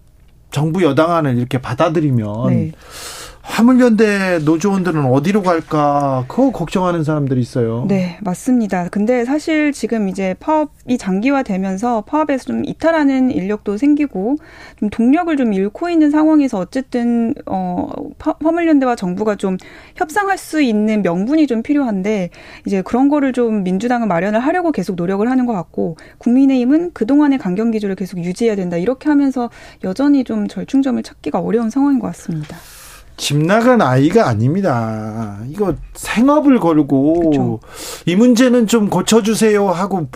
[0.50, 2.72] 정부 여당안을 이렇게 받아들이면 네.
[3.48, 7.86] 화물연대 노조원들은 어디로 갈까 그거 걱정하는 사람들이 있어요.
[7.88, 8.88] 네, 맞습니다.
[8.88, 14.36] 근데 사실 지금 이제 파업이 장기화되면서 파업에서 좀 이탈하는 인력도 생기고
[14.78, 17.88] 좀 동력을 좀 잃고 있는 상황에서 어쨌든 어
[18.18, 19.56] 화물연대와 정부가 좀
[19.96, 22.30] 협상할 수 있는 명분이 좀 필요한데
[22.66, 27.72] 이제 그런 거를 좀 민주당은 마련을 하려고 계속 노력을 하는 것 같고 국민의힘은 그동안의 강경
[27.72, 29.50] 기조를 계속 유지해야 된다 이렇게 하면서
[29.82, 32.56] 여전히 좀 절충점을 찾기가 어려운 상황인 것 같습니다.
[33.18, 35.38] 집 나간 아이가 아닙니다.
[35.50, 37.60] 이거 생업을 걸고 그쵸.
[38.06, 40.08] 이 문제는 좀 고쳐주세요 하고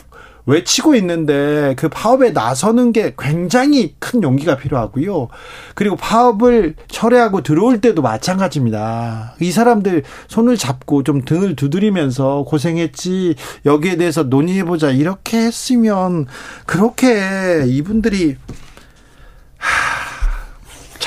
[0.47, 5.29] 외치고 있는데 그 파업에 나서는 게 굉장히 큰 용기가 필요하고요.
[5.75, 9.35] 그리고 파업을 철회하고 들어올 때도 마찬가지입니다.
[9.41, 16.27] 이 사람들 손을 잡고 좀 등을 두드리면서 고생했지 여기에 대해서 논의해보자 이렇게 했으면
[16.67, 18.37] 그렇게 이분들이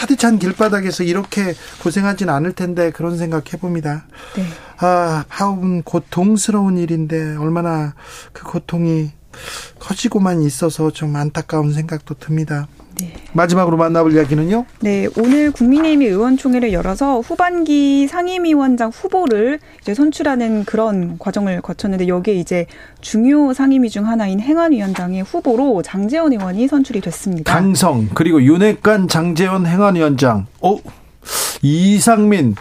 [0.05, 4.05] 차디찬 길바닥에서 이렇게 고생하진 않을 텐데 그런 생각 해봅니다.
[4.35, 4.43] 네.
[4.77, 7.95] 아, 파업은 고통스러운 일인데 얼마나
[8.31, 9.11] 그 고통이
[9.79, 12.67] 커지고만 있어서 좀 안타까운 생각도 듭니다.
[12.99, 13.13] 네.
[13.33, 14.65] 마지막으로 만나볼 이야기는요?
[14.79, 22.65] 네, 오늘 국민의힘이 의원총회를 열어서 후반기 상임위원장 후보를 이제 선출하는 그런 과정을 거쳤는데 여기에 이제
[23.01, 27.53] 중요 상임위 중 하나인 행안위원장의 후보로 장재원 의원이 선출이 됐습니다.
[27.53, 30.47] 강성 그리고 윤핵관 장재원 행안위원장.
[30.61, 30.77] 어,
[31.61, 32.55] 이상민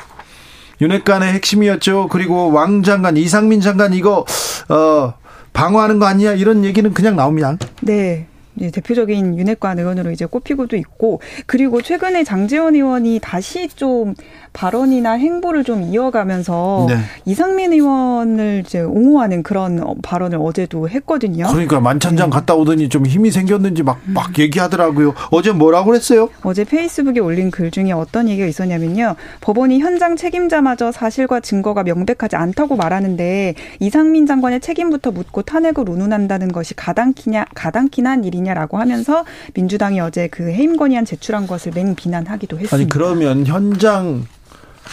[0.81, 2.09] 윤핵관의 핵심이었죠.
[2.11, 4.25] 그리고 왕 장관 이상민 장관 이거
[4.69, 5.15] 어
[5.53, 7.57] 방어하는 거 아니야 이런 얘기는 그냥 나옵니다.
[7.81, 8.27] 네.
[8.61, 14.15] 예, 대표적인 윤핵관 의원으로 이제 꼽히고도 있고 그리고 최근에 장재원 의원이 다시 좀
[14.53, 16.97] 발언이나 행보를 좀 이어가면서 네.
[17.25, 21.47] 이상민 의원을 이제 옹호하는 그런 발언을 어제도 했거든요.
[21.49, 22.35] 그러니까 만찬장 네.
[22.35, 24.35] 갔다 오더니 좀 힘이 생겼는지 막, 막 음.
[24.39, 25.15] 얘기하더라고요.
[25.31, 26.29] 어제 뭐라고 그랬어요?
[26.43, 29.17] 어제 페이스북에 올린 글 중에 어떤 얘기가 있었냐면요.
[29.41, 36.75] 법원이 현장 책임자마저 사실과 증거가 명백하지 않다고 말하는데 이상민 장관의 책임부터 묻고 탄핵을 운운한다는 것이
[36.75, 42.77] 가당키냐, 가당키난 일이냐 라고 하면서 민주당이 어제 그 해임 건의안 제출한 것을 맹 비난하기도 했습니다.
[42.77, 44.27] 아니 그러면 현장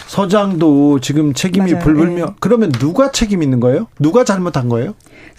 [0.06, 1.84] 서장도 지금 책임이 맞아요.
[1.84, 2.26] 불불명.
[2.28, 2.34] 네.
[2.40, 3.88] 그러면 누가 책임 있는 거예요?
[3.98, 4.94] 누가 잘못한 거예요?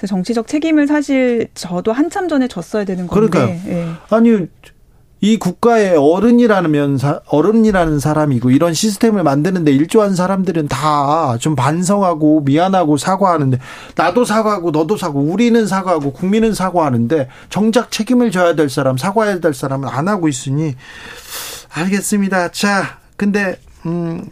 [0.06, 3.30] 정치적 책임을 사실 저도 한참 전에 졌어야 되는 건데.
[3.30, 3.60] 그러니까요.
[3.66, 3.88] 네.
[4.10, 4.48] 아니
[5.24, 13.58] 이 국가의 어른이라는 어른이라는 사람이고 이런 시스템을 만드는데 일조한 사람들은 다 좀 반성하고 미안하고 사과하는데
[13.96, 19.54] 나도 사과하고 너도 사고 우리는 사과하고 국민은 사과하는데 정작 책임을 져야 될 사람 사과해야 될
[19.54, 20.76] 사람은 안 하고 있으니
[21.74, 22.50] 알겠습니다.
[22.50, 24.26] 자, 근데 음,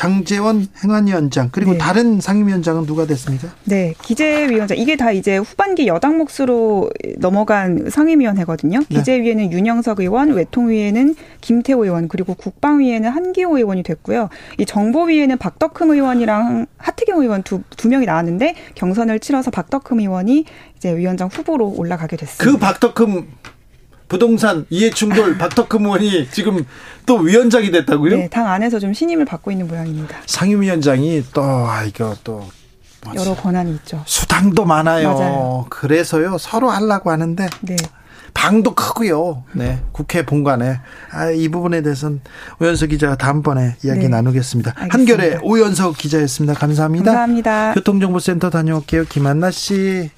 [0.00, 1.78] 장재원 행안위원장 그리고 네.
[1.78, 3.48] 다른 상임위원장은 누가 됐습니까?
[3.64, 8.78] 네, 기재위원장 이게 다 이제 후반기 여당 몫으로 넘어간 상임위원회거든요.
[8.78, 8.96] 네.
[8.96, 14.30] 기재위에는 윤영석 의원, 외통위에는 김태호 의원 그리고 국방위에는 한기호 의원이 됐고요.
[14.56, 20.46] 이 정보위에는 박덕흠 의원이랑 하트경 의원 두, 두 명이 나왔는데 경선을 치러서 박덕흠 의원이
[20.78, 22.42] 이제 위원장 후보로 올라가게 됐습니다.
[22.42, 23.26] 그 박덕흠
[24.10, 26.66] 부동산 이해충돌 박덕흠 의원이 지금
[27.06, 28.16] 또 위원장이 됐다고요?
[28.16, 30.16] 네, 당 안에서 좀 신임을 받고 있는 모양입니다.
[30.26, 32.46] 상임위원장이 또 아, 이거 또
[33.14, 34.02] 여러 권한이 있죠.
[34.04, 35.14] 수당도 많아요.
[35.14, 35.66] 맞아요.
[35.70, 37.76] 그래서요 서로 하려고 하는데 네.
[38.34, 39.44] 방도 크고요.
[39.52, 39.80] 네.
[39.92, 40.80] 국회 본관에.
[41.12, 42.20] 아, 이 부분에 대해서는
[42.60, 44.08] 오연석 기자가 다음번에 이야기 네.
[44.08, 44.72] 나누겠습니다.
[44.76, 44.98] 알겠습니다.
[44.98, 46.54] 한결의 오연석 기자였습니다.
[46.54, 47.04] 감사합니다.
[47.04, 47.74] 감사합니다.
[47.74, 49.04] 교통정보센터 다녀올게요.
[49.04, 50.10] 김한나 씨.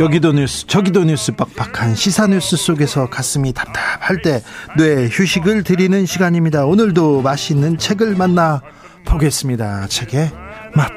[0.00, 4.42] 여기도 뉴스 저기도 뉴스 빡빡한 시사 뉴스 속에서 가슴이 답답할 때
[4.76, 6.64] 뇌 휴식을 드리는 시간입니다.
[6.64, 8.62] 오늘도 맛있는 책을 만나
[9.04, 9.86] 보겠습니다.
[9.88, 10.30] 책의
[10.74, 10.90] 맛.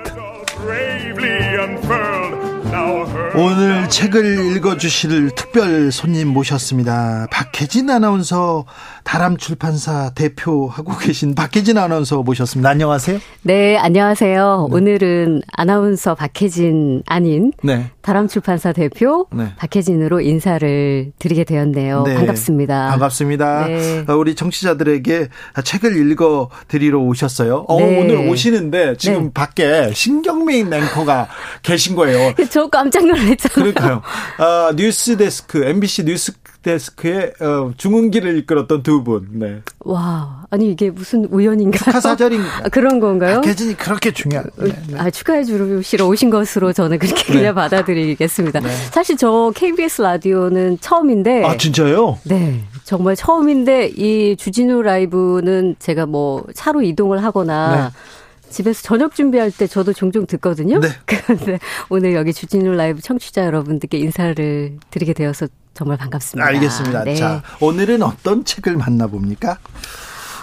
[3.35, 7.27] 오늘 책을 읽어주실 특별 손님 모셨습니다.
[7.31, 8.65] 박혜진 아나운서
[9.05, 12.69] 다람 출판사 대표하고 계신 박혜진 아나운서 모셨습니다.
[12.69, 13.19] 안녕하세요.
[13.43, 14.67] 네, 안녕하세요.
[14.69, 14.75] 네.
[14.75, 17.91] 오늘은 아나운서 박혜진 아닌 네.
[18.01, 19.53] 다람 출판사 대표 네.
[19.57, 22.03] 박혜진으로 인사를 드리게 되었네요.
[22.03, 22.15] 네.
[22.15, 22.89] 반갑습니다.
[22.89, 23.67] 반갑습니다.
[23.67, 24.05] 네.
[24.09, 25.29] 어, 우리 청취자들에게
[25.63, 27.65] 책을 읽어 드리러 오셨어요.
[27.69, 27.99] 어, 네.
[28.01, 31.27] 오늘 오시는데 지금 밖에 신경민 앵커가
[31.61, 32.33] 계신 거예요.
[32.49, 33.53] 저 깜짝 놀랐잖아요.
[33.53, 34.01] 그러니까요.
[34.39, 36.33] 아, 뉴스 데스크, MBC 뉴스
[36.65, 39.27] 데스크의 어, 중흥기를 이끌었던 두 분.
[39.33, 39.61] 네.
[39.81, 41.77] 와, 아니 이게 무슨 우연인가요?
[41.77, 43.41] 축하 사절인 아, 그런 건가요?
[43.41, 44.49] 박혜진이 그렇게 중요한.
[44.57, 44.97] 네, 네.
[44.97, 47.33] 아, 축하해 주시러 오신 것으로 저는 그렇게 네.
[47.33, 48.61] 그냥 받아들이겠습니다.
[48.61, 48.69] 네.
[48.91, 51.43] 사실 저 KBS 라디오는 처음인데.
[51.45, 52.17] 아, 진짜요?
[52.23, 52.63] 네.
[52.83, 58.49] 정말 처음인데 이 주진우 라이브는 제가 뭐 차로 이동을 하거나 네.
[58.49, 60.79] 집에서 저녁 준비할 때 저도 종종 듣거든요.
[60.79, 60.87] 네.
[61.05, 61.59] 그런데
[61.89, 66.47] 오늘 여기 주진우 라이브 청취자 여러분들께 인사를 드리게 되어서 정말 반갑습니다.
[66.47, 67.03] 알겠습니다.
[67.03, 67.15] 네.
[67.15, 69.57] 자, 오늘은 어떤 책을 만나봅니까?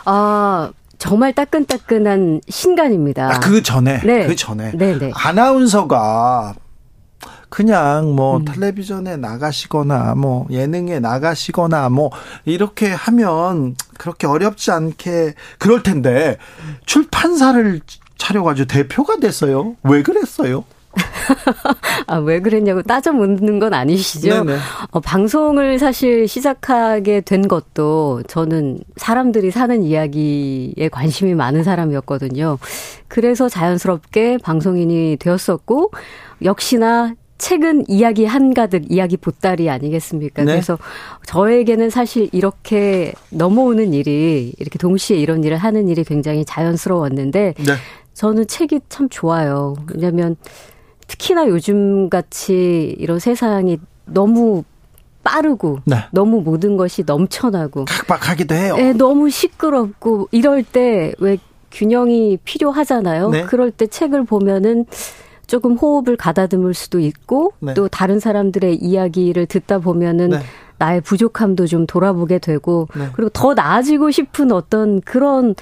[0.05, 3.35] 아, 정말 따끈따끈한 신간입니다.
[3.35, 4.27] 아, 그 전에, 네.
[4.27, 4.73] 그 전에.
[4.73, 4.99] 네네.
[4.99, 5.11] 네.
[5.15, 6.55] 아나운서가
[7.49, 8.45] 그냥 뭐 음.
[8.45, 12.11] 텔레비전에 나가시거나 뭐 예능에 나가시거나 뭐
[12.45, 16.37] 이렇게 하면 그렇게 어렵지 않게 그럴 텐데
[16.85, 17.81] 출판사를
[18.19, 19.77] 차려가지고 대표가 됐어요.
[19.83, 20.65] 왜 그랬어요?
[22.07, 24.45] 아, 왜 그랬냐고 따져 묻는 건 아니시죠?
[24.91, 32.59] 어, 방송을 사실 시작하게 된 것도 저는 사람들이 사는 이야기에 관심이 많은 사람이었거든요.
[33.09, 35.93] 그래서 자연스럽게 방송인이 되었었고,
[36.45, 40.45] 역시나 책은 이야기 한가득, 이야기 보따리 아니겠습니까?
[40.45, 40.53] 네.
[40.53, 40.79] 그래서
[41.27, 47.73] 저에게는 사실 이렇게 넘어오는 일이, 이렇게 동시에 이런 일을 하는 일이 굉장히 자연스러웠는데, 네.
[48.15, 49.75] 저는 책이 참 좋아요.
[49.95, 50.37] 왜냐면
[51.07, 54.65] 특히나 요즘 같이 이런 세상이 너무
[55.25, 55.97] 빠르고 네.
[56.11, 58.77] 너무 모든 것이 넘쳐나고 각박하기도 해요.
[58.77, 61.39] 네, 너무 시끄럽고 이럴 때 왜
[61.73, 63.31] 균형이 필요하잖아요.
[63.31, 63.45] 네.
[63.45, 64.85] 그럴 때 책을 보면은
[65.47, 67.75] 조금 호흡을 가다듬을 수도 있고 네.
[67.75, 70.39] 또 다른 사람들의 이야기를 듣다 보면은 네.
[70.79, 73.09] 나의 부족함도 좀 돌아보게 되고 네.
[73.13, 75.55] 그리고 더 나아지고 싶은 어떤 그런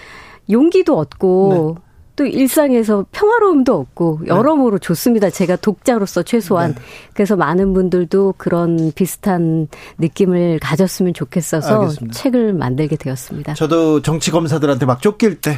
[0.50, 1.82] 용기도 얻고 네.
[2.20, 4.28] 또 일상에서 평화로움도 없고 네.
[4.28, 4.86] 여러모로 네.
[4.86, 5.30] 좋습니다.
[5.30, 6.82] 제가 독자로서 최소한 네.
[7.14, 12.12] 그래서 많은 분들도 그런 비슷한 느낌을 가졌으면 좋겠어서 알겠습니다.
[12.14, 13.54] 책을 만들게 되었습니다.
[13.54, 15.56] 저도 정치 검사들한테 막 쫓길 때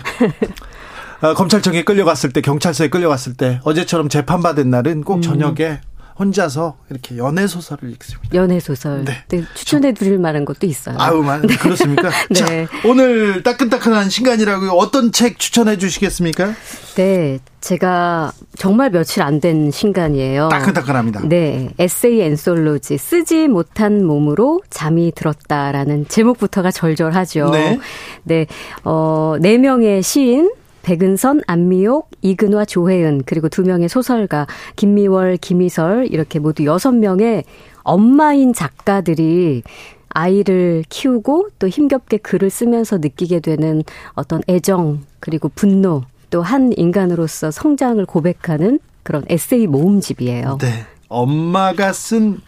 [1.21, 5.23] 어, 검찰청에 끌려갔을 때 경찰서에 끌려갔을 때 어제처럼 재판받은 날은 꼭 음.
[5.23, 5.81] 저녁에
[6.19, 8.35] 혼자서 이렇게 연애 소설을 읽습니다.
[8.35, 9.05] 연애 소설.
[9.05, 9.25] 네.
[9.29, 10.97] 네 추천해 드릴 만한 것도 있어요.
[10.99, 11.57] 아우, 만 네.
[11.57, 12.11] 그렇습니까?
[12.31, 12.35] 네.
[12.35, 12.47] 자,
[12.87, 16.53] 오늘 따끈따끈한 신간이라고 어떤 책 추천해 주시겠습니까?
[16.97, 17.39] 네.
[17.61, 20.49] 제가 정말 며칠 안 된 신간이에요.
[20.51, 21.23] 따끈따끈합니다.
[21.29, 21.71] 네.
[21.79, 27.51] 에세이 앤솔로지 쓰지 못한 몸으로 잠이 들었다라는 제목부터가 절절하죠.
[27.51, 27.79] 네.
[28.23, 28.47] 네.
[28.85, 30.53] 어, 네 명의 시인
[30.83, 34.47] 백은선, 안미옥, 이근화, 조혜은 그리고 두 명의 소설가
[34.77, 37.45] 김미월, 김희설 이렇게 모두 여섯 명의
[37.83, 39.63] 엄마인 작가들이
[40.11, 43.83] 아이를 키우고 또 힘겹게 글을 쓰면서 느끼게 되는
[44.15, 50.59] 어떤 애정 그리고 분노 또 한 인간으로서 성장을 고백하는 그런 에세이 모음집이에요.
[50.61, 50.87] 네.
[51.09, 52.41] 엄마가 쓴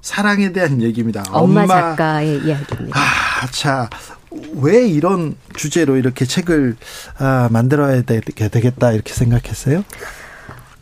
[0.00, 1.24] 사랑에 대한 얘기입니다.
[1.30, 2.98] 엄마, 엄마 작가의 이야기입니다.
[2.98, 3.90] 아, 자,
[4.60, 6.76] 왜 이런 주제로 이렇게 책을
[7.18, 9.84] 아, 만들어야 되겠다 이렇게 생각했어요?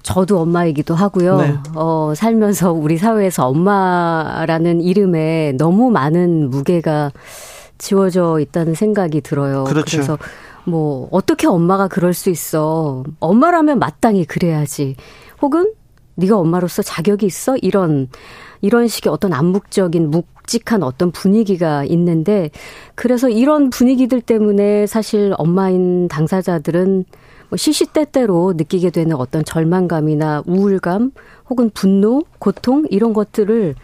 [0.03, 1.37] 저도 엄마이기도 하고요.
[1.39, 1.55] 네.
[1.75, 7.11] 어, 살면서 우리 사회에서 엄마라는 이름에 너무 많은 무게가
[7.79, 9.65] 지워져 있다는 생각이 들어요.
[9.65, 9.97] 그렇죠.
[9.97, 10.19] 그래서
[10.65, 13.03] 뭐 어떻게 엄마가 그럴 수 있어?
[13.19, 14.97] 엄마라면 마땅히 그래야지.
[15.41, 15.73] 혹은
[16.16, 17.57] 네가 엄마로서 자격이 있어?
[17.57, 18.09] 이런
[18.65, 22.51] 이런 식의 어떤 암묵적인 묵직한 어떤 분위기가 있는데
[22.95, 27.05] 그래서 이런 분위기들 때문에 사실 엄마인 당사자들은
[27.51, 31.11] 뭐 시시때때로 느끼게 되는 어떤 절망감이나 우울감
[31.51, 33.74] 혹은 분노, 고통 이런 것들을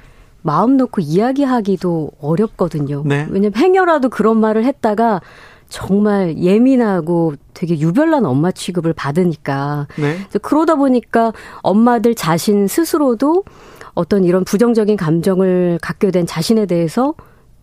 [0.40, 3.02] 마음 놓고 이야기하기도 어렵거든요.
[3.04, 3.26] 네.
[3.28, 5.20] 왜냐면 행여라도 그런 말을 했다가
[5.68, 9.88] 정말 예민하고 되게 유별난 엄마 취급을 받으니까.
[9.98, 10.16] 네.
[10.40, 13.44] 그러다 보니까 엄마들 자신 스스로도
[14.00, 17.14] 어떤 이런 부정적인 감정을 갖게 된 자신에 대해서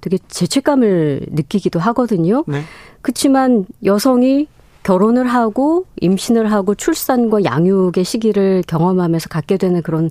[0.01, 2.43] 되게 죄책감을 느끼기도 하거든요.
[2.47, 2.61] 네.
[3.01, 4.47] 그렇지만 여성이
[4.83, 10.09] 결혼을 하고 임신을 하고 출산과 양육의 시기를 경험하면서 갖게 되는 그런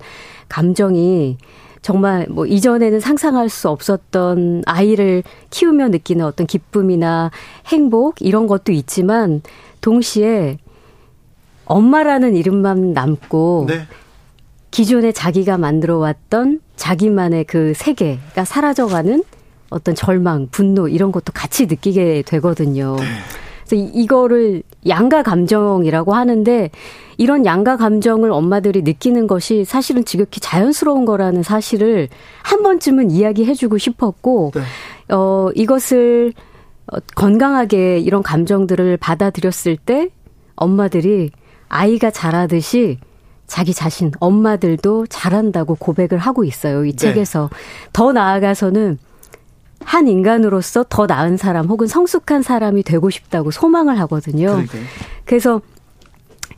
[0.48, 1.38] 감정이
[1.80, 7.30] 정말 뭐 이전에는 상상할 수 없었던 아이를 키우며 느끼는 어떤 기쁨이나
[7.68, 9.40] 행복 이런 것도 있지만
[9.80, 10.58] 동시에
[11.64, 13.86] 엄마라는 이름만 남고 네.
[14.76, 19.24] 기존에 자기가 만들어 왔던 자기만의 그 세계가 사라져가는
[19.70, 22.96] 어떤 절망, 분노 이런 것도 같이 느끼게 되거든요.
[22.96, 23.04] 네.
[23.66, 26.70] 그래서 이거를 양가 감정이라고 하는데
[27.16, 32.10] 이런 양가 감정을 엄마들이 느끼는 것이 사실은 지극히 자연스러운 거라는 사실을
[32.42, 35.14] 한 번쯤은 이야기해주고 싶었고, 네.
[35.14, 36.34] 어, 이것을
[36.92, 40.10] 어, 건강하게 이런 감정들을 받아들였을 때
[40.54, 41.30] 엄마들이
[41.70, 42.98] 아이가 자라듯이
[43.46, 46.84] 자기 자신, 엄마들도 잘한다고 고백을 하고 있어요.
[46.84, 46.96] 이 네.
[46.96, 47.50] 책에서.
[47.92, 48.98] 더 나아가서는
[49.80, 54.46] 한 인간으로서 더 나은 사람 혹은 성숙한 사람이 되고 싶다고 소망을 하거든요.
[54.48, 54.82] 그러니까요.
[55.24, 55.60] 그래서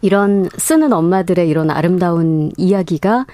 [0.00, 3.26] 이런 쓰는 엄마들의 이런 아름다운 이야기가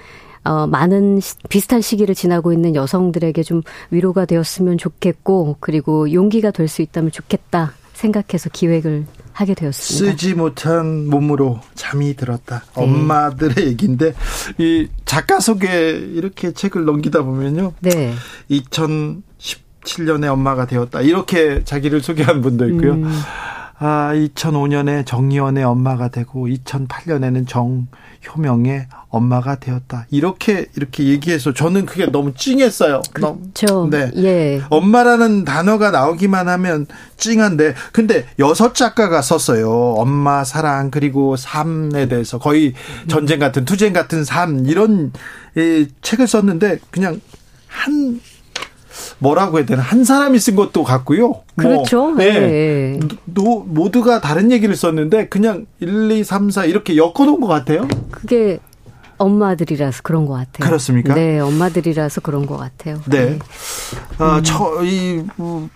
[0.43, 6.67] 어, 많은 시, 비슷한 시기를 지나고 있는 여성들에게 좀 위로가 되었으면 좋겠고, 그리고 용기가 될
[6.67, 10.11] 수 있다면 좋겠다 생각해서 기획을 하게 되었습니다.
[10.13, 12.63] 쓰지 못한 몸으로 잠이 들었다.
[12.77, 12.83] 네.
[12.83, 14.13] 엄마들의 얘기인데,
[14.57, 17.73] 이 작가 속에 이렇게 책을 넘기다 보면요.
[17.81, 18.13] 네.
[18.49, 21.01] 2017년에 엄마가 되었다.
[21.01, 22.93] 이렇게 자기를 소개한 분도 있고요.
[22.93, 23.11] 음.
[23.77, 30.07] 아, 2005년에 정리원의 엄마가 되고 2008년에는 정효명의 엄마가 되었다.
[30.11, 33.01] 이렇게 이렇게 얘기해서 저는 그게 너무 찡했어요.
[33.11, 33.89] 그렇죠.
[33.89, 34.11] 네.
[34.15, 34.61] 예.
[34.69, 36.85] 엄마라는 단어가 나오기만 하면
[37.17, 39.69] 찡한데 근데 여섯 작가가 썼어요.
[39.97, 42.73] 엄마 사랑 그리고 삶에 대해서 거의
[43.09, 45.11] 전쟁 같은 투쟁 같은 삶 이런
[45.57, 47.19] 이 책을 썼는데 그냥
[47.67, 48.21] 한
[49.19, 51.27] 뭐라고 해야 되나 한 사람이 쓴 것도 같고요.
[51.27, 52.09] 뭐 그렇죠.
[52.09, 52.39] 뭐, 네.
[52.39, 52.99] 네.
[53.25, 57.87] 노, 모두가 다른 얘기를 썼는데 그냥 1, 2, 3, 4 이렇게 엮어놓은 것 같아요.
[58.11, 58.59] 그게
[59.17, 60.67] 엄마들이라서 그런 것 같아요.
[60.67, 61.13] 그렇습니까?
[61.13, 62.99] 네, 엄마들이라서 그런 것 같아요.
[63.05, 63.25] 네.
[63.25, 63.39] 네.
[64.17, 64.43] 아, 음.
[64.43, 65.69] 저, 이, 뭐,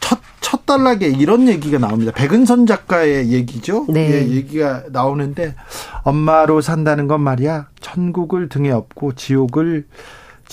[0.00, 2.12] 첫, 첫 단락에 이런 얘기가 나옵니다.
[2.12, 3.86] 백은선 작가의 얘기죠.
[3.88, 4.10] 네.
[4.10, 5.54] 예, 얘기가 나오는데,
[6.02, 9.86] 엄마로 산다는 건 말이야, 천국을 등에 업고 지옥을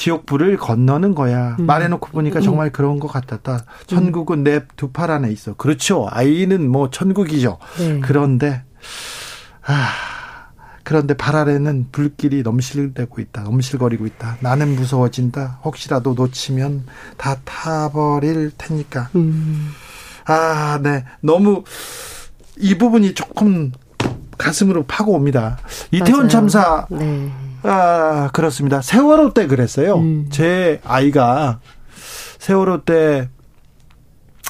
[0.01, 1.55] 지옥불을 건너는 거야.
[1.59, 1.67] 음.
[1.67, 2.41] 말해놓고 보니까 음.
[2.41, 3.65] 정말 그런 것 같았다.
[3.85, 5.53] 천국은 내 두 팔 안에 있어.
[5.53, 6.07] 그렇죠.
[6.09, 7.59] 아이는 뭐 천국이죠.
[7.77, 7.99] 네.
[8.01, 8.63] 그런데
[9.63, 9.89] 아
[10.83, 13.43] 그런데 발 아래는 불길이 넘실대고 있다.
[13.43, 14.37] 넘실거리고 있다.
[14.39, 15.59] 나는 무서워진다.
[15.63, 16.85] 혹시라도 놓치면
[17.17, 19.09] 다 타버릴 테니까.
[19.15, 19.69] 음.
[20.25, 21.05] 아, 네.
[21.21, 21.63] 너무
[22.57, 23.71] 이 부분이 조금
[24.39, 25.59] 가슴으로 파고 옵니다.
[25.91, 26.27] 이태원 맞아요.
[26.29, 27.31] 참사 네.
[27.63, 28.81] 아, 그렇습니다.
[28.81, 29.97] 세월호 때 그랬어요.
[29.97, 30.27] 음.
[30.29, 31.59] 제 아이가
[32.39, 33.29] 세월호 때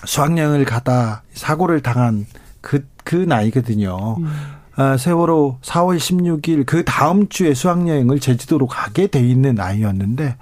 [0.05, 2.25] 수학여행을 가다 사고를 당한
[2.61, 4.17] 그, 그 나이거든요.
[4.19, 4.27] 음.
[4.75, 10.37] 아, 세월호 4월 16일 그 다음 주에 수학여행을 제주도로 가게 돼 있는 아이였는데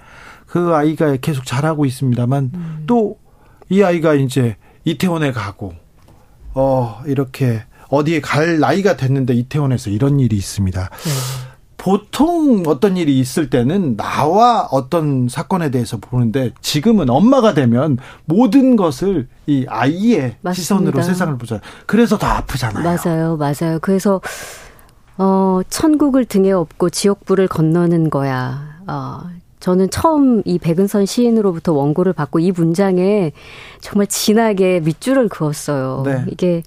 [0.45, 2.83] 그 아이가 계속 자라고 있습니다만 음.
[2.85, 4.55] 또이 아이가 이제
[4.85, 5.73] 이태원에 가고
[6.53, 10.89] 어, 이렇게 어디에 갈 나이가 됐는데 이태원에서 이런 일이 있습니다.
[10.89, 11.48] 네.
[11.79, 19.29] 보통 어떤 일이 있을 때는 나와 어떤 사건에 대해서 보는데 지금은 엄마가 되면 모든 것을
[19.47, 20.53] 이 아이의 맞습니다.
[20.53, 21.61] 시선으로 세상을 보잖아요.
[21.85, 22.83] 그래서 더 아프잖아요.
[22.83, 23.37] 맞아요.
[23.37, 23.79] 맞아요.
[23.81, 24.19] 그래서
[25.17, 28.81] 어 천국을 등에 업고 지옥불을 건너는 거야.
[28.85, 29.21] 어
[29.61, 33.31] 저는 처음 이 백은선 시인으로부터 원고를 받고 이 문장에
[33.79, 36.03] 정말 진하게 밑줄을 그었어요.
[36.05, 36.25] 네.
[36.27, 36.61] 이게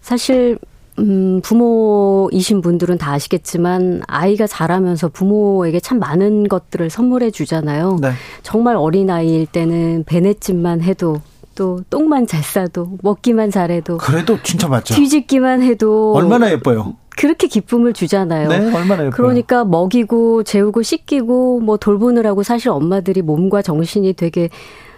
[0.00, 0.58] 사실
[0.98, 7.98] 음, 부모이신 분들은 다 아시겠지만 아이가 자라면서 부모에게 참 많은 것들을 선물해 주잖아요.
[8.00, 8.12] 네.
[8.42, 11.20] 정말 어린 아이일 때는 배냇집만 해도
[11.54, 14.94] 또 똥만 잘 싸도 먹기만 잘해도 그래도 진짜 맞죠.
[14.94, 16.96] 뒤집기만 해도 얼마나 예뻐요.
[17.16, 18.48] 그렇게 기쁨을 주잖아요.
[18.48, 19.10] 네, 얼마나 예뻐요.
[19.10, 24.50] 그러니까 먹이고 재우고 씻기고 뭐 돌보느라고 사실 엄마들이 몸과 정신이 되게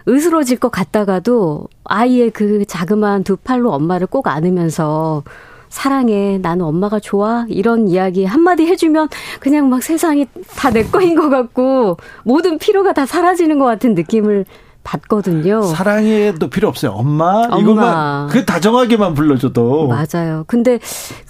[0.09, 5.25] 으스러질 것 같다가도 아이의 그 자그마한 두 팔로 엄마를 꼭 안으면서
[5.77, 9.09] 사랑해, 나는 엄마가 좋아, 이런 이야기 한마디 해주면
[9.41, 10.27] 그냥 막 세상이
[10.57, 14.47] 다 내 거인 것 같고 모든 피로가 다 사라지는 것 같은 느낌을
[14.85, 15.63] 받거든요.
[15.63, 16.93] 사랑해도 필요 없어요.
[16.93, 17.59] 엄마, 엄마.
[17.59, 20.45] 이것만 그 다정하게만 불러줘도 맞아요.
[20.47, 20.79] 근데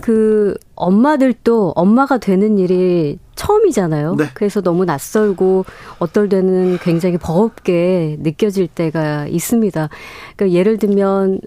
[0.01, 4.15] 그 엄마들도 엄마가 되는 일이 처음이잖아요.
[4.17, 4.27] 네.
[4.35, 5.65] 그래서 너무 낯설고
[5.99, 9.89] 어떨 때는 굉장히 버겁게 느껴질 때가 있습니다.
[10.37, 11.41] 그러니까 예를 들면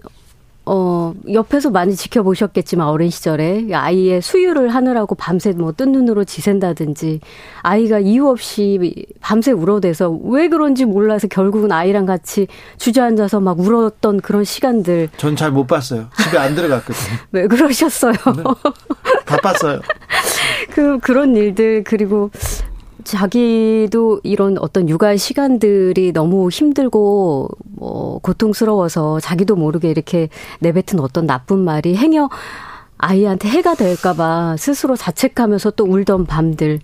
[0.72, 7.18] 어, 옆에서 많이 지켜보셨겠지만 어린 시절에 아이의 수유를 하느라고 밤새 뭐 뜬 눈으로 지샌다든지
[7.62, 12.46] 아이가 이유 없이 밤새 울어대서 왜 그런지 몰라서 결국은 아이랑 같이
[12.78, 15.08] 주저앉아서 막 울었던 그런 시간들.
[15.16, 16.06] 전 잘 못 봤어요.
[16.22, 17.18] 집에 안 들어갔거든요.
[17.32, 18.12] 왜 그러셨어요?
[18.12, 18.42] 네.
[19.26, 19.80] 바빴어요.
[20.70, 22.30] 그, 그런 일들, 그리고
[23.04, 30.28] 자기도 이런 어떤 육아 시간들이 너무 힘들고 뭐 고통스러워서 자기도 모르게 이렇게
[30.60, 32.28] 내뱉은 어떤 나쁜 말이 행여
[32.98, 36.80] 아이한테 해가 될까봐 스스로 자책하면서 또 울던 밤들.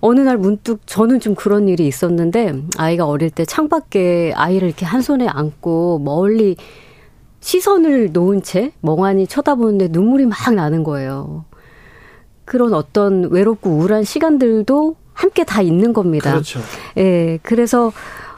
[0.00, 5.00] 어느 날 문득 저는 좀 그런 일이 있었는데 아이가 어릴 때 창밖에 아이를 이렇게 한
[5.00, 6.56] 손에 안고 멀리
[7.40, 11.46] 시선을 놓은 채 멍하니 쳐다보는데 눈물이 막 나는 거예요.
[12.44, 16.32] 그런 어떤 외롭고 우울한 시간들도 함께 다 있는 겁니다.
[16.32, 16.60] 그렇죠.
[16.98, 17.92] 예, 그래서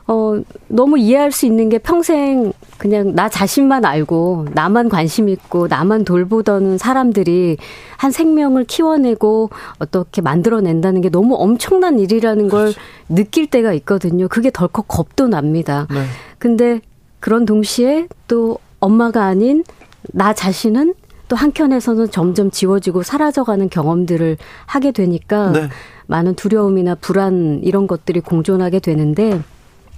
[0.08, 6.04] 어, 너무 이해할 수 있는 게 평생 그냥 나 자신만 알고 나만 관심 있고 나만
[6.04, 7.56] 돌보던 사람들이
[7.96, 9.50] 한 생명을 키워내고
[9.80, 12.80] 어떻게 만들어낸다는 게 너무 엄청난 일이라는 걸 그렇죠.
[13.08, 14.28] 느낄 때가 있거든요.
[14.28, 15.88] 그게 덜컥 겁도 납니다.
[15.90, 16.04] 네.
[16.38, 16.80] 근데
[17.18, 19.64] 그런 동시에 또 엄마가 아닌
[20.12, 20.94] 나 자신은
[21.28, 24.36] 또 한켠에서는 점점 지워지고 사라져가는 경험들을
[24.66, 25.68] 하게 되니까 네.
[26.06, 29.40] 많은 두려움이나 불안 이런 것들이 공존하게 되는데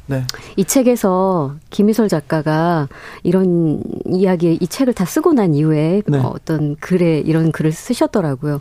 [0.06, 0.24] 네.
[0.56, 2.88] 이 책에서 김희설 작가가
[3.22, 6.18] 이런 이야기, 이 책을 다 쓰고 난 이후에 네.
[6.18, 8.58] 어떤 글에 이런 글을 쓰셨더라고요.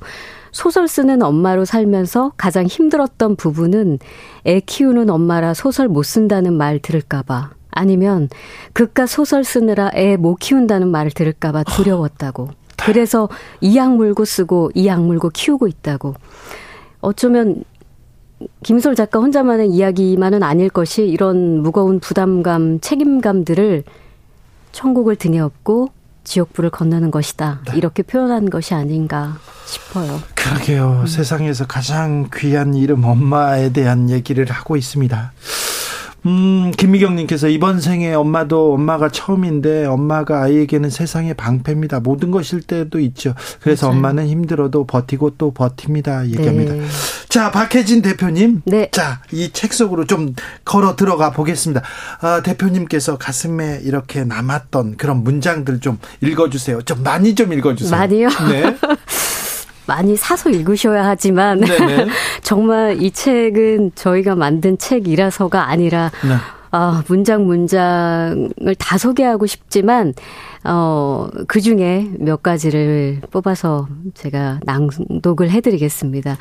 [0.51, 3.99] 소설 쓰는 엄마로 살면서 가장 힘들었던 부분은
[4.45, 8.27] 애 키우는 엄마라 소설 못 쓴다는 말 들을까봐 아니면
[8.73, 12.49] 그깟 소설 쓰느라 애 못 키운다는 말을 들을까봐 두려웠다고.
[12.77, 13.29] 그래서
[13.61, 16.15] 이악 물고 쓰고 이악 물고 키우고 있다고.
[17.01, 17.63] 어쩌면
[18.63, 23.83] 김솔 작가 혼자만의 이야기만은 아닐 것이 이런 무거운 부담감, 책임감들을
[24.71, 25.89] 천국을 등에 업고
[26.23, 27.61] 지옥불을 건너는 것이다.
[27.67, 27.77] 네.
[27.77, 30.19] 이렇게 표현한 것이 아닌가 싶어요.
[30.35, 31.01] 그러게요.
[31.01, 31.07] 음.
[31.07, 35.31] 세상에서 가장 귀한 이름 엄마에 대한 얘기를 하고 있습니다.
[36.25, 42.01] 음, 김미경님께서 이번 생에 엄마도 엄마가 처음인데 엄마가 아이에게는 세상의 방패입니다.
[42.01, 43.33] 모든 것일 때도 있죠.
[43.61, 43.97] 그래서 맞아요.
[43.97, 46.27] 엄마는 힘들어도 버티고 또 버팁니다.
[46.27, 46.73] 얘기합니다.
[46.73, 46.85] 네.
[47.29, 48.61] 자, 박혜진 대표님.
[48.65, 48.89] 네.
[48.91, 50.33] 자, 이 책 속으로 좀
[50.65, 51.81] 걸어 들어가 보겠습니다.
[52.21, 56.81] 아, 대표님께서 가슴에 이렇게 남았던 그런 문장들 좀 읽어주세요.
[56.81, 57.97] 좀 많이 좀 읽어주세요.
[57.97, 58.29] 많이요?
[58.49, 58.75] 네.
[59.87, 61.61] 많이 사서 읽으셔야 하지만
[62.43, 66.35] 정말 이 책은 저희가 만든 책이라서가 아니라 네.
[66.71, 70.13] 아, 문장 문장을 다 소개하고 싶지만
[70.63, 76.37] 어, 그 중에 몇 가지를 뽑아서 제가 낭독을 해드리겠습니다.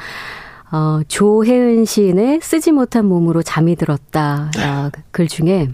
[0.73, 4.51] 어, 조혜은 시인의 쓰지 못한 몸으로 잠이 들었다.
[4.59, 5.69] 아, 글 중에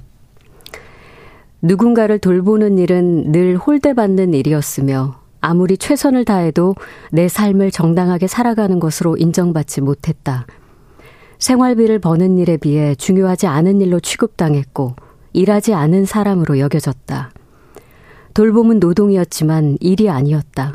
[1.63, 6.77] 누군가를 돌보는 일은 늘 홀대받는 일이었으며 아무리 최선을 다해도
[7.11, 10.47] 내 삶을 정당하게 살아가는 것으로 인정받지 못했다.
[11.39, 14.95] 생활비를 버는 일에 비해 중요하지 않은 일로 취급당했고
[15.33, 17.33] 일하지 않은 사람으로 여겨졌다.
[18.35, 20.75] 돌봄은 노동이었지만 일이 아니었다.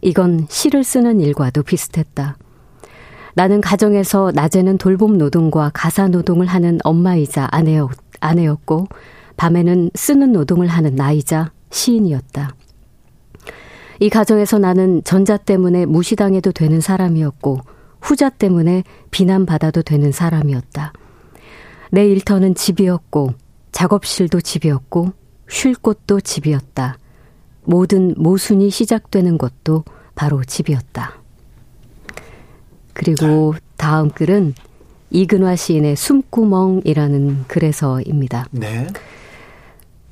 [0.00, 2.36] 이건 시를 쓰는 일과도 비슷했다.
[3.34, 8.86] 나는 가정에서 낮에는 돌봄 노동과 가사 노동을 하는 엄마이자 아내였, 아내였고
[9.36, 12.54] 밤에는 쓰는 노동을 하는 나이자 시인이었다.
[14.00, 17.60] 이 가정에서 나는 전자 때문에 무시당해도 되는 사람이었고
[18.00, 20.92] 후자 때문에 비난받아도 되는 사람이었다.
[21.90, 23.34] 내 일터는 집이었고
[23.72, 25.12] 작업실도 집이었고
[25.48, 26.98] 쉴 곳도 집이었다.
[27.64, 29.84] 모든 모순이 시작되는 곳도
[30.14, 31.14] 바로 집이었다.
[32.92, 34.54] 그리고 다음 글은
[35.10, 38.46] 이근화 시인의 숨구멍이라는 글에서입니다.
[38.50, 38.86] 네.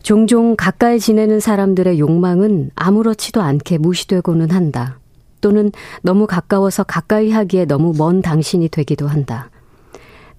[0.02, 4.98] 종종 가까이 지내는 사람들의 욕망은 아무렇지도 않게 무시되고는 한다.
[5.40, 5.72] 또는
[6.02, 9.50] 너무 가까워서 가까이 하기에 너무 먼 당신이 되기도 한다.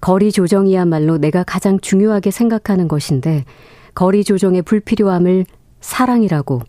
[0.00, 3.44] 거리 조정이야말로 내가 가장 중요하게 생각하는 것인데
[3.94, 5.46] 거리 조정의 불필요함을
[5.80, 6.60] 사랑이라고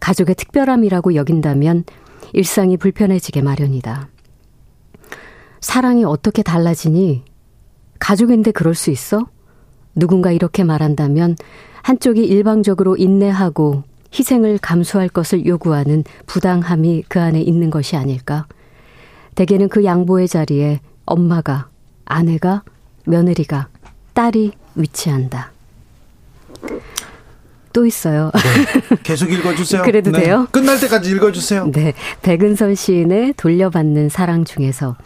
[0.00, 1.84] 가족의 특별함이라고 여긴다면
[2.32, 4.08] 일상이 불편해지게 마련이다.
[5.60, 7.24] 사랑이 어떻게 달라지니?
[7.98, 9.26] 가족인데 그럴 수 있어?
[9.94, 11.36] 누군가 이렇게 말한다면
[11.82, 13.82] 한쪽이 일방적으로 인내하고
[14.14, 18.46] 희생을 감수할 것을 요구하는 부당함이 그 안에 있는 것이 아닐까?
[19.34, 21.68] 대개는 그 양보의 자리에 엄마가,
[22.04, 22.62] 아내가,
[23.06, 23.68] 며느리가,
[24.12, 25.52] 딸이 위치한다.
[27.72, 28.30] 또 있어요.
[28.34, 28.96] 네.
[29.02, 29.82] 계속 읽어주세요.
[29.84, 30.24] 그래도 네.
[30.24, 30.46] 돼요?
[30.50, 31.70] 끝날 때까지 읽어주세요.
[31.72, 31.94] 네.
[32.20, 34.96] 백은선 시인의 돌려받는 사랑 중에서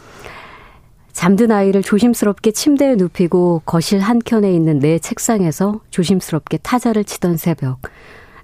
[1.17, 7.81] 잠든 아이를 조심스럽게 침대에 눕히고 거실 한켠에 있는 내 책상에서 조심스럽게 타자를 치던 새벽.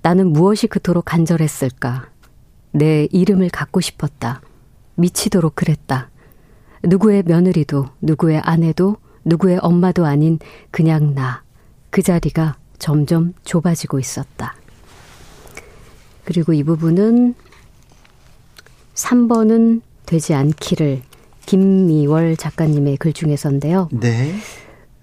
[0.02, 2.10] 나는 무엇이 그토록 간절했을까?
[2.72, 4.42] 내 이름을 갖고 싶었다.
[4.96, 6.10] 미치도록 그랬다.
[6.82, 10.40] 누구의 며느리도, 누구의 아내도, 누구의 엄마도 아닌
[10.72, 11.44] 그냥 나.
[11.92, 14.56] 그 자리가 점점 좁아지고 있었다.
[16.26, 17.36] 그리고 이 부분은
[18.96, 21.04] 3번은 되지 않기를
[21.46, 23.90] 김미월 작가님의 글 중에서인데요.
[23.92, 24.34] 네.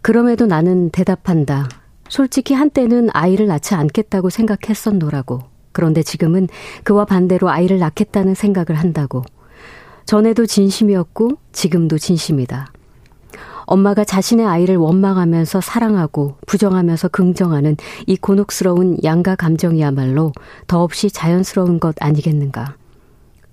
[0.03, 1.69] 그럼에도 나는 대답한다.
[2.09, 5.41] 솔직히 한때는 아이를 낳지 않겠다고 생각했었노라고.
[5.73, 6.49] 그런데 지금은
[6.83, 9.23] 그와 반대로 아이를 낳겠다는 생각을 한다고.
[10.07, 12.73] 전에도 진심이었고 지금도 진심이다.
[13.67, 17.77] 엄마가 자신의 아이를 원망하면서 사랑하고 부정하면서 긍정하는
[18.09, 20.33] 이 곤혹스러운 양가 감정이야말로
[20.67, 22.75] 더없이 자연스러운 것 아니겠는가.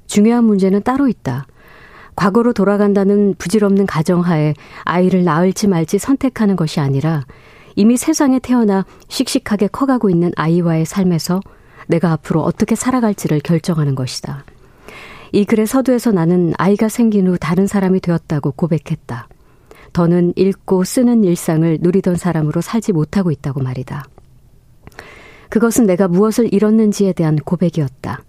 [0.08, 1.46] 중요한 문제는 따로 있다.
[2.18, 7.24] 과거로 돌아간다는 부질없는 가정하에 아이를 낳을지 말지 선택하는 것이 아니라
[7.76, 11.40] 이미 세상에 태어나 씩씩하게 커가고 있는 아이와의 삶에서
[11.88, 14.44] 내가 앞으로 어떻게 살아갈지를 결정하는 것이다.
[15.32, 19.28] 이 글의 서두에서 나는 아이가 생긴 후 다른 사람이 되었다고 고백했다.
[19.94, 24.06] 더는 읽고 쓰는 일상을 누리던 사람으로 살지 못하고 있다고 말이다.
[25.50, 28.24] 그것은 내가 무엇을 잃었는지에 대한 고백이었다.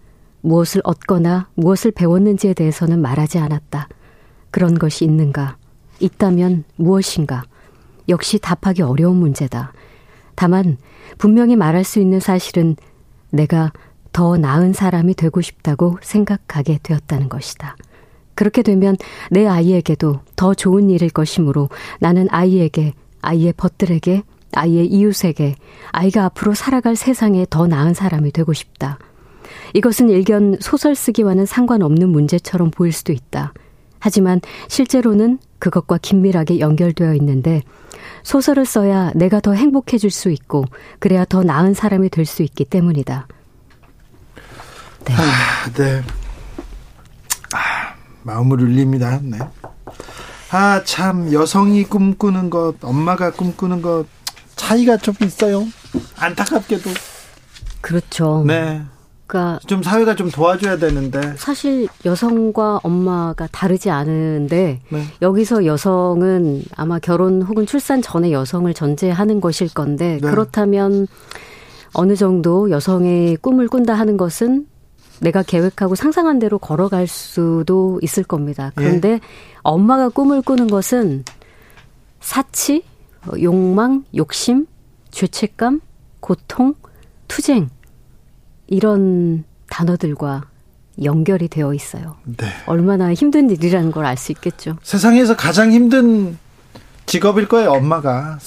[0.48, 3.88] 무엇을 얻거나 무엇을 배웠는지에 대해서는 말하지 않았다.
[4.50, 5.56] 그런 것이 있는가?
[6.00, 7.44] 있다면 무엇인가?
[8.08, 9.72] 역시 답하기 어려운 문제다.
[10.34, 10.78] 다만
[11.18, 12.76] 분명히 말할 수 있는 사실은
[13.30, 13.72] 내가
[14.12, 17.76] 더 나은 사람이 되고 싶다고 생각하게 되었다는 것이다.
[18.34, 18.96] 그렇게 되면
[19.30, 21.68] 내 아이에게도 더 좋은 일일 것이므로
[22.00, 24.22] 나는 아이에게, 아이의 벗들에게,
[24.54, 25.56] 아이의 이웃에게,
[25.90, 28.98] 아이가 앞으로 살아갈 세상에 더 나은 사람이 되고 싶다.
[29.74, 33.52] 이것은 일견 소설 쓰기와는 상관없는 문제처럼 보일 수도 있다.
[34.00, 37.62] 하지만 실제로는 그것과 긴밀하게 연결되어 있는데
[38.22, 40.64] 소설을 써야 내가 더 행복해질 수 있고
[40.98, 43.26] 그래야 더 나은 사람이 될 수 있기 때문이다.
[45.04, 45.14] 네.
[45.14, 46.02] 아, 네.
[47.54, 49.18] 아, 마음을 울립니다.
[49.22, 49.38] 네.
[50.50, 54.06] 아, 참, 여성이 꿈꾸는 것, 엄마가 꿈꾸는 것,
[54.56, 55.66] 차이가 좀 있어요.
[56.16, 56.90] 안타깝게도.
[57.80, 58.44] 그렇죠.
[58.46, 58.82] 네.
[59.28, 65.02] 그러니까 좀 사회가 좀 도와줘야 되는데 사실 여성과 엄마가 다르지 않은데 네.
[65.20, 70.30] 여기서 여성은 아마 결혼 혹은 출산 전에 여성을 전제하는 것일 건데 네.
[70.30, 71.06] 그렇다면
[71.92, 74.66] 어느 정도 여성의 꿈을 꾼다 하는 것은
[75.20, 78.72] 내가 계획하고 상상한 대로 걸어갈 수도 있을 겁니다.
[78.78, 78.82] 예.
[78.82, 79.20] 그런데 예.
[79.62, 81.24] 엄마가 꿈을 꾸는 것은
[82.20, 82.82] 사치,
[83.42, 84.66] 욕망, 욕심,
[85.10, 85.80] 죄책감,
[86.20, 86.74] 고통,
[87.26, 87.68] 투쟁
[88.68, 90.42] 이런 단어들과
[91.02, 92.16] 연결이 되어 있어요.
[92.36, 92.46] 네.
[92.66, 94.76] 얼마나 힘든 일이라는 걸 알 수 있겠죠.
[94.82, 96.38] 세상에서 가장 힘든
[97.06, 98.38] 직업일 거예요, 엄마가.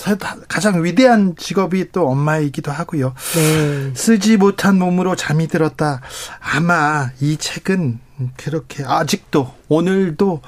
[0.47, 3.13] 가장 위대한 직업이 또 엄마이기도 하고요.
[3.35, 3.91] 네.
[3.95, 6.01] 쓰지 못한 몸으로 잠이 들었다.
[6.39, 7.99] 아마 이 책은
[8.37, 10.41] 그렇게 아직도 오늘도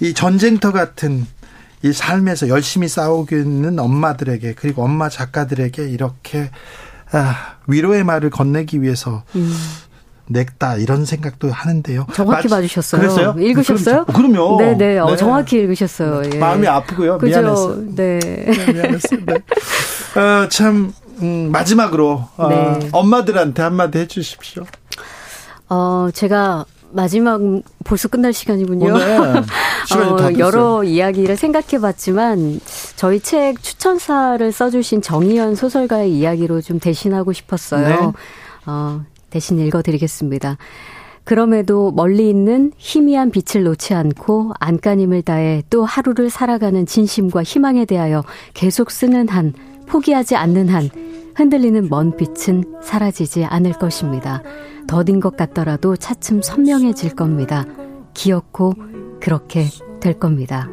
[0.00, 1.24] 이 전쟁터 같은
[1.84, 6.50] 이 삶에서 열심히 싸우고 있는 엄마들에게 그리고 엄마 작가들에게 이렇게
[7.12, 9.52] 아, 위로의 말을 건네기 위해서 음.
[10.26, 12.06] 냈다 이런 생각도 하는데요.
[12.14, 13.00] 정확히 맞, 봐주셨어요.
[13.00, 13.34] 그랬어요?
[13.38, 14.04] 읽으셨어요?
[14.06, 14.76] 그럼, 요 네네.
[14.76, 14.98] 네.
[14.98, 16.22] 어, 정확히 읽으셨어요.
[16.32, 16.38] 예.
[16.38, 17.18] 마음이 아프고요.
[17.18, 17.40] 그죠?
[17.40, 17.76] 미안했어요.
[17.94, 18.18] 네.
[18.18, 19.20] 네 미안했어요.
[19.26, 19.34] 네.
[20.20, 22.88] 어, 참 음, 마지막으로 어, 네.
[22.92, 24.64] 엄마들한테 한마디 해주십시오.
[25.68, 27.40] 어 제가 마지막
[27.84, 28.94] 벌써 끝날 시간이군요.
[28.94, 32.60] 어, 여러 이야기를 생각해봤지만
[32.96, 37.88] 저희 책 추천사를 써주신 정희연 소설가의 이야기로 좀 대신하고 싶었어요.
[37.88, 38.12] 네.
[38.66, 40.58] 어, 대신 읽어드리겠습니다.
[41.24, 48.24] 그럼에도 멀리 있는 희미한 빛을 놓지 않고 안간힘을 다해 또 하루를 살아가는 진심과 희망에 대하여
[48.54, 49.52] 계속 쓰는 한,
[49.86, 50.90] 포기하지 않는 한,
[51.34, 54.42] 흔들리는 먼 빛은 사라지지 않을 것입니다.
[54.86, 57.64] 더딘 것 같더라도 차츰 선명해질 겁니다.
[58.14, 58.74] 기어코
[59.20, 59.66] 그렇게
[60.00, 60.68] 될 겁니다.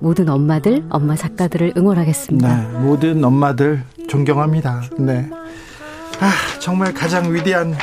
[0.00, 2.56] 모든 엄마들, 엄마 작가들을 응원하겠습니다.
[2.56, 4.82] 네, 모든 엄마들 존경합니다.
[4.98, 5.28] 네.
[6.20, 7.74] 아, 정말 가장 위대한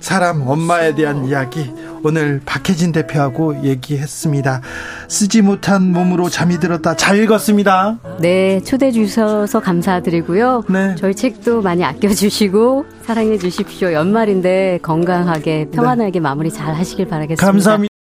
[0.00, 1.72] 사람, 엄마에 대한 이야기.
[2.02, 4.60] 오늘 박혜진 대표하고 얘기했습니다.
[5.08, 6.96] 쓰지 못한 몸으로 잠이 들었다.
[6.96, 7.98] 잘 읽었습니다.
[8.20, 10.64] 네, 초대해 주셔서 감사드리고요.
[10.68, 10.94] 네.
[10.96, 13.92] 저희 책도 많이 아껴주시고 사랑해 주십시오.
[13.92, 16.20] 연말인데 건강하게 평안하게 네.
[16.20, 17.44] 마무리 잘 하시길 바라겠습니다.
[17.44, 17.88] 감사합니다.